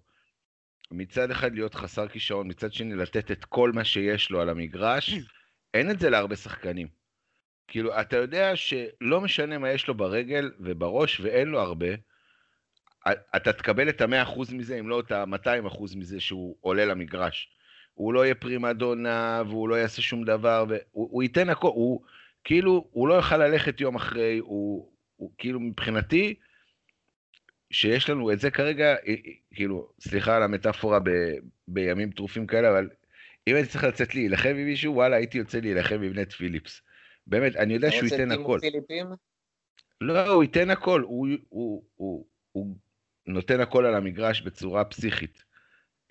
מצד 0.91 1.31
אחד 1.31 1.55
להיות 1.55 1.75
חסר 1.75 2.09
כישרון, 2.09 2.49
מצד 2.49 2.73
שני 2.73 2.95
לתת 2.95 3.31
את 3.31 3.45
כל 3.45 3.73
מה 3.73 3.85
שיש 3.85 4.31
לו 4.31 4.41
על 4.41 4.49
המגרש, 4.49 5.11
אין 5.75 5.91
את 5.91 6.01
זה 6.01 6.11
להרבה 6.11 6.37
שחקנים. 6.37 6.89
כאילו, 7.69 8.01
אתה 8.01 8.17
יודע 8.17 8.57
שלא 8.57 9.21
משנה 9.21 9.59
מה 9.59 9.71
יש 9.71 9.89
לו 9.89 9.95
ברגל 9.95 10.51
ובראש, 10.61 11.21
ואין 11.21 11.49
לו 11.49 11.61
הרבה, 11.61 11.89
אתה 13.37 13.53
תקבל 13.53 13.89
את 13.89 14.01
ה-100% 14.01 14.55
מזה, 14.55 14.79
אם 14.79 14.89
לא 14.89 15.01
את 15.01 15.13
ה-200% 15.13 15.97
מזה 15.97 16.21
שהוא 16.21 16.57
עולה 16.61 16.85
למגרש. 16.85 17.58
הוא 17.99 18.15
לא 18.15 18.25
יהיה 18.25 18.35
פרימדונה, 18.35 19.43
והוא 19.47 19.69
לא 19.69 19.75
יעשה 19.75 20.03
שום 20.03 20.25
דבר, 20.25 20.65
והוא 20.69 21.23
ייתן 21.23 21.49
הכל, 21.49 21.69
הוא 21.69 22.01
כאילו, 22.45 22.89
הוא 22.91 23.09
לא 23.09 23.15
יוכל 23.15 23.37
ללכת 23.37 23.81
יום 23.81 23.97
אחרי, 23.97 24.39
הוא, 24.39 24.93
הוא 25.17 25.31
כאילו 25.39 25.61
מבחינתי, 25.61 26.35
שיש 27.71 28.11
לנו 28.11 28.33
את 28.33 28.41
זה 28.41 28.51
כרגע, 28.51 28.95
כאילו, 29.55 29.89
סליחה 30.01 30.37
על 30.37 30.43
המטאפורה 30.43 31.01
ב, 31.01 31.11
בימים 31.69 32.11
טרופים 32.11 32.47
כאלה, 32.47 32.71
אבל 32.71 32.89
אם 33.49 33.55
הייתי 33.55 33.71
צריך 33.71 33.85
לצאת 33.85 34.15
להילחם 34.15 34.49
עם 34.49 34.65
מישהו, 34.65 34.95
וואלה, 34.95 35.17
הייתי 35.17 35.39
יוצא 35.39 35.59
להילחם 35.59 36.03
עם 36.03 36.19
נט 36.19 36.33
פיליפס. 36.33 36.83
באמת, 37.27 37.57
אני 37.57 37.75
יודע 37.75 37.91
שהוא 37.91 38.05
ייתן 38.05 38.31
הכל. 38.31 38.59
פיליפים? 38.61 39.07
לא, 40.01 40.33
הוא 40.33 40.43
ייתן 40.43 40.71
הכל, 40.71 41.01
הוא, 41.01 41.29
הוא, 41.49 41.83
הוא, 41.97 42.27
הוא 42.53 42.77
נותן 43.27 43.61
הכל 43.61 43.87
על 43.87 43.95
המגרש 43.95 44.43
בצורה 44.43 44.85
פסיכית. 44.85 45.48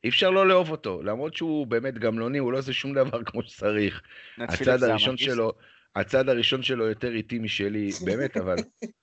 אי 0.07 0.09
אפשר 0.09 0.29
לא 0.29 0.47
לאהוב 0.47 0.71
אותו, 0.71 1.01
למרות 1.03 1.35
שהוא 1.35 1.67
באמת 1.67 1.97
גמלוני, 1.97 2.37
הוא 2.37 2.51
לא 2.51 2.57
עושה 2.57 2.73
שום 2.73 2.93
דבר 2.93 3.23
כמו 3.23 3.43
שצריך. 3.43 4.01
הצד 4.37 4.83
הראשון 4.83 5.17
שלו, 5.17 5.53
הצד 5.95 6.29
הראשון 6.29 6.63
שלו 6.63 6.87
יותר 6.87 7.11
איטי 7.11 7.39
משלי, 7.39 7.89
באמת, 8.05 8.37
אבל... 8.37 8.55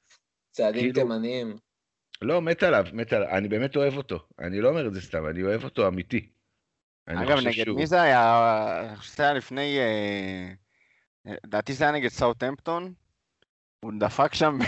צעדים 0.57 0.81
כאילו, 0.81 0.95
תימניים. 0.95 1.57
לא, 2.23 2.43
מת 2.43 2.63
עליו, 2.63 2.87
מת 2.93 3.13
עליו, 3.13 3.29
אני 3.29 3.49
באמת 3.49 3.77
אוהב 3.77 3.97
אותו. 3.97 4.27
אני 4.39 4.61
לא 4.61 4.69
אומר 4.69 4.87
את 4.87 4.95
זה 4.95 5.01
סתם, 5.01 5.27
אני 5.27 5.43
אוהב 5.43 5.65
אותו 5.65 5.89
אמיתי. 5.89 6.29
אגב, 7.07 7.39
נגד. 7.47 7.69
מי 7.69 7.87
זה 7.87 8.03
היה? 8.03 8.81
אני 8.89 8.97
חושב 8.97 9.13
שזה 9.13 9.23
היה 9.23 9.33
לפני... 9.33 9.79
אה, 9.79 11.35
לדעתי 11.45 11.73
זה 11.73 11.85
היה 11.85 11.93
נגד 11.93 12.09
סאוטהמפטון. 12.09 12.93
הוא 13.81 13.93
דפק 13.99 14.35
שם 14.35 14.59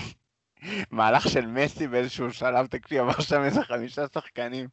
מהלך 0.91 1.29
של 1.29 1.47
מסי 1.47 1.89
באיזשהו 1.89 2.33
שלב, 2.33 2.67
תקשיב, 2.67 3.01
עבר 3.01 3.21
שם 3.21 3.43
איזה 3.45 3.63
חמישה 3.63 4.05
שחקנים. 4.15 4.69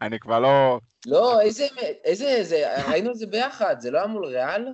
אני 0.00 0.18
כבר 0.18 0.40
לא... 0.40 0.80
לא, 1.06 1.40
איזה, 1.40 1.66
איזה, 2.04 2.82
ראינו 2.88 3.10
את 3.10 3.16
זה 3.18 3.26
ביחד, 3.26 3.76
זה 3.80 3.90
לא 3.90 3.98
היה 3.98 4.06
מול 4.06 4.26
ריאל? 4.26 4.66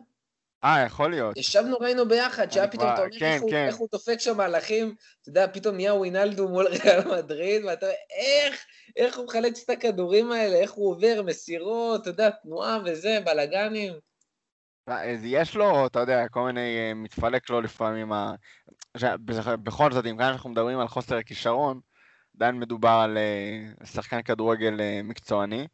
אה, 0.64 0.82
יכול 0.86 1.10
להיות. 1.10 1.36
ישבנו, 1.36 1.76
ראינו 1.78 2.08
ביחד, 2.08 2.50
שהיה 2.52 2.68
פתאום, 2.68 2.88
אתה 2.92 3.02
אומר 3.02 3.18
כן, 3.18 3.26
איך, 3.26 3.42
כן. 3.50 3.66
איך 3.66 3.76
הוא 3.76 3.88
דופק 3.92 4.20
שם 4.20 4.36
מהלכים, 4.36 4.94
אתה 5.20 5.28
יודע, 5.28 5.46
פתאום 5.52 5.76
נהיה 5.76 5.94
ווינלדו 5.94 6.48
מול 6.48 6.66
ריאל 6.66 7.08
מדריד, 7.16 7.64
ואתה 7.64 7.86
אומר, 7.86 7.96
איך, 8.10 8.64
איך 8.96 9.16
הוא 9.16 9.26
מחלץ 9.26 9.62
את 9.64 9.70
הכדורים 9.70 10.32
האלה, 10.32 10.56
איך 10.56 10.72
הוא 10.72 10.90
עובר, 10.90 11.22
מסירות, 11.26 12.02
אתה 12.02 12.10
יודע, 12.10 12.30
תנועה 12.30 12.78
וזה, 12.84 13.18
בלאגנים. 13.24 13.92
יש 15.22 15.54
לו, 15.54 15.86
אתה 15.86 16.00
יודע, 16.00 16.28
כל 16.28 16.40
מיני, 16.44 16.78
אה, 16.78 16.94
מתפלק 16.94 17.50
לו 17.50 17.60
לפעמים, 17.60 18.12
בכל 19.62 19.92
זאת, 19.92 20.06
אם 20.06 20.16
כאן 20.16 20.26
אנחנו 20.26 20.50
מדברים 20.50 20.78
על 20.78 20.88
חוסר 20.88 21.16
הכישרון, 21.16 21.80
עדיין 22.36 22.60
מדובר 22.60 22.88
על 22.88 23.18
אה, 23.18 23.86
שחקן 23.86 24.22
כדורגל 24.22 24.80
אה, 24.80 25.00
מקצועני. 25.04 25.66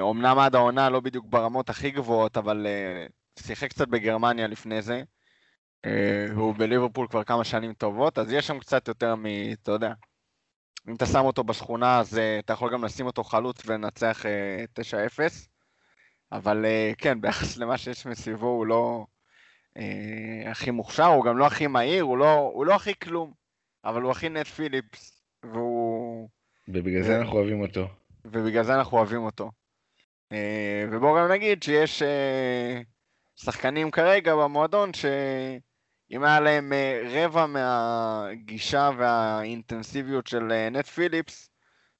אומנם 0.00 0.38
עד 0.38 0.54
העונה 0.54 0.90
לא 0.90 1.00
בדיוק 1.00 1.26
ברמות 1.28 1.70
הכי 1.70 1.90
גבוהות, 1.90 2.36
אבל 2.36 2.66
שיחק 3.38 3.70
קצת 3.70 3.88
בגרמניה 3.88 4.46
לפני 4.46 4.82
זה. 4.82 5.02
הוא 6.34 6.54
בליברפול 6.54 7.08
כבר 7.08 7.24
כמה 7.24 7.44
שנים 7.44 7.74
טובות, 7.74 8.18
אז 8.18 8.32
יש 8.32 8.46
שם 8.46 8.58
קצת 8.58 8.88
יותר 8.88 9.14
מ... 9.14 9.26
אתה 9.62 9.72
יודע, 9.72 9.92
אם 10.88 10.94
אתה 10.94 11.06
שם 11.06 11.24
אותו 11.24 11.44
בשכונה, 11.44 12.00
אז 12.00 12.18
אה, 12.18 12.38
אתה 12.38 12.52
יכול 12.52 12.72
גם 12.72 12.84
לשים 12.84 13.06
אותו 13.06 13.24
חלוץ 13.24 13.62
ולנצח 13.66 14.24
9-0. 14.80 15.20
אבל 16.32 16.64
כן, 16.98 17.20
ביחס 17.20 17.56
למה 17.56 17.78
שיש 17.78 18.06
מסביבו, 18.06 18.46
הוא 18.46 18.66
לא 18.66 19.06
הכי 20.46 20.70
מוכשר, 20.70 21.06
הוא 21.06 21.24
גם 21.24 21.38
לא 21.38 21.46
הכי 21.46 21.66
מהיר, 21.66 22.02
הוא 22.02 22.18
לא, 22.18 22.34
הוא 22.34 22.66
לא 22.66 22.74
הכי 22.74 22.98
כלום, 22.98 23.32
אבל 23.84 24.02
הוא 24.02 24.10
הכי 24.10 24.28
נט 24.28 24.46
פיליפס, 24.46 25.22
והוא... 25.42 26.28
ובגלל 26.68 27.02
זה 27.02 27.18
אנחנו 27.18 27.38
אוהבים 27.38 27.60
אותו. 27.60 27.88
ובגלל 28.24 28.62
זה 28.62 28.74
אנחנו 28.74 28.98
אוהבים 28.98 29.22
אותו. 29.22 29.50
ובואו 30.90 31.16
גם 31.16 31.32
נגיד 31.32 31.62
שיש 31.62 32.02
שחקנים 33.36 33.90
כרגע 33.90 34.34
במועדון 34.36 34.90
שאם 34.94 36.24
היה 36.24 36.40
להם 36.40 36.72
אה, 36.72 37.02
רבע 37.10 37.46
מהגישה 37.46 38.90
והאינטנסיביות 38.98 40.26
של 40.26 40.52
אה, 40.52 40.70
נט 40.70 40.86
פיליפס, 40.86 41.50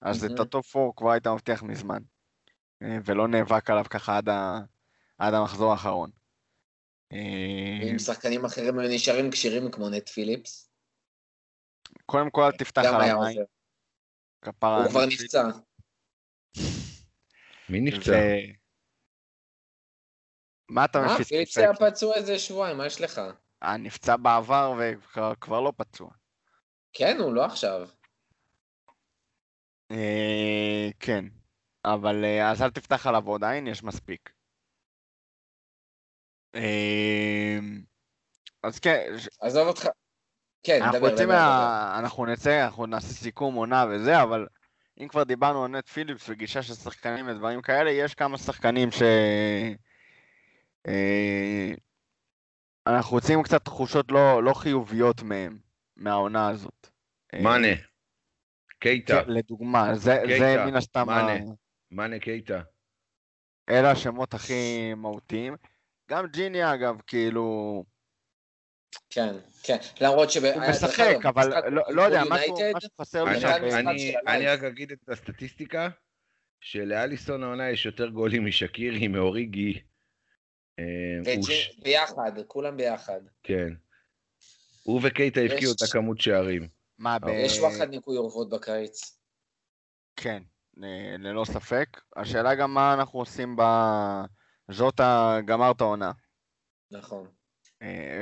אז 0.01 0.25
את 0.25 0.41
ה 0.41 0.50
top 0.50 0.77
4 0.77 0.91
כבר 0.97 1.11
היית 1.11 1.27
מבטיח 1.27 1.63
מזמן. 1.63 2.03
אה, 2.83 2.99
ולא 3.05 3.29
נאבק 3.29 3.71
עליו 3.71 3.85
ככה 3.91 4.17
עד, 4.17 4.29
ה... 4.29 4.61
עד 5.19 5.35
המחזור 5.35 5.71
האחרון. 5.73 6.11
אם 7.13 7.99
שחקנים 7.99 8.45
אחרים 8.45 8.79
היו 8.79 8.91
נשארים 8.95 9.31
כשירים 9.31 9.71
כמו 9.71 9.89
נט 9.89 10.09
פיליפס? 10.09 10.71
קודם 12.07 12.31
כל 12.31 12.51
תפתח 12.59 12.83
על 12.85 13.01
המים. 13.01 13.39
הוא 14.45 14.89
כבר 14.91 15.07
נפצע. 15.07 15.49
מי 17.69 17.81
נפצע? 17.81 18.13
מה 20.69 20.85
אתה 20.85 21.01
מפיץ? 21.07 21.29
פיליפס 21.29 21.59
היה 21.59 21.75
פצוע 21.75 22.15
איזה 22.15 22.39
שבועיים, 22.39 22.77
מה 22.77 22.87
יש 22.87 23.01
לך? 23.01 23.21
אה, 23.63 23.77
נפצע 23.77 24.17
בעבר 24.17 24.75
וכבר 24.79 25.61
לא 25.61 25.73
פצוע. 25.77 26.11
כן, 26.93 27.17
הוא 27.21 27.35
לא 27.35 27.45
עכשיו. 27.45 27.89
אה, 29.91 30.89
כן, 31.01 31.25
אבל 31.85 32.25
אה, 32.25 32.51
אז 32.51 32.63
אל 32.63 32.71
תפתח 32.71 33.07
עליו 33.07 33.27
עוד 33.27 33.45
עין, 33.45 33.67
יש 33.67 33.83
מספיק. 33.83 34.34
אז 38.63 38.79
כן. 38.79 39.15
עזוב 39.41 39.69
אותך. 39.69 39.89
כן, 40.63 40.81
דבר, 40.93 41.15
דבר, 41.15 41.27
מה... 41.27 41.97
אנחנו 41.99 42.27
נצא, 42.27 42.65
אנחנו 42.65 42.87
נעשה 42.87 43.07
סיכום 43.07 43.55
עונה 43.55 43.85
וזה, 43.91 44.23
אבל 44.23 44.47
אם 45.01 45.09
כבר 45.09 45.23
דיברנו 45.23 45.65
על 45.65 45.71
נט 45.71 45.89
פיליפס 45.89 46.29
וגישה 46.29 46.63
של 46.63 46.75
שחקנים 46.75 47.29
ודברים 47.29 47.63
כאלה, 47.63 47.91
יש 47.91 48.15
כמה 48.15 48.39
שחקנים 48.39 48.91
ש... 48.91 49.03
אה, 50.87 51.73
אנחנו 52.87 53.17
רוצים 53.17 53.43
קצת 53.43 53.65
תחושות 53.65 54.13
לא, 54.13 54.43
לא 54.43 54.55
חיוביות 54.55 55.23
מהם, 55.23 55.59
מהעונה 55.97 56.49
הזאת. 56.49 56.89
אה, 57.35 57.43
מאנה, 57.43 57.75
קייטה. 58.79 59.23
כן, 59.25 59.31
לדוגמה, 59.31 59.95
זה, 59.95 60.23
זה 60.39 60.65
מן 60.67 60.77
הסתם... 60.77 61.07
מאנה, 61.07 61.45
מאנה 61.91 62.19
קייטה. 62.19 62.61
אלה 63.69 63.91
השמות 63.91 64.35
הכי 64.35 64.95
מהותיים. 64.95 65.57
גם 66.15 66.27
ג'יני 66.27 66.75
אגב, 66.75 67.01
כאילו... 67.07 67.85
כן, 69.11 69.35
כן, 69.63 69.77
למרות 70.01 70.31
ש... 70.31 70.37
הוא 70.37 70.63
משחק, 70.71 71.27
אבל 71.29 71.69
לא, 71.71 71.83
לא 71.89 72.03
יודע, 72.03 72.23
משהו 72.31 72.91
חסר 73.01 73.25
לי 73.25 73.41
שם. 73.41 73.49
אני 74.27 74.47
רק 74.47 74.63
אגיד 74.63 74.93
את 74.93 75.09
הסטטיסטיקה, 75.09 75.89
שלאליסון 76.61 77.43
העונה 77.43 77.71
יש 77.71 77.87
יותר 77.87 78.09
גולים 78.09 78.47
משקירי, 78.47 79.09
מאוריגי. 79.09 79.83
אה, 80.79 80.85
ביחד, 81.83 82.33
כולם 82.47 82.77
ביחד. 82.77 83.21
כן. 83.43 83.69
הוא 84.83 85.01
וקייטה 85.03 85.41
הבקיעו 85.41 85.73
את 85.73 85.83
הכמות 85.83 86.21
שערים. 86.21 86.69
מה, 86.99 87.17
יש 87.33 87.59
וואחד 87.59 87.91
ניקוי 87.91 88.17
אורוות 88.17 88.49
בקיץ. 88.49 89.19
כן, 90.17 90.43
ללא 91.19 91.45
ספק. 91.45 92.01
השאלה 92.17 92.55
גם 92.55 92.75
מה 92.75 92.95
אנחנו 92.95 93.19
עושים 93.19 93.57
ב... 93.57 93.63
ז'וטה 94.71 95.39
גמר 95.45 95.71
את 95.71 95.81
העונה. 95.81 96.13
נכון. 96.91 97.27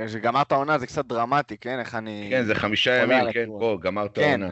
כשגמר 0.06 0.42
את 0.42 0.52
העונה 0.52 0.78
זה 0.78 0.86
קצת 0.86 1.04
דרמטי, 1.04 1.58
כן? 1.58 1.78
איך 1.78 1.94
אני... 1.94 2.28
כן, 2.30 2.44
זה 2.44 2.54
חמישה 2.54 3.02
ימים, 3.02 3.32
כן, 3.32 3.46
פה, 3.58 3.78
גמר 3.80 4.06
את 4.06 4.18
העונה. 4.18 4.48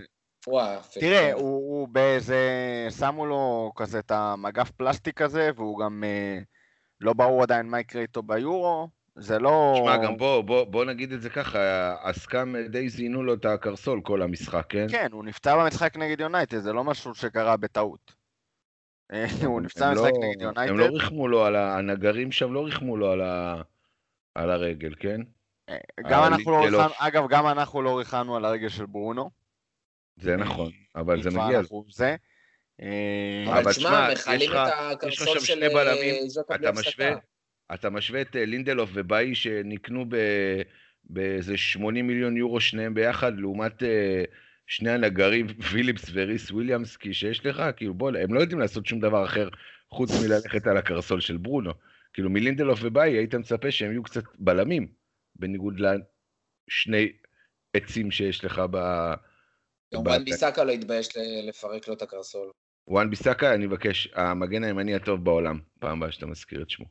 תראה, 1.01 1.32
הוא 1.32 1.88
באיזה... 1.88 2.38
שמו 2.99 3.26
לו 3.26 3.72
כזה 3.76 3.99
את 3.99 4.11
המגף 4.11 4.70
פלסטיק 4.70 5.22
הזה, 5.22 5.51
והוא 5.57 5.80
גם... 5.80 6.05
לא 7.01 7.12
ברור 7.12 7.43
עדיין 7.43 7.66
מה 7.66 7.80
יקרה 7.80 8.03
איתו 8.03 8.22
ביורו, 8.22 8.88
זה 9.16 9.38
לא... 9.38 9.72
תשמע, 9.74 9.97
גם 9.97 10.16
בוא, 10.16 10.41
בוא, 10.41 10.64
בוא 10.64 10.84
נגיד 10.84 11.12
את 11.12 11.22
זה 11.22 11.30
ככה, 11.30 11.95
הסקאם 12.03 12.57
די 12.66 12.88
זיינו 12.88 13.22
לו 13.22 13.34
את 13.34 13.45
הקרסול 13.45 14.01
כל 14.05 14.22
המשחק, 14.22 14.66
כן? 14.68 14.86
כן, 14.91 15.09
הוא 15.12 15.24
נפצע 15.24 15.57
במשחק 15.57 15.97
נגד 15.97 16.20
יונייטד, 16.20 16.59
זה 16.59 16.72
לא 16.72 16.84
משהו 16.84 17.14
שקרה 17.14 17.57
בטעות. 17.57 18.19
הוא 19.44 19.61
נפצע 19.61 19.90
במשחק 19.90 20.11
לא, 20.12 20.28
נגד 20.28 20.42
יונייטד. 20.42 20.70
הם 20.70 20.78
לא 20.78 20.84
ריחמו 20.84 21.28
לו 21.28 21.44
על 21.44 21.56
ה... 21.56 21.78
הנגרים 21.78 22.32
שם 22.32 22.52
לא 22.52 22.64
ריחמו 22.64 22.96
לו 22.96 23.12
על, 23.12 23.20
ה... 23.20 23.62
על 24.34 24.50
הרגל, 24.50 24.94
כן? 24.98 25.20
אה, 25.68 25.76
גם 26.11 26.24
אנחנו 26.24 26.50
לא 26.50 26.64
ריחנו, 26.64 26.94
אגב, 26.98 27.24
גם 27.28 27.46
אנחנו 27.46 27.82
לא 27.82 27.98
ריחנו 27.98 28.36
על 28.36 28.44
הרגל 28.44 28.68
של 28.68 28.86
ברונו. 28.86 29.30
זה 30.16 30.36
נכון, 30.36 30.70
אבל 30.96 31.22
זה 31.22 31.30
מגיע. 31.30 31.61
זה. 31.90 32.16
אה, 32.82 33.61
אבל 33.61 33.72
תשמע, 33.72 34.12
מכלים 34.12 34.50
את 34.52 34.56
הקרסול 34.56 35.38
של 35.40 35.62
אה, 35.62 36.28
ז'וטה 36.28 36.58
בלי 36.58 36.66
הפסקה. 36.66 37.16
אתה 37.74 37.90
משווה 37.90 38.20
את 38.20 38.36
אה, 38.36 38.44
לינדלוף 38.44 38.90
ובאי 38.92 39.34
שנקנו 39.34 40.04
באיזה 41.04 41.56
80 41.56 42.06
מיליון 42.06 42.36
יורו 42.36 42.61
שניהם 42.61 42.94
ביחד, 42.94 43.38
לעומת 43.38 43.82
שני 44.70 44.90
הנגרים, 44.90 45.46
פיליפס 45.48 46.10
וריס 46.12 46.50
וויליאמסקי 46.50 47.14
שיש 47.14 47.46
לך, 47.46 47.62
כאילו 47.76 47.94
בוא, 47.94 48.10
הם 48.22 48.34
לא 48.34 48.40
יודעים 48.40 48.60
לעשות 48.60 48.86
שום 48.86 49.00
דבר 49.00 49.24
אחר 49.24 49.48
חוץ 49.90 50.10
מללכת 50.22 50.66
על 50.66 50.76
הקרסול 50.76 51.20
של 51.20 51.36
ברונו. 51.36 51.70
כאילו 52.12 52.30
מלינדלוף 52.30 52.78
ובאי 52.82 53.10
היית 53.10 53.34
מצפה 53.34 53.70
שהם 53.70 53.90
יהיו 53.90 54.02
קצת 54.02 54.22
בלמים, 54.38 54.92
בניגוד 55.36 55.80
לשני 55.80 57.12
עצים 57.74 58.10
שיש 58.10 58.44
לך 58.44 58.62
ב... 58.70 58.76
גם 59.94 60.00
וואן 60.00 60.24
ביסאקה 60.24 60.64
לא 60.64 60.72
התבייש 60.72 61.08
לפרק 61.48 61.88
לו 61.88 61.94
את 61.94 62.02
הקרסול. 62.02 62.50
וואן 62.88 63.10
ביסאקה, 63.10 63.54
אני 63.54 63.66
מבקש, 63.66 64.08
המגן 64.14 64.64
הימני 64.64 64.94
הטוב 64.94 65.24
בעולם, 65.24 65.60
פעם 65.80 65.98
הבאה 65.98 66.12
שאתה 66.12 66.26
מזכיר 66.26 66.62
את 66.62 66.70
שמו. 66.70 66.86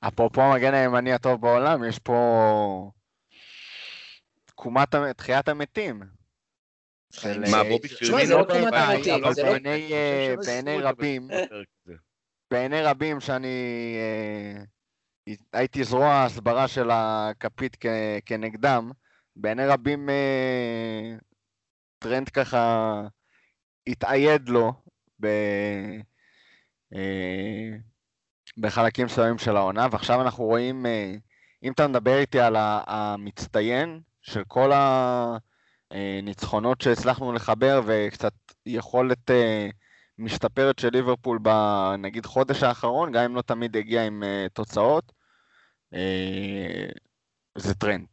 אפרופו 0.00 0.42
המגן 0.42 0.74
הימני 0.74 1.12
הטוב 1.12 1.40
בעולם, 1.40 1.84
יש 1.84 1.98
פה 1.98 2.90
תקומת, 4.58 4.94
תחיית 5.16 5.48
המתים. 5.48 6.02
מה, 7.50 7.64
בובי 7.64 7.88
פירמינו? 7.88 8.26
זה 8.26 8.34
לא 8.34 8.44
תקומת 8.44 8.72
המתים, 8.72 9.24
אבל 9.24 9.32
לא- 9.38 9.68
אה, 9.92 10.34
בעיני 10.46 10.78
רבים, 10.82 11.28
בעיני 12.50 12.82
רבים 12.82 13.20
שאני 13.20 13.96
אה, 13.98 14.62
הייתי 15.52 15.84
זרוע 15.84 16.06
ההסברה 16.08 16.68
של 16.68 16.88
הכפית 16.92 17.76
כנגדם, 18.26 18.90
בעיני 19.36 19.66
רבים 19.66 20.10
אה, 20.10 21.16
טרנד 21.98 22.28
ככה 22.28 23.02
התאייד 23.86 24.48
לו 24.48 24.72
ב... 25.20 25.26
אה, 26.94 27.70
בחלקים 28.58 29.06
מסוימים 29.06 29.38
של 29.38 29.56
העונה, 29.56 29.86
ועכשיו 29.92 30.22
אנחנו 30.22 30.44
רואים, 30.44 30.86
אה, 30.86 31.14
אם 31.62 31.72
אתה 31.72 31.88
מדבר 31.88 32.18
איתי 32.18 32.40
על 32.40 32.56
המצטיין 32.58 34.00
של 34.28 34.42
כל 34.48 34.70
הניצחונות 35.90 36.80
שהצלחנו 36.80 37.32
לחבר 37.32 37.80
וקצת 37.86 38.32
יכולת 38.66 39.30
אה, 39.30 39.68
משתפרת 40.18 40.78
של 40.78 40.88
ליברפול 40.92 41.38
בנגיד 41.38 42.26
חודש 42.26 42.62
האחרון, 42.62 43.12
גם 43.12 43.24
אם 43.24 43.36
לא 43.36 43.42
תמיד 43.42 43.76
הגיע 43.76 44.06
עם 44.06 44.22
תוצאות, 44.52 45.12
זה 47.58 47.74
טרנט. 47.74 48.08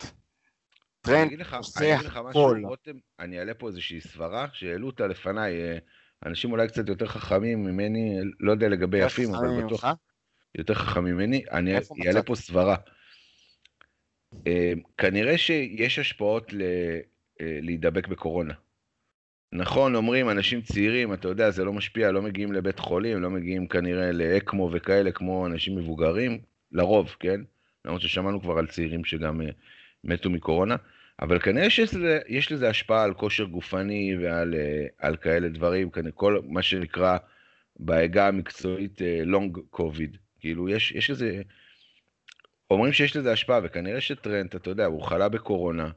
טרנט 1.02 1.42
עושה 1.58 1.96
הכל. 1.96 2.62
אני 3.20 3.40
אעלה 3.40 3.54
פה 3.54 3.68
איזושהי 3.68 4.02
סברה 4.02 4.48
שהעלו 4.54 4.88
אותה 4.88 5.08
לפניי, 5.08 5.62
אה, 5.62 5.78
אנשים 6.26 6.52
אולי 6.52 6.68
קצת 6.68 6.90
יותר 6.90 7.08
חכמים 7.08 7.64
ממני, 7.64 8.20
לא 8.40 8.52
יודע 8.52 8.70
לגבי 8.70 8.98
יפים, 8.98 9.36
אבל 9.36 9.64
בטוח 9.64 9.84
יותר 10.56 10.74
חכמים 10.74 11.16
ממני, 11.16 11.44
אני 11.52 11.76
אעלה 12.08 12.24
פה 12.24 12.36
סברה. 12.36 12.76
אה, 14.48 14.74
כנראה 14.98 15.38
שיש 15.38 16.00
השפעות 16.00 16.54
אה, 16.54 17.00
להידבק 17.62 18.08
בקורונה. 18.08 18.54
נכון, 19.52 19.96
אומרים 19.96 20.30
אנשים 20.30 20.62
צעירים, 20.62 21.14
אתה 21.14 21.28
יודע, 21.28 21.50
זה 21.50 21.64
לא 21.64 21.74
משפיע, 21.74 22.12
לא 22.12 22.22
מגיעים 22.22 22.52
לבית 22.52 22.80
חולים, 22.80 23.22
לא 23.22 23.30
מגיעים 23.30 23.68
כנראה 23.68 24.12
לאקמו 24.12 24.70
וכאלה 24.74 25.12
כמו 25.12 25.46
אנשים 25.46 25.76
מבוגרים, 25.76 26.40
לרוב, 26.72 27.16
כן? 27.20 27.42
למרות 27.86 28.02
ששמענו 28.02 28.42
כבר 28.42 28.58
על 28.58 28.68
צעירים 28.68 29.06
שגם 29.06 29.42
מתו 30.04 30.30
מקורונה. 30.30 30.76
אבל 31.22 31.40
כנראה 31.40 31.70
שיש 31.70 31.94
לזה, 31.94 32.20
לזה 32.52 32.70
השפעה 32.70 33.04
על 33.04 33.14
כושר 33.14 33.44
גופני 33.44 34.18
ועל 34.22 34.54
אה, 34.54 34.86
על 35.00 35.16
כאלה 35.16 35.50
דברים, 35.50 35.90
כנראה 35.90 36.12
כל 36.12 36.40
מה 36.48 36.62
שנקרא 36.62 37.18
בעגה 37.80 38.28
המקצועית 38.28 39.02
אה, 39.02 39.24
קוביד. 39.70 40.18
כאילו, 40.40 40.70
יש, 40.70 40.92
יש 40.92 41.10
איזה... 41.10 41.42
אומרים 42.72 42.94
שיש 42.94 43.18
לזה 43.18 43.32
השפעה, 43.32 43.60
וכנראה 43.64 44.02
שטרנט, 44.02 44.56
אתה 44.56 44.70
יודע, 44.70 44.86
הוא 44.86 45.02
חלה 45.02 45.30
בקורונה, 45.30 45.90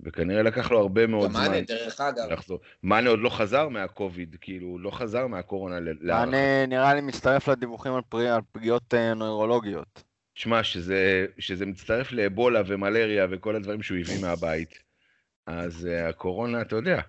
וכנראה 0.00 0.42
לקח 0.42 0.70
לו 0.70 0.78
הרבה 0.78 1.06
מאוד 1.06 1.24
גם 1.24 1.30
זמן 1.32 1.50
מאנה, 1.50 1.60
דרך 1.60 2.00
אגב. 2.00 2.30
לחזור. 2.30 2.60
מאנה 2.82 3.10
עוד 3.10 3.18
לא 3.18 3.28
חזר 3.30 3.68
מהקוביד, 3.68 4.36
כאילו, 4.40 4.78
לא 4.78 4.90
חזר 4.90 5.26
מהקורונה. 5.26 5.78
אני 6.22 6.66
נראה 6.68 6.94
לי 6.94 7.00
מצטרף 7.00 7.48
לדיווחים 7.48 7.94
על 7.94 8.02
פרי- 8.08 8.28
על 8.30 8.40
פגיעות 8.52 8.94
אה, 8.94 9.14
נוירולוגיות. 9.14 10.02
תשמע, 10.34 10.62
שזה, 10.64 11.26
שזה 11.38 11.66
מצטרף 11.66 12.12
לאבולה 12.12 12.62
ומלריה 12.66 13.26
וכל 13.30 13.56
הדברים 13.56 13.82
שהוא 13.82 13.98
הביא 13.98 14.20
מהבית, 14.22 14.78
אז 15.46 15.88
uh, 15.88 16.08
הקורונה, 16.08 16.60
אתה 16.60 16.76
יודע. 16.76 17.00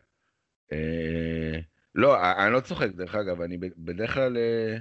Uh, 0.72 0.76
לא, 1.96 2.32
אני 2.46 2.54
לא 2.54 2.60
צוחק, 2.60 2.90
דרך 2.90 3.16
אגב, 3.16 3.42
אני 3.42 3.58
בדרך 3.78 4.14
כלל 4.14 4.38
uh, 4.38 4.80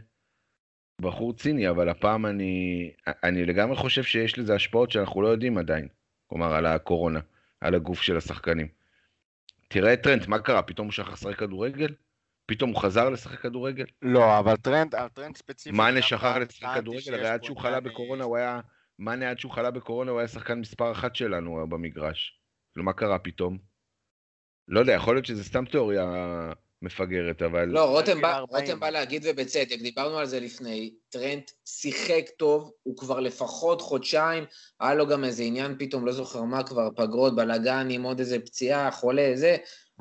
בחור 1.01 1.32
ציני, 1.32 1.70
אבל 1.70 1.88
הפעם 1.88 2.26
אני, 2.26 2.90
אני 3.07 3.47
לגמרי 3.47 3.76
חושב 3.76 4.03
שיש 4.03 4.38
לזה 4.38 4.55
השפעות 4.55 4.90
שאנחנו 4.90 5.22
לא 5.22 5.28
יודעים 5.28 5.59
עדיין. 5.59 5.88
כלומר, 6.26 6.55
על 6.55 6.66
הקורונה, 6.66 7.20
על 7.61 7.74
הגוף 7.74 8.03
של 8.03 8.16
השחקנים. 8.16 8.68
תראה 9.68 9.92
את 9.92 10.03
טרנט, 10.03 10.26
מה 10.26 10.38
קרה? 10.38 10.62
פתאום 10.62 10.86
הוא 10.86 10.92
שכח 10.92 11.12
לשחק 11.12 11.38
כדורגל? 11.38 11.94
פתאום 12.47 12.70
הוא 12.70 12.80
חזר 12.80 13.11
לשחק 13.11 13.38
כדורגל? 13.38 13.84
לא, 14.03 14.38
אבל 14.38 14.57
טרנט, 14.57 14.94
הטרנט 14.94 15.36
ספציפי... 15.36 15.76
מאנה 15.76 16.03
שכח 16.03 16.36
לשחק 16.36 16.68
כדורגל, 16.74 17.14
הרי 17.14 17.28
עד 17.28 17.44
שהוא 17.44 17.57
חלה 17.57 17.74
אה, 17.74 17.80
בקורונה 17.80 18.24
הוא 18.24 18.36
היה... 18.36 18.61
מאנה 18.99 19.30
עד 19.30 19.38
שהוא 19.38 19.53
חלה 19.53 19.70
בקורונה 19.70 20.11
הוא 20.11 20.18
היה 20.18 20.28
שחקן 20.28 20.59
מספר 20.59 20.92
אחת 20.92 21.16
שלנו 21.16 21.66
במגרש. 21.68 22.40
כאילו, 22.72 22.84
מה 22.84 22.92
קרה 22.92 23.18
פתאום? 23.18 23.59
לא 24.68 24.80
יודע, 24.80 24.92
יכול 24.92 25.14
להיות 25.14 25.26
שזה 25.26 25.44
סתם 25.44 25.64
תיאוריה 25.64 26.05
מפגרת, 26.83 27.43
אבל... 27.43 27.64
לא, 27.64 27.85
רותם 27.85 28.20
בא, 28.20 28.37
40. 28.37 28.64
רותם 28.64 28.81
בא 28.81 28.91
להגיד 28.91 29.22
ובצדק, 29.27 29.79
דיברנו 29.81 30.18
על 30.18 30.27
זה 30.27 30.41
לפני, 30.41 30.95
טרנט 31.09 31.51
שיחק 31.64 32.31
טוב, 32.39 32.72
הוא 32.83 32.97
כבר 32.97 33.20
לפחות 33.20 33.81
חודשיים, 33.81 34.45
היה 34.81 34.95
לו 34.95 35.07
גם 35.07 35.24
איזה 35.24 35.43
עניין 35.43 35.77
פתאום, 35.79 36.07
לא 36.07 36.12
זוכר 36.12 36.43
מה 36.43 36.62
כבר, 36.62 36.89
פגרות, 36.97 37.37
בלאגן 37.37 37.89
עם 37.91 38.03
עוד 38.03 38.18
איזה 38.18 38.39
פציעה, 38.39 38.91
חולה, 38.91 39.33
זה, 39.35 39.57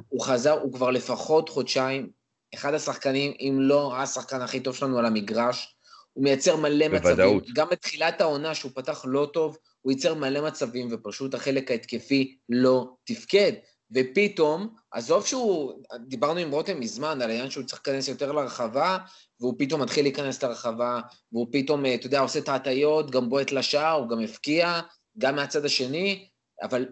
הוא 0.08 0.22
חזר, 0.22 0.60
הוא 0.62 0.74
כבר 0.74 0.90
לפחות 0.90 1.50
חודשיים, 1.50 2.10
אחד 2.54 2.74
השחקנים, 2.74 3.34
אם 3.40 3.58
לא 3.62 3.96
השחקן 3.98 4.42
הכי 4.42 4.60
טוב 4.60 4.76
שלנו 4.76 5.00
על 5.00 5.06
המגרש, 5.06 5.76
הוא 6.14 6.24
מייצר 6.24 6.56
מלא 6.56 6.88
בוודאות. 6.88 7.42
מצבים, 7.42 7.54
גם 7.56 7.68
בתחילת 7.72 8.22
העונה 8.22 8.56
שהוא 8.56 8.72
פתח 8.76 9.06
לא 9.08 9.30
טוב, 9.34 9.58
הוא 9.82 9.92
ייצר 9.92 10.14
מלא 10.14 10.48
מצבים, 10.48 10.88
ופשוט 10.92 11.34
החלק 11.34 11.72
ההתקפי 11.72 12.38
לא 12.50 12.96
תפקד. 13.04 13.52
ופתאום, 13.92 14.76
עזוב 14.92 15.26
שהוא, 15.26 15.74
דיברנו 16.08 16.40
עם 16.40 16.52
רותם 16.52 16.80
מזמן 16.80 17.22
על 17.22 17.30
העניין 17.30 17.50
שהוא 17.50 17.64
צריך 17.64 17.82
להיכנס 17.88 18.08
יותר 18.08 18.32
לרחבה, 18.32 18.98
והוא 19.40 19.56
פתאום 19.58 19.82
מתחיל 19.82 20.06
להיכנס 20.06 20.44
לרחבה, 20.44 21.00
והוא 21.32 21.48
פתאום, 21.52 21.86
אתה 21.86 22.08
יודע, 22.08 22.20
עושה 22.20 22.40
את 22.40 22.50
ההטיות, 22.50 23.12
גם 23.12 23.30
בועט 23.30 23.52
לשער, 23.52 23.92
הוא 23.92 24.10
גם 24.10 24.20
הבקיע, 24.20 24.82
גם 25.18 25.36
מהצד 25.36 25.66
השני, 25.66 26.28
אבל 26.64 26.86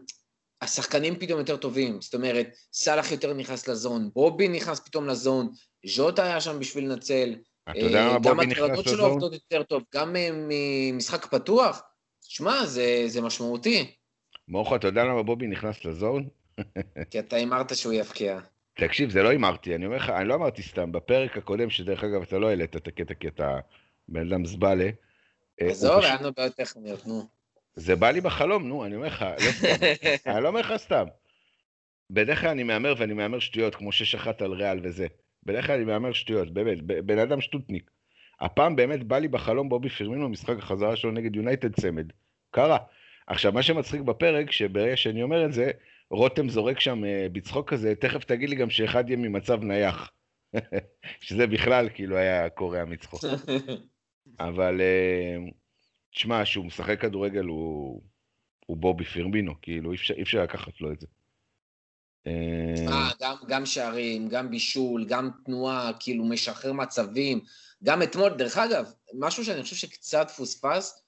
השחקנים 0.61 1.19
פתאום 1.19 1.39
יותר 1.39 1.57
טובים, 1.57 2.01
זאת 2.01 2.13
אומרת, 2.13 2.47
סאלח 2.73 3.11
יותר 3.11 3.33
נכנס 3.33 3.67
לזון, 3.67 4.09
בובי 4.13 4.47
נכנס 4.47 4.79
פתאום 4.79 5.07
לזון, 5.07 5.49
ז'וטה 5.85 6.23
היה 6.23 6.41
שם 6.41 6.59
בשביל 6.59 6.91
לנצל, 6.91 7.35
אתה 7.69 7.79
יודע 7.79 8.01
למה 8.01 8.09
אה, 8.09 8.15
גם 8.15 8.21
בובי 8.21 8.45
נכנס 8.45 8.63
הטרדות 8.63 8.85
שלו 8.85 8.93
לזון? 8.93 9.09
עובדות 9.11 9.33
יותר 9.33 9.63
טוב, 9.63 9.83
גם 9.95 10.15
אה, 10.15 10.29
ממשחק 10.33 11.25
פתוח, 11.25 11.81
שמע, 12.21 12.65
זה, 12.65 13.03
זה 13.07 13.21
משמעותי, 13.21 13.95
מורכו, 14.47 14.75
אתה 14.75 14.87
יודע 14.87 15.03
למה 15.03 15.23
בובי 15.23 15.47
נכנס 15.47 15.85
לזון? 15.85 16.29
כי 17.09 17.19
אתה 17.19 17.35
הימרת 17.35 17.75
שהוא 17.75 17.93
יבקיע. 17.93 18.39
תקשיב, 18.73 19.09
זה 19.09 19.23
לא 19.23 19.29
הימרתי, 19.29 19.75
אני 19.75 19.85
אומר 19.85 19.97
לך, 19.97 20.09
אני 20.09 20.27
לא 20.27 20.35
אמרתי 20.35 20.63
סתם, 20.63 20.91
בפרק 20.91 21.37
הקודם, 21.37 21.69
שדרך 21.69 22.03
אגב 22.03 22.21
אתה 22.21 22.39
לא 22.39 22.49
העלית 22.49 22.75
את 22.75 22.87
הקטע 22.87 23.13
כי 23.13 23.27
אתה 23.27 23.59
בן 24.07 24.31
אדם 24.31 24.45
זבלה. 24.45 24.89
אה, 25.61 25.67
עזוב, 25.67 26.03
היה 26.03 26.15
לנו 26.21 26.31
בעיות 26.37 26.55
טכניות, 26.55 27.07
נו. 27.07 27.27
זה 27.75 27.95
בא 27.95 28.11
לי 28.11 28.21
בחלום, 28.21 28.67
נו, 28.67 28.85
אני 28.85 28.95
אומר 28.95 29.07
לך, 29.07 29.25
לא 29.45 29.51
סתם. 29.51 29.85
אני 30.31 30.43
לא 30.43 30.47
אומר 30.47 30.59
לך 30.59 30.73
סתם. 30.77 31.05
בדרך 32.09 32.41
כלל 32.41 32.49
אני 32.49 32.63
מהמר 32.63 32.93
ואני 32.97 33.13
מהמר 33.13 33.39
שטויות, 33.39 33.75
כמו 33.75 33.91
שש 33.91 34.15
אחת 34.15 34.41
על 34.41 34.51
ריאל 34.51 34.79
וזה. 34.83 35.07
בדרך 35.43 35.65
כלל 35.65 35.75
אני 35.75 35.85
מהמר 35.85 36.13
שטויות, 36.13 36.53
באמת, 36.53 36.81
בן 36.81 37.19
אדם 37.19 37.41
שטוטניק. 37.41 37.91
הפעם 38.39 38.75
באמת 38.75 39.03
בא 39.03 39.17
לי 39.17 39.27
בחלום 39.27 39.69
בובי 39.69 39.89
פרמינו, 39.89 40.29
משחק 40.29 40.57
החזרה 40.57 40.95
שלו 40.95 41.11
נגד 41.11 41.35
יונייטד 41.35 41.73
צמד. 41.73 42.05
קרה. 42.51 42.77
עכשיו, 43.27 43.51
מה 43.51 43.63
שמצחיק 43.63 44.01
בפרק, 44.01 44.51
שברגע 44.51 44.97
שאני 44.97 45.23
אומר 45.23 45.45
את 45.45 45.53
זה, 45.53 45.71
רותם 46.13 46.49
זורק 46.49 46.79
שם 46.79 47.05
אה, 47.05 47.27
בצחוק 47.31 47.69
כזה, 47.69 47.95
תכף 47.95 48.23
תגיד 48.23 48.49
לי 48.49 48.55
גם 48.55 48.69
שאחד 48.69 49.09
יהיה 49.09 49.17
ממצב 49.17 49.63
נייח. 49.63 50.11
שזה 51.25 51.47
בכלל 51.47 51.89
כאילו 51.93 52.17
היה 52.17 52.49
קורע 52.49 52.85
מצחוק. 52.85 53.23
אבל 54.39 54.81
אה, 54.81 55.37
תשמע, 56.11 56.45
שהוא 56.45 56.65
משחק 56.65 57.01
כדורגל 57.01 57.45
הוא, 57.45 58.01
הוא 58.65 58.77
בובי 58.77 59.05
פירמינו, 59.05 59.53
כאילו 59.61 59.91
אי 59.91 59.95
אפשר, 59.95 60.13
אי 60.13 60.21
אפשר 60.21 60.43
לקחת 60.43 60.81
לו 60.81 60.91
את 60.91 60.99
זה. 60.99 61.07
אה, 62.27 63.09
גם, 63.19 63.35
גם 63.47 63.65
שערים, 63.65 64.27
גם 64.27 64.49
בישול, 64.49 65.05
גם 65.05 65.29
תנועה, 65.45 65.91
כאילו 65.99 66.25
משחרר 66.25 66.73
מצבים. 66.73 67.41
גם 67.83 68.03
אתמול, 68.03 68.29
דרך 68.29 68.57
אגב, 68.57 68.85
משהו 69.19 69.45
שאני 69.45 69.61
חושב 69.63 69.75
שקצת 69.75 70.29
פוספס, 70.29 71.02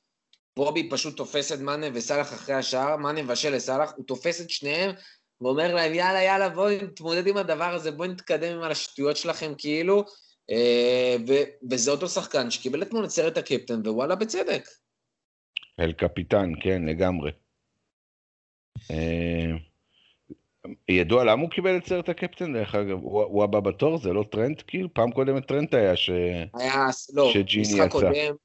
בובי 0.58 0.90
פשוט 0.90 1.18
תופס 1.18 1.52
את 1.52 1.60
מאנה 1.60 1.88
וסאלח 1.94 2.34
אחרי 2.34 2.56
השער, 2.56 2.98
מאנה 2.98 3.24
מבשל 3.24 3.56
לסאלח, 3.56 3.94
הוא 3.96 4.06
תופס 4.06 4.42
את 4.42 4.50
שניהם 4.50 4.92
ואומר 5.42 5.76
להם, 5.76 5.94
יאללה, 5.94 6.24
יאללה, 6.24 6.50
בואו 6.50 6.70
נתמודד 6.84 7.28
עם 7.28 7.38
הדבר 7.38 7.74
הזה, 7.74 7.92
בואו 7.92 8.10
נתקדם 8.10 8.58
עם 8.58 8.64
השטויות 8.64 9.18
שלכם, 9.18 9.54
כאילו. 9.58 10.04
אה, 10.52 11.16
ו- 11.28 11.70
וזה 11.72 11.92
אותו 11.92 12.08
שחקן 12.08 12.52
שקיבל 12.52 12.82
אתמול 12.82 13.06
את 13.06 13.10
סרט 13.10 13.38
הקפטן, 13.38 13.82
ווואלה, 13.88 14.16
בצדק. 14.16 14.68
אל 15.80 15.92
קפיטן, 15.92 16.52
כן, 16.62 16.86
לגמרי. 16.86 17.32
אה, 18.92 19.52
ידוע 20.90 21.24
למה 21.24 21.42
הוא 21.42 21.50
קיבל 21.50 21.78
את 21.78 21.86
סרט 21.86 22.10
הקפטן, 22.10 22.54
דרך 22.54 22.76
אגב, 22.76 23.00
הוא, 23.02 23.24
הוא 23.24 23.44
הבא 23.44 23.60
בתור, 23.60 23.98
זה 23.98 24.14
לא 24.14 24.24
טרנט, 24.32 24.62
כאילו? 24.68 24.94
פעם 24.94 25.12
קודמת 25.12 25.48
טרנט 25.48 25.74
היה 25.74 25.96
ש... 25.96 26.10
היה, 26.54 26.88
לא, 27.14 27.32
שג'יני 27.34 27.62
משחק 27.62 27.86
יצא. 27.86 27.90
קודם, 27.90 28.36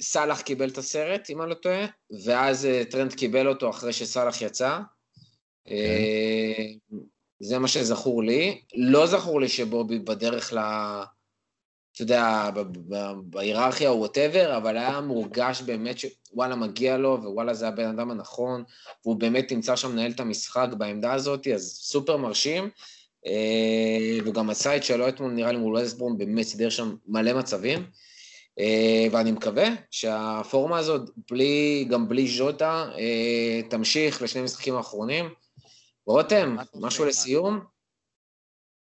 סאלח 0.00 0.40
קיבל 0.40 0.68
את 0.68 0.78
הסרט, 0.78 1.30
אם 1.30 1.42
אני 1.42 1.50
לא 1.50 1.54
טועה, 1.54 1.86
ואז 2.24 2.66
אה, 2.66 2.82
טרנט 2.90 3.14
קיבל 3.14 3.48
אותו 3.48 3.70
אחרי 3.70 3.92
שסאלח 3.92 4.42
יצא. 4.42 4.78
אה, 5.70 6.66
זה 7.40 7.58
מה 7.58 7.68
שזכור 7.68 8.22
לי. 8.22 8.60
לא 8.74 9.06
זכור 9.06 9.40
לי 9.40 9.48
שבובי 9.48 9.98
בדרך 9.98 10.52
ל... 10.52 10.58
אתה 11.94 12.02
יודע, 12.02 12.50
בהיררכיה 13.22 13.90
או 13.90 13.98
whatever, 13.98 14.56
אבל 14.56 14.76
היה 14.76 15.00
מורגש 15.00 15.62
באמת 15.62 15.96
שוואלה 15.98 16.56
מגיע 16.56 16.96
לו, 16.96 17.18
ווואלה 17.22 17.54
זה 17.54 17.68
הבן 17.68 17.86
אדם 17.86 18.10
הנכון, 18.10 18.64
והוא 19.04 19.16
באמת 19.16 19.52
נמצא 19.52 19.76
שם 19.76 19.92
לנהל 19.92 20.10
את 20.10 20.20
המשחק 20.20 20.68
בעמדה 20.78 21.12
הזאת, 21.12 21.46
אז 21.46 21.78
סופר 21.82 22.16
מרשים. 22.16 22.70
אה, 23.26 24.18
וגם 24.24 24.50
את 24.50 24.84
שלו 24.84 25.08
אתמול, 25.08 25.32
נראה 25.32 25.52
לי 25.52 25.58
מול 25.58 25.76
ווסט 25.76 25.95
ברום, 25.95 26.18
באמת 26.18 26.46
סידר 26.46 26.70
שם 26.70 26.94
מלא 27.06 27.38
מצבים. 27.38 27.86
אה, 28.60 29.06
ואני 29.12 29.32
מקווה 29.32 29.66
שהפורמה 29.90 30.78
הזאת, 30.78 31.10
בלי, 31.30 31.86
גם 31.90 32.08
בלי 32.08 32.28
ז'וטה, 32.28 32.90
אה, 32.98 33.60
תמשיך 33.70 34.22
לשני 34.22 34.42
משחקים 34.42 34.76
האחרונים. 34.76 35.34
רותם, 36.06 36.56
משהו 36.74 37.04
לסיום? 37.04 37.60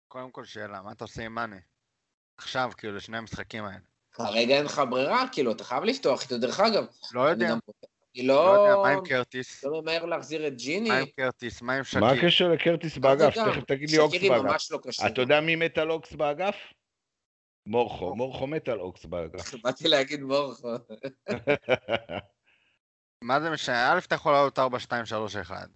קודם 0.07 0.31
כל 0.31 0.45
שאלה, 0.45 0.81
מה 0.81 0.91
אתה 0.91 1.03
עושה 1.03 1.25
עם 1.25 1.35
מאנה? 1.35 1.55
עכשיו, 2.37 2.69
כאילו, 2.77 2.95
לשני 2.95 3.17
המשחקים 3.17 3.63
האלה. 3.63 3.79
כרגע 4.11 4.55
אין 4.57 4.65
לך 4.65 4.81
ברירה, 4.89 5.25
כאילו, 5.31 5.51
אתה 5.51 5.63
חייב 5.63 5.83
לפתוח 5.83 6.23
איתו. 6.23 6.37
דרך 6.37 6.59
אגב, 6.59 6.85
לא 7.13 7.21
אני 7.21 7.29
יודע, 7.31 7.49
גם... 7.49 7.59
אני 8.15 8.27
לא 8.27 8.35
לא... 8.35 8.61
יודע, 8.61 8.75
מה 8.75 8.89
עם 8.89 9.05
קרטיס? 9.05 9.63
לא 9.63 9.81
ממהר 9.81 10.05
להחזיר 10.05 10.47
את 10.47 10.55
ג'יני. 10.55 10.89
מה 10.89 10.97
עם 10.97 11.05
קרטיס? 11.05 11.61
מה 11.61 11.73
עם 11.73 11.83
שקי? 11.83 11.99
מה 11.99 12.11
הקשר 12.11 12.47
לקרטיס 12.47 12.97
באגף? 12.97 13.37
גם, 13.37 13.51
תכף 13.51 13.63
תגיד 13.63 13.89
לי 13.89 13.97
אוקס 13.97 14.15
שקירי 14.15 14.29
באגף. 14.29 14.43
ממש 14.43 14.71
לא. 14.71 14.79
אתה 15.07 15.21
יודע 15.21 15.41
מי 15.41 15.55
מת 15.55 15.77
על 15.77 15.91
אוקס 15.91 16.13
באגף? 16.13 16.55
מורכו, 17.65 18.15
מורכו 18.15 18.47
מת 18.47 18.67
על 18.67 18.79
אוקס 18.79 19.05
באגף. 19.05 19.53
באתי 19.63 19.87
להגיד 19.87 20.21
מורכו. 20.21 20.75
מה 23.21 23.39
זה 23.39 23.49
משנה? 23.49 23.93
א', 23.93 23.97
אתה 23.97 24.15
יכול 24.15 24.33
לעלות 24.33 24.59
4, 24.59 24.79
2, 24.79 25.05
3, 25.05 25.35
1. 25.35 25.69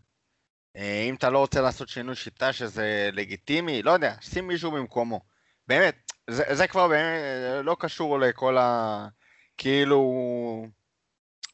אה, 0.76 1.06
אם 1.10 1.16
אתה 1.16 1.30
לא 1.30 1.40
רוצה 1.40 1.62
לעשות 1.62 1.90
שינוי 1.90 2.16
שיטה 2.16 2.54
שזה 2.54 3.10
לגיטימי, 3.14 3.84
לא 3.84 3.92
יודע, 3.92 4.16
שים 4.22 4.48
מישהו 4.48 4.72
במקומו. 4.72 5.22
באמת, 5.68 6.12
זה, 6.30 6.44
זה 6.52 6.68
כבר 6.68 6.88
באמת 6.88 7.66
לא 7.66 7.76
קשור 7.80 8.20
לכל 8.20 8.58
ה... 8.58 9.08
כאילו... 9.58 10.02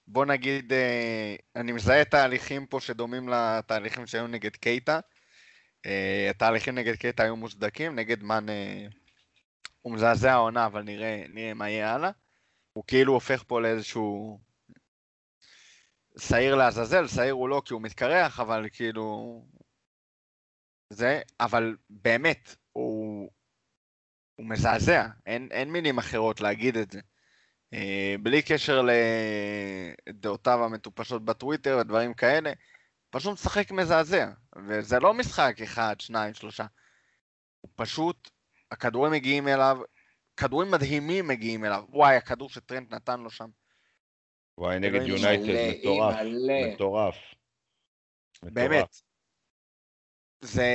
בוא 0.08 0.26
נגיד, 0.26 0.74
אה, 0.74 1.36
אני 1.56 1.72
מזהה 1.72 2.06
תהליכים 2.06 2.66
פה 2.66 2.80
שדומים 2.80 3.30
לתהליכים 3.30 4.08
שהיו 4.08 4.28
נגד 4.28 4.56
קייטה. 4.56 5.00
אה, 5.86 6.28
התהליכים 6.30 6.76
נגד 6.76 6.96
קייטה 6.96 7.24
היו 7.24 7.36
מוצדקים, 7.36 7.96
נגד 7.96 8.24
מן 8.24 8.50
אה, 8.50 8.86
הוא 9.82 9.93
מזעזע 9.93 10.32
העונה, 10.32 10.66
אבל 10.66 10.82
נראה, 10.82 11.24
נראה 11.30 11.53
מה 11.53 11.70
יהיה 11.70 11.93
הלאה. 11.93 12.11
הוא 12.74 12.84
כאילו 12.88 13.13
הופך 13.13 13.43
פה 13.47 13.61
לאיזשהו 13.61 14.39
שעיר 16.20 16.55
לעזאזל, 16.55 17.07
שעיר 17.07 17.34
הוא 17.34 17.49
לא 17.49 17.61
כי 17.66 17.74
הוא 17.74 17.82
מתקרח, 17.82 18.39
אבל 18.39 18.70
כאילו... 18.74 19.41
זה, 20.89 21.22
אבל 21.39 21.78
באמת, 21.89 22.55
הוא, 22.72 23.30
הוא 24.36 24.49
מזעזע, 24.49 25.07
אין, 25.26 25.47
אין 25.51 25.72
מילים 25.72 25.97
אחרות 25.97 26.41
להגיד 26.41 26.78
את 26.78 26.91
זה. 26.91 26.99
אה, 27.74 28.16
בלי 28.24 28.41
קשר 28.41 28.82
לדעותיו 30.07 30.63
המטופשות 30.63 31.26
בטוויטר 31.26 31.78
ודברים 31.82 32.13
כאלה, 32.13 32.53
פשוט 33.09 33.34
משחק 33.34 33.72
מזעזע. 33.72 34.32
וזה 34.68 34.99
לא 34.99 35.13
משחק 35.13 35.55
אחד, 35.63 35.95
שניים, 35.99 36.34
שלושה. 36.34 36.66
הוא 37.61 37.72
פשוט, 37.76 38.30
הכדורים 38.76 39.11
מגיעים 39.11 39.47
אליו, 39.47 39.78
כדורים 40.38 40.71
מדהימים 40.71 41.28
מגיעים 41.28 41.65
אליו. 41.65 41.84
וואי, 41.89 42.15
הכדור 42.15 42.49
שטרנט 42.49 42.93
נתן 42.93 43.19
לו 43.19 43.30
שם. 43.30 43.49
וואי, 44.57 44.80
נגד 44.80 45.01
יונייטד, 45.07 45.80
מטורף. 45.80 46.15
מטורף. 46.73 47.15
באמת. 48.43 48.95
זה 50.41 50.67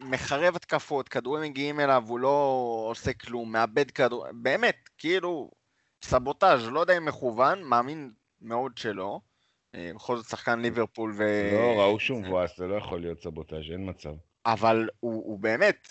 מחרב 0.00 0.56
התקפות, 0.56 1.08
כדורים 1.08 1.50
מגיעים 1.50 1.80
אליו, 1.80 2.04
הוא 2.06 2.18
לא 2.18 2.86
עושה 2.90 3.12
כלום, 3.12 3.52
מאבד 3.52 3.90
כדור, 3.90 4.26
באמת, 4.32 4.76
כאילו, 4.98 5.50
סבוטאז', 6.04 6.68
לא 6.68 6.80
יודע 6.80 6.96
אם 6.96 7.04
מכוון, 7.04 7.62
מאמין 7.62 8.12
מאוד 8.40 8.78
שלא. 8.78 9.20
אה, 9.74 9.90
בכל 9.94 10.16
זאת 10.16 10.26
שחקן 10.26 10.60
ליברפול 10.60 11.14
ו... 11.16 11.22
לא, 11.52 11.82
ראו 11.82 12.00
שהוא 12.00 12.22
מבואס, 12.22 12.56
זה 12.56 12.66
לא 12.66 12.74
יכול 12.74 13.00
להיות 13.00 13.22
סבוטאז', 13.22 13.70
אין 13.72 13.90
מצב. 13.90 14.14
אבל 14.46 14.88
הוא, 15.00 15.24
הוא 15.24 15.38
באמת 15.38 15.88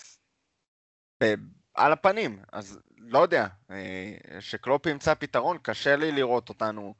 על 1.74 1.92
הפנים, 1.92 2.38
אז 2.52 2.78
לא 2.98 3.18
יודע, 3.18 3.46
אה, 3.70 4.40
שקלופ 4.40 4.86
ימצא 4.86 5.14
פתרון, 5.14 5.58
קשה 5.62 5.96
לי 5.96 6.12
לראות 6.12 6.48
אותנו 6.48 6.94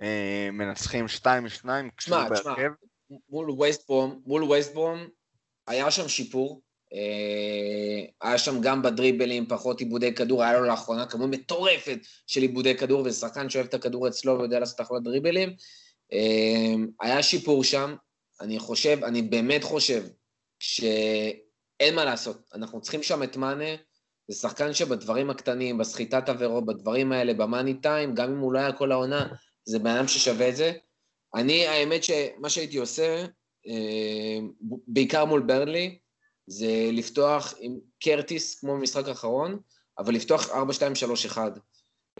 אה, 0.00 0.48
מנצחים 0.52 1.08
2 1.08 1.44
מ-2 1.44 1.68
כשהוא. 1.96 2.16
בהרכב. 2.28 2.70
מול 3.28 3.50
ווסטברום, 3.50 4.20
מול 4.26 4.42
ווסטברום, 4.42 5.08
היה 5.66 5.90
שם 5.90 6.08
שיפור. 6.08 6.60
אה, 6.92 8.28
היה 8.28 8.38
שם 8.38 8.60
גם 8.60 8.82
בדריבלים 8.82 9.46
פחות 9.46 9.80
עיבודי 9.80 10.14
כדור, 10.14 10.42
היה 10.42 10.52
לו 10.52 10.64
לאחרונה 10.64 11.06
כמות 11.06 11.30
מטורפת 11.30 11.98
של 12.26 12.40
עיבודי 12.40 12.76
כדור, 12.76 13.00
וזה 13.00 13.20
שחקן 13.20 13.50
שאוהב 13.50 13.66
את 13.66 13.74
הכדור 13.74 14.08
אצלו 14.08 14.38
ויודע 14.38 14.58
לעשות 14.58 14.80
אחלה 14.80 15.00
דריבלים. 15.00 15.56
היה 17.00 17.22
שיפור 17.22 17.64
שם, 17.64 17.94
אני 18.40 18.58
חושב, 18.58 18.98
אני 19.04 19.22
באמת 19.22 19.64
חושב 19.64 20.04
שאין 21.82 21.94
מה 21.94 22.04
לעשות. 22.04 22.42
אנחנו 22.54 22.80
צריכים 22.80 23.02
שם 23.02 23.22
את 23.22 23.36
מאנה, 23.36 23.74
זה 24.28 24.36
שחקן 24.36 24.74
שבדברים 24.74 25.30
הקטנים, 25.30 25.78
בסחיטת 25.78 26.28
עבירות, 26.28 26.66
בדברים 26.66 27.12
האלה, 27.12 27.34
במאני 27.34 27.74
טיים, 27.74 28.14
גם 28.14 28.32
אם 28.32 28.38
הוא 28.38 28.52
לא 28.52 28.58
היה 28.58 28.72
כל 28.72 28.92
העונה, 28.92 29.26
זה 29.64 29.78
בן 29.78 29.90
אדם 29.90 30.08
ששווה 30.08 30.48
את 30.48 30.56
זה. 30.56 30.72
אני, 31.34 31.66
האמת 31.66 32.04
שמה 32.04 32.48
שהייתי 32.48 32.76
עושה, 32.76 33.24
אה, 33.68 34.38
בעיקר 34.86 35.24
מול 35.24 35.40
ברנלי, 35.40 35.98
זה 36.46 36.88
לפתוח 36.92 37.54
עם 37.60 37.78
קרטיס, 38.02 38.60
כמו 38.60 38.74
במשחק 38.74 39.08
האחרון, 39.08 39.58
אבל 39.98 40.14
לפתוח 40.14 40.50
4-2-3-1. 40.50 41.38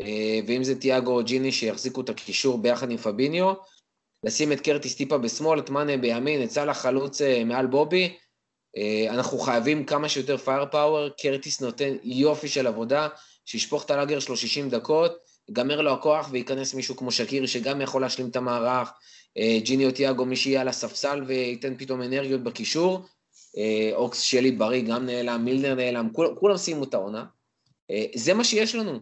אה, 0.00 0.40
ואם 0.46 0.64
זה 0.64 0.80
תיאגו 0.80 1.18
או 1.18 1.24
ג'יני 1.24 1.52
שיחזיקו 1.52 2.00
את 2.00 2.08
הקישור 2.08 2.58
ביחד 2.58 2.90
עם 2.90 2.96
פביניו, 2.96 3.52
לשים 4.24 4.52
את 4.52 4.60
קרטיס 4.60 4.94
טיפה 4.94 5.18
בשמאל, 5.18 5.58
את 5.58 5.70
מאנה 5.70 5.96
בימין, 5.96 6.42
את 6.42 6.50
סאלח 6.50 6.78
חלוץ 6.78 7.20
אה, 7.20 7.44
מעל 7.44 7.66
בובי. 7.66 8.16
אה, 8.76 9.06
אנחנו 9.10 9.38
חייבים 9.38 9.84
כמה 9.84 10.08
שיותר 10.08 10.36
פייר 10.36 10.66
פאוור, 10.66 11.08
קרטיס 11.08 11.60
נותן 11.60 11.96
יופי 12.02 12.48
של 12.48 12.66
עבודה, 12.66 13.08
שישפוך 13.46 13.84
את 13.84 13.90
הלאגר 13.90 14.20
שלו 14.20 14.36
60 14.36 14.70
דקות, 14.70 15.12
ייגמר 15.48 15.80
לו 15.80 15.92
הכוח 15.92 16.28
וייכנס 16.30 16.74
מישהו 16.74 16.96
כמו 16.96 17.12
שקיר, 17.12 17.46
שגם 17.46 17.80
יכול 17.80 18.02
להשלים 18.02 18.28
את 18.28 18.36
המערך, 18.36 18.92
אה, 19.38 19.58
ג'יני 19.62 19.86
או 19.86 19.90
תיאגו, 19.90 20.24
מי 20.24 20.36
שיהיה 20.36 20.60
על 20.60 20.68
הספסל 20.68 21.24
וייתן 21.26 21.74
פתאום 21.76 22.02
אנרגיות 22.02 22.42
בקישור, 22.42 23.00
אה, 23.56 23.90
אוקס 23.94 24.20
שלי 24.20 24.50
בריא 24.50 24.82
גם 24.82 25.06
נעלם, 25.06 25.44
מילנר 25.44 25.74
נעלם, 25.74 26.08
כול, 26.12 26.36
כולם 26.40 26.56
סיימו 26.56 26.84
את 26.84 26.94
העונה. 26.94 27.24
זה 28.14 28.34
מה 28.34 28.44
שיש 28.44 28.74
לנו, 28.74 29.00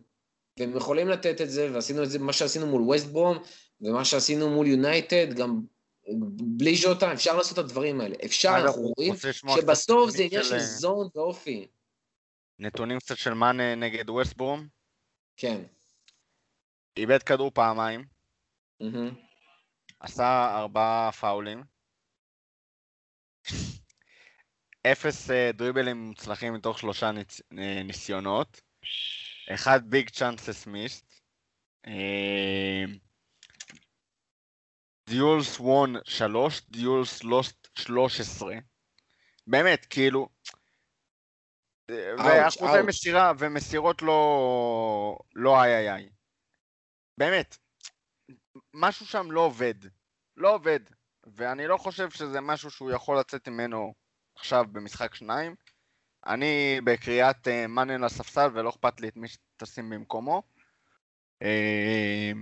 והם 0.58 0.76
יכולים 0.76 1.08
לתת 1.08 1.40
את 1.40 1.50
זה, 1.50 1.68
ועשינו 1.72 2.02
את 2.02 2.10
זה, 2.10 2.18
מה 2.18 2.32
שעשינו 2.32 2.66
מול 2.66 2.82
ווסט 2.82 3.06
ברום, 3.06 3.38
ומה 3.80 4.04
שעשינו 4.04 4.50
מול 4.50 4.66
יונייטד, 4.66 5.34
גם 5.34 5.60
בלי 6.56 6.76
ז'וטה, 6.76 7.12
אפשר 7.12 7.36
לעשות 7.36 7.58
את 7.58 7.64
הדברים 7.64 8.00
האלה. 8.00 8.16
אפשר, 8.24 8.52
אנחנו 8.64 8.82
רואים 8.82 9.14
שבסוף 9.60 10.10
זה 10.10 10.22
עניין 10.22 10.42
של, 10.44 10.54
אה, 10.54 10.58
זון 10.58 11.08
ואופי. 11.14 11.66
נתונים 12.58 12.98
קצת 12.98 13.16
של 13.16 13.34
מאנה 13.34 13.74
נגד 13.74 14.10
ווסטברום, 14.10 14.68
כן. 15.36 15.62
איבד 16.96 17.22
כדור 17.22 17.50
פעמיים. 17.54 18.04
עשה 20.00 20.58
ארבעה 20.58 21.12
פאולים, 21.12 21.64
אפס 24.92 25.30
אה, 25.30 25.50
דריבלים 25.52 25.96
מוצלחים 25.96 26.54
מתוך 26.54 26.78
שלושה. 26.78 27.10
אה, 27.58 27.82
ניסיונות, 27.82 28.60
אחד 29.54 29.80
ביג 29.90 30.10
צ'אנסס 30.10 30.66
מיסט, 30.66 31.20
דיולס 35.10 35.60
וון 35.60 35.94
שלוש, 36.04 36.60
דיולס 36.70 37.24
לוסט 37.24 37.68
שלוש 37.74 38.20
עשרה, 38.20 38.56
באמת, 39.46 39.86
כאילו, 39.90 40.28
אה, 41.90 42.14
ואחוזי. 42.18 42.82
מסירה 42.86 43.32
ומסירות 43.38 44.02
לא, 44.02 45.18
לא 45.34 45.62
איי 45.62 45.76
איי 45.76 45.92
איי, 45.92 46.08
באמת, 47.18 47.56
משהו 48.74 49.06
שם 49.06 49.30
לא 49.30 49.40
עובד, 49.40 49.74
לא 50.36 50.54
עובד, 50.54 50.80
ואני 51.26 51.66
לא 51.66 51.76
חושב 51.76 52.10
שזה 52.10 52.40
משהו 52.40 52.70
שהוא 52.70 52.90
יכול 52.90 53.18
לצאת 53.18 53.48
ממנו 53.48 53.94
עכשיו 54.36 54.64
במשחק 54.72 55.14
שניים. 55.14 55.54
אני 56.26 56.80
בקריאת 56.84 57.48
אה, 57.48 57.66
מאנה 57.66 57.98
לספסל 57.98 58.48
ולא 58.52 58.70
אכפת 58.70 59.00
לי 59.00 59.08
את 59.08 59.16
מי 59.16 59.28
שתשים 59.28 59.90
במקומו. 59.90 60.42
אה, 61.42 62.32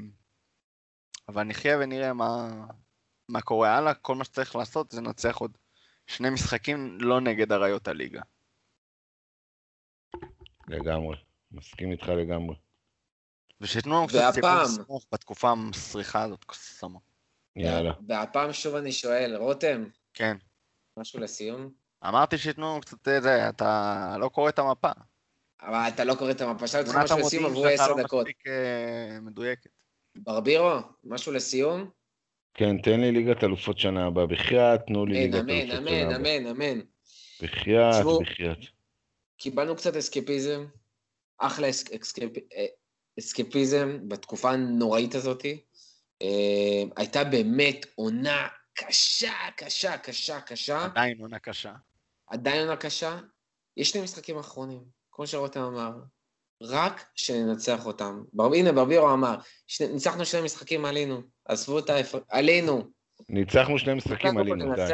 אבל 1.29 1.43
נחיה 1.43 1.79
ונראה 1.79 2.13
מה, 2.13 2.49
מה 3.29 3.41
קורה 3.41 3.77
הלאה, 3.77 3.95
כל 3.95 4.15
מה 4.15 4.25
שצריך 4.25 4.57
לעשות 4.57 4.91
זה 4.91 5.01
לנצח 5.01 5.37
עוד 5.37 5.59
שני 6.07 6.31
משחקים 6.31 6.99
לא 7.01 7.21
נגד 7.21 7.53
אריות 7.53 7.89
הליגה. 7.89 8.21
לגמרי. 10.69 11.17
מסכים 11.53 11.93
איתך 11.93 12.09
לגמרי. 12.09 12.57
ושייתנו 13.61 13.95
לנו 13.95 14.07
קצת 14.07 14.31
סיפור 14.35 14.67
סמוך 14.67 15.07
בתקופה 15.13 15.51
המסריחה 15.51 16.23
הזאת, 16.23 16.45
קוסומו. 16.45 17.01
יאללה. 17.57 17.93
והפעם 18.09 18.53
שוב 18.53 18.75
אני 18.75 18.93
שואל, 18.93 19.37
רותם, 19.37 19.85
כן. 20.15 20.37
משהו 20.97 21.21
לסיום? 21.21 21.71
אמרתי 22.09 22.39
שייתנו 22.39 22.71
לנו 22.71 22.81
קצת 22.81 23.09
זה, 23.23 23.49
אתה 23.49 24.17
לא 24.19 24.29
קורא 24.29 24.49
את 24.49 24.59
המפה. 24.59 24.91
אבל 25.63 25.89
אתה 25.89 26.05
לא 26.05 26.15
קורא 26.15 26.31
את 26.31 26.41
המפה, 26.41 26.67
שאלתי 26.67 26.89
אותך 26.89 26.93
תמונת 26.93 27.13
משהו 27.13 27.27
לסיום, 27.27 27.45
עברו 27.45 27.63
שלך 27.63 27.81
עשר 27.81 27.93
לא 27.93 28.03
דקות. 28.03 28.27
מספיק 28.27 28.47
אה, 28.47 29.21
מדויקת. 29.21 29.78
ברבירו, 30.23 30.71
משהו 31.05 31.33
לסיום? 31.33 31.91
כן, 32.55 32.79
תן 32.83 33.01
לי 33.01 33.13
ליגת 33.13 33.45
אלופות 33.45 33.79
שנה 33.79 34.07
הבאה. 34.07 34.27
בחייאת, 34.27 34.81
תנו 34.87 35.07
לי 35.07 35.15
אמן, 35.15 35.23
ליגת 35.23 35.41
אמן, 35.41 35.51
אלופות 35.51 35.71
שנה 35.71 36.07
אמן, 36.07 36.15
הבאה. 36.15 36.37
אמן, 36.37 36.47
אמן. 36.47 36.81
בחייאת, 37.43 38.05
בחייאת. 38.23 38.59
קיבלנו 39.37 39.77
קצת 39.77 39.97
אסקפיזם, 39.97 40.65
אחלה 41.39 41.71
אס- 41.71 41.85
אסקפ- 41.93 42.39
אה, 42.57 42.67
אסקפיזם 43.19 44.09
בתקופה 44.09 44.51
הנוראית 44.51 45.15
הזאת. 45.15 45.45
אה, 46.23 46.83
הייתה 46.97 47.25
באמת 47.25 47.87
עונה 47.95 48.49
קשה, 48.75 49.33
קשה, 49.57 49.99
קשה, 49.99 50.41
קשה. 50.41 50.85
עדיין 50.85 51.21
עונה 51.21 51.39
קשה. 51.39 51.73
עדיין 52.27 52.61
עונה 52.61 52.77
קשה. 52.77 53.19
יש 53.77 53.91
שני 53.91 54.03
משחקים 54.03 54.39
אחרונים, 54.39 54.85
כמו 55.13 55.27
שרותם 55.27 55.61
אמר, 55.61 55.93
רק 56.63 57.05
שננצח 57.15 57.87
אותם. 57.87 58.23
בר... 58.33 58.55
הנה, 58.55 58.73
ברבירו 58.73 59.13
אמר, 59.13 59.37
שני... 59.67 59.89
ניצחנו 59.89 60.25
שני 60.25 60.41
משחקים, 60.41 60.85
עלינו. 60.85 61.23
עזבו 61.45 61.79
את 61.79 61.91
ההפ... 61.91 62.15
עלינו. 62.29 62.85
ניצחנו 63.29 63.79
שני 63.79 63.95
משחקים 63.95 64.39
עלינו, 64.39 64.75
די. 64.75 64.93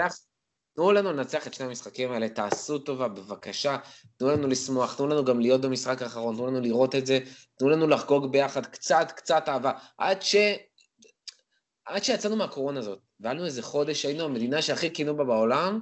תנו 0.76 0.92
לנו 0.92 1.12
לנצח 1.12 1.46
את 1.46 1.54
שני 1.54 1.66
המשחקים 1.66 2.12
האלה, 2.12 2.28
תעשו 2.28 2.78
טובה, 2.78 3.08
בבקשה. 3.08 3.76
תנו 4.16 4.28
לנו 4.28 4.48
לשמוח, 4.48 4.94
תנו 4.94 5.06
לנו 5.06 5.24
גם 5.24 5.40
להיות 5.40 5.60
במשחק 5.60 6.02
האחרון, 6.02 6.36
תנו 6.36 6.46
לנו 6.46 6.60
לראות 6.60 6.94
את 6.94 7.06
זה, 7.06 7.18
תנו 7.58 7.68
לנו 7.68 7.86
לחגוג 7.86 8.32
ביחד 8.32 8.66
קצת, 8.66 9.12
קצת 9.16 9.48
אהבה. 9.48 9.72
עד 9.98 10.22
ש... 10.22 10.36
עד 11.86 12.04
שיצאנו 12.04 12.36
מהקורונה 12.36 12.78
הזאת, 12.80 12.98
והיה 13.20 13.34
לנו 13.34 13.44
איזה 13.44 13.62
חודש, 13.62 14.04
היינו 14.04 14.24
המדינה 14.24 14.62
שהכי 14.62 14.90
קינאו 14.90 15.16
בה 15.16 15.24
בעולם, 15.24 15.80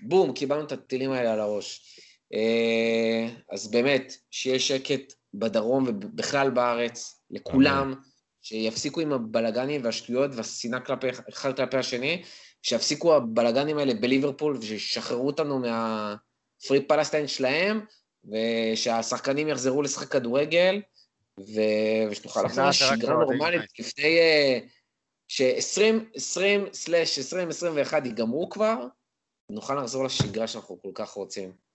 בום, 0.00 0.32
קיבלנו 0.32 0.64
את 0.64 0.72
הטילים 0.72 1.12
האלה 1.12 1.32
על 1.32 1.40
הראש. 1.40 1.95
אה, 2.34 3.28
אז 3.50 3.70
באמת, 3.70 4.16
שיהיה 4.30 4.58
שקט 4.58 5.12
בדרום 5.34 5.84
ובכלל 5.88 6.50
בארץ, 6.50 7.22
לכולם, 7.30 7.94
שיפסיקו 8.42 9.00
עם 9.00 9.12
הבלגנים 9.12 9.84
והשטויות 9.84 10.30
והשנאה 10.34 10.80
כלפי 10.80 11.06
אחד 11.28 11.56
כלפי 11.56 11.76
השני, 11.76 12.22
שיפסיקו 12.62 13.14
הבלגנים 13.14 13.78
האלה 13.78 13.94
בליברפול 13.94 14.56
ושישחררו 14.56 15.26
אותנו 15.26 15.58
מהפרי 15.58 16.86
פלסטיין 16.86 17.28
שלהם, 17.28 17.80
ושהשחקנים 18.24 19.48
יחזרו 19.48 19.82
לשחק 19.82 20.08
כדורגל, 20.08 20.80
ו... 21.40 21.60
ושנוכל 22.10 22.42
לחזור 22.42 22.68
לשגרה 22.68 23.14
לאוהדי 23.14 23.36
נורמלית. 23.36 23.62
לפני 23.78 24.18
ש-2020/2021 25.28 27.94
ייגמרו 28.04 28.50
כבר, 28.50 28.86
נוכל 29.50 29.74
לחזור 29.74 30.04
לשגרה 30.04 30.46
שאנחנו 30.46 30.82
כל 30.82 30.90
כך 30.94 31.10
רוצים. 31.10 31.65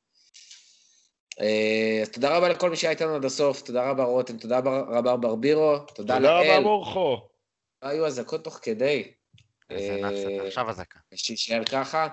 אה, 1.42 2.00
אז 2.02 2.10
תודה 2.10 2.38
רבה 2.38 2.50
לכל 2.50 2.70
מי 2.70 2.76
שהיה 2.76 2.92
איתנו 2.92 3.16
עד 3.16 3.26
הסוף, 3.26 3.62
תודה 3.62 3.89
רבה 3.89 4.04
רותם, 4.04 4.38
תודה 4.38 4.58
רבה 4.88 5.18
ברבירו, 5.18 5.80
תודה 5.80 6.16
תודה 6.16 6.20
לאל. 6.20 6.50
רבה, 6.52 6.60
מורכו. 6.60 7.28
לא 7.82 7.88
היו 7.89 8.06
אזעקות 8.08 8.44
תוך 8.44 8.60
כדי. 8.62 9.12
אה, 9.72 10.10
עכשיו 10.48 10.70
אזעקה. 10.70 11.00
שיישאר 11.16 11.64
ככה. 11.66 12.08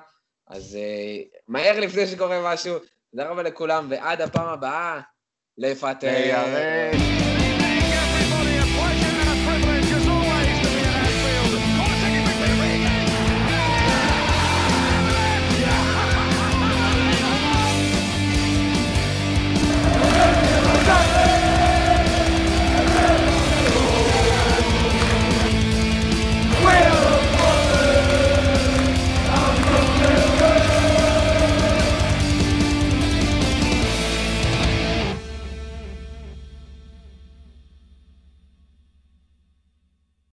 אז 0.46 0.76
אה, 0.76 1.22
מהר 1.48 1.80
לפני 1.80 2.06
שקורה 2.06 2.52
משהו, 2.54 2.74
תודה 3.10 3.30
רבה 3.30 3.42
לכולם, 3.42 3.86
ועד 3.90 4.20
הפעם 4.20 4.48
הבאה, 4.48 5.00
לפטר. 5.58 7.27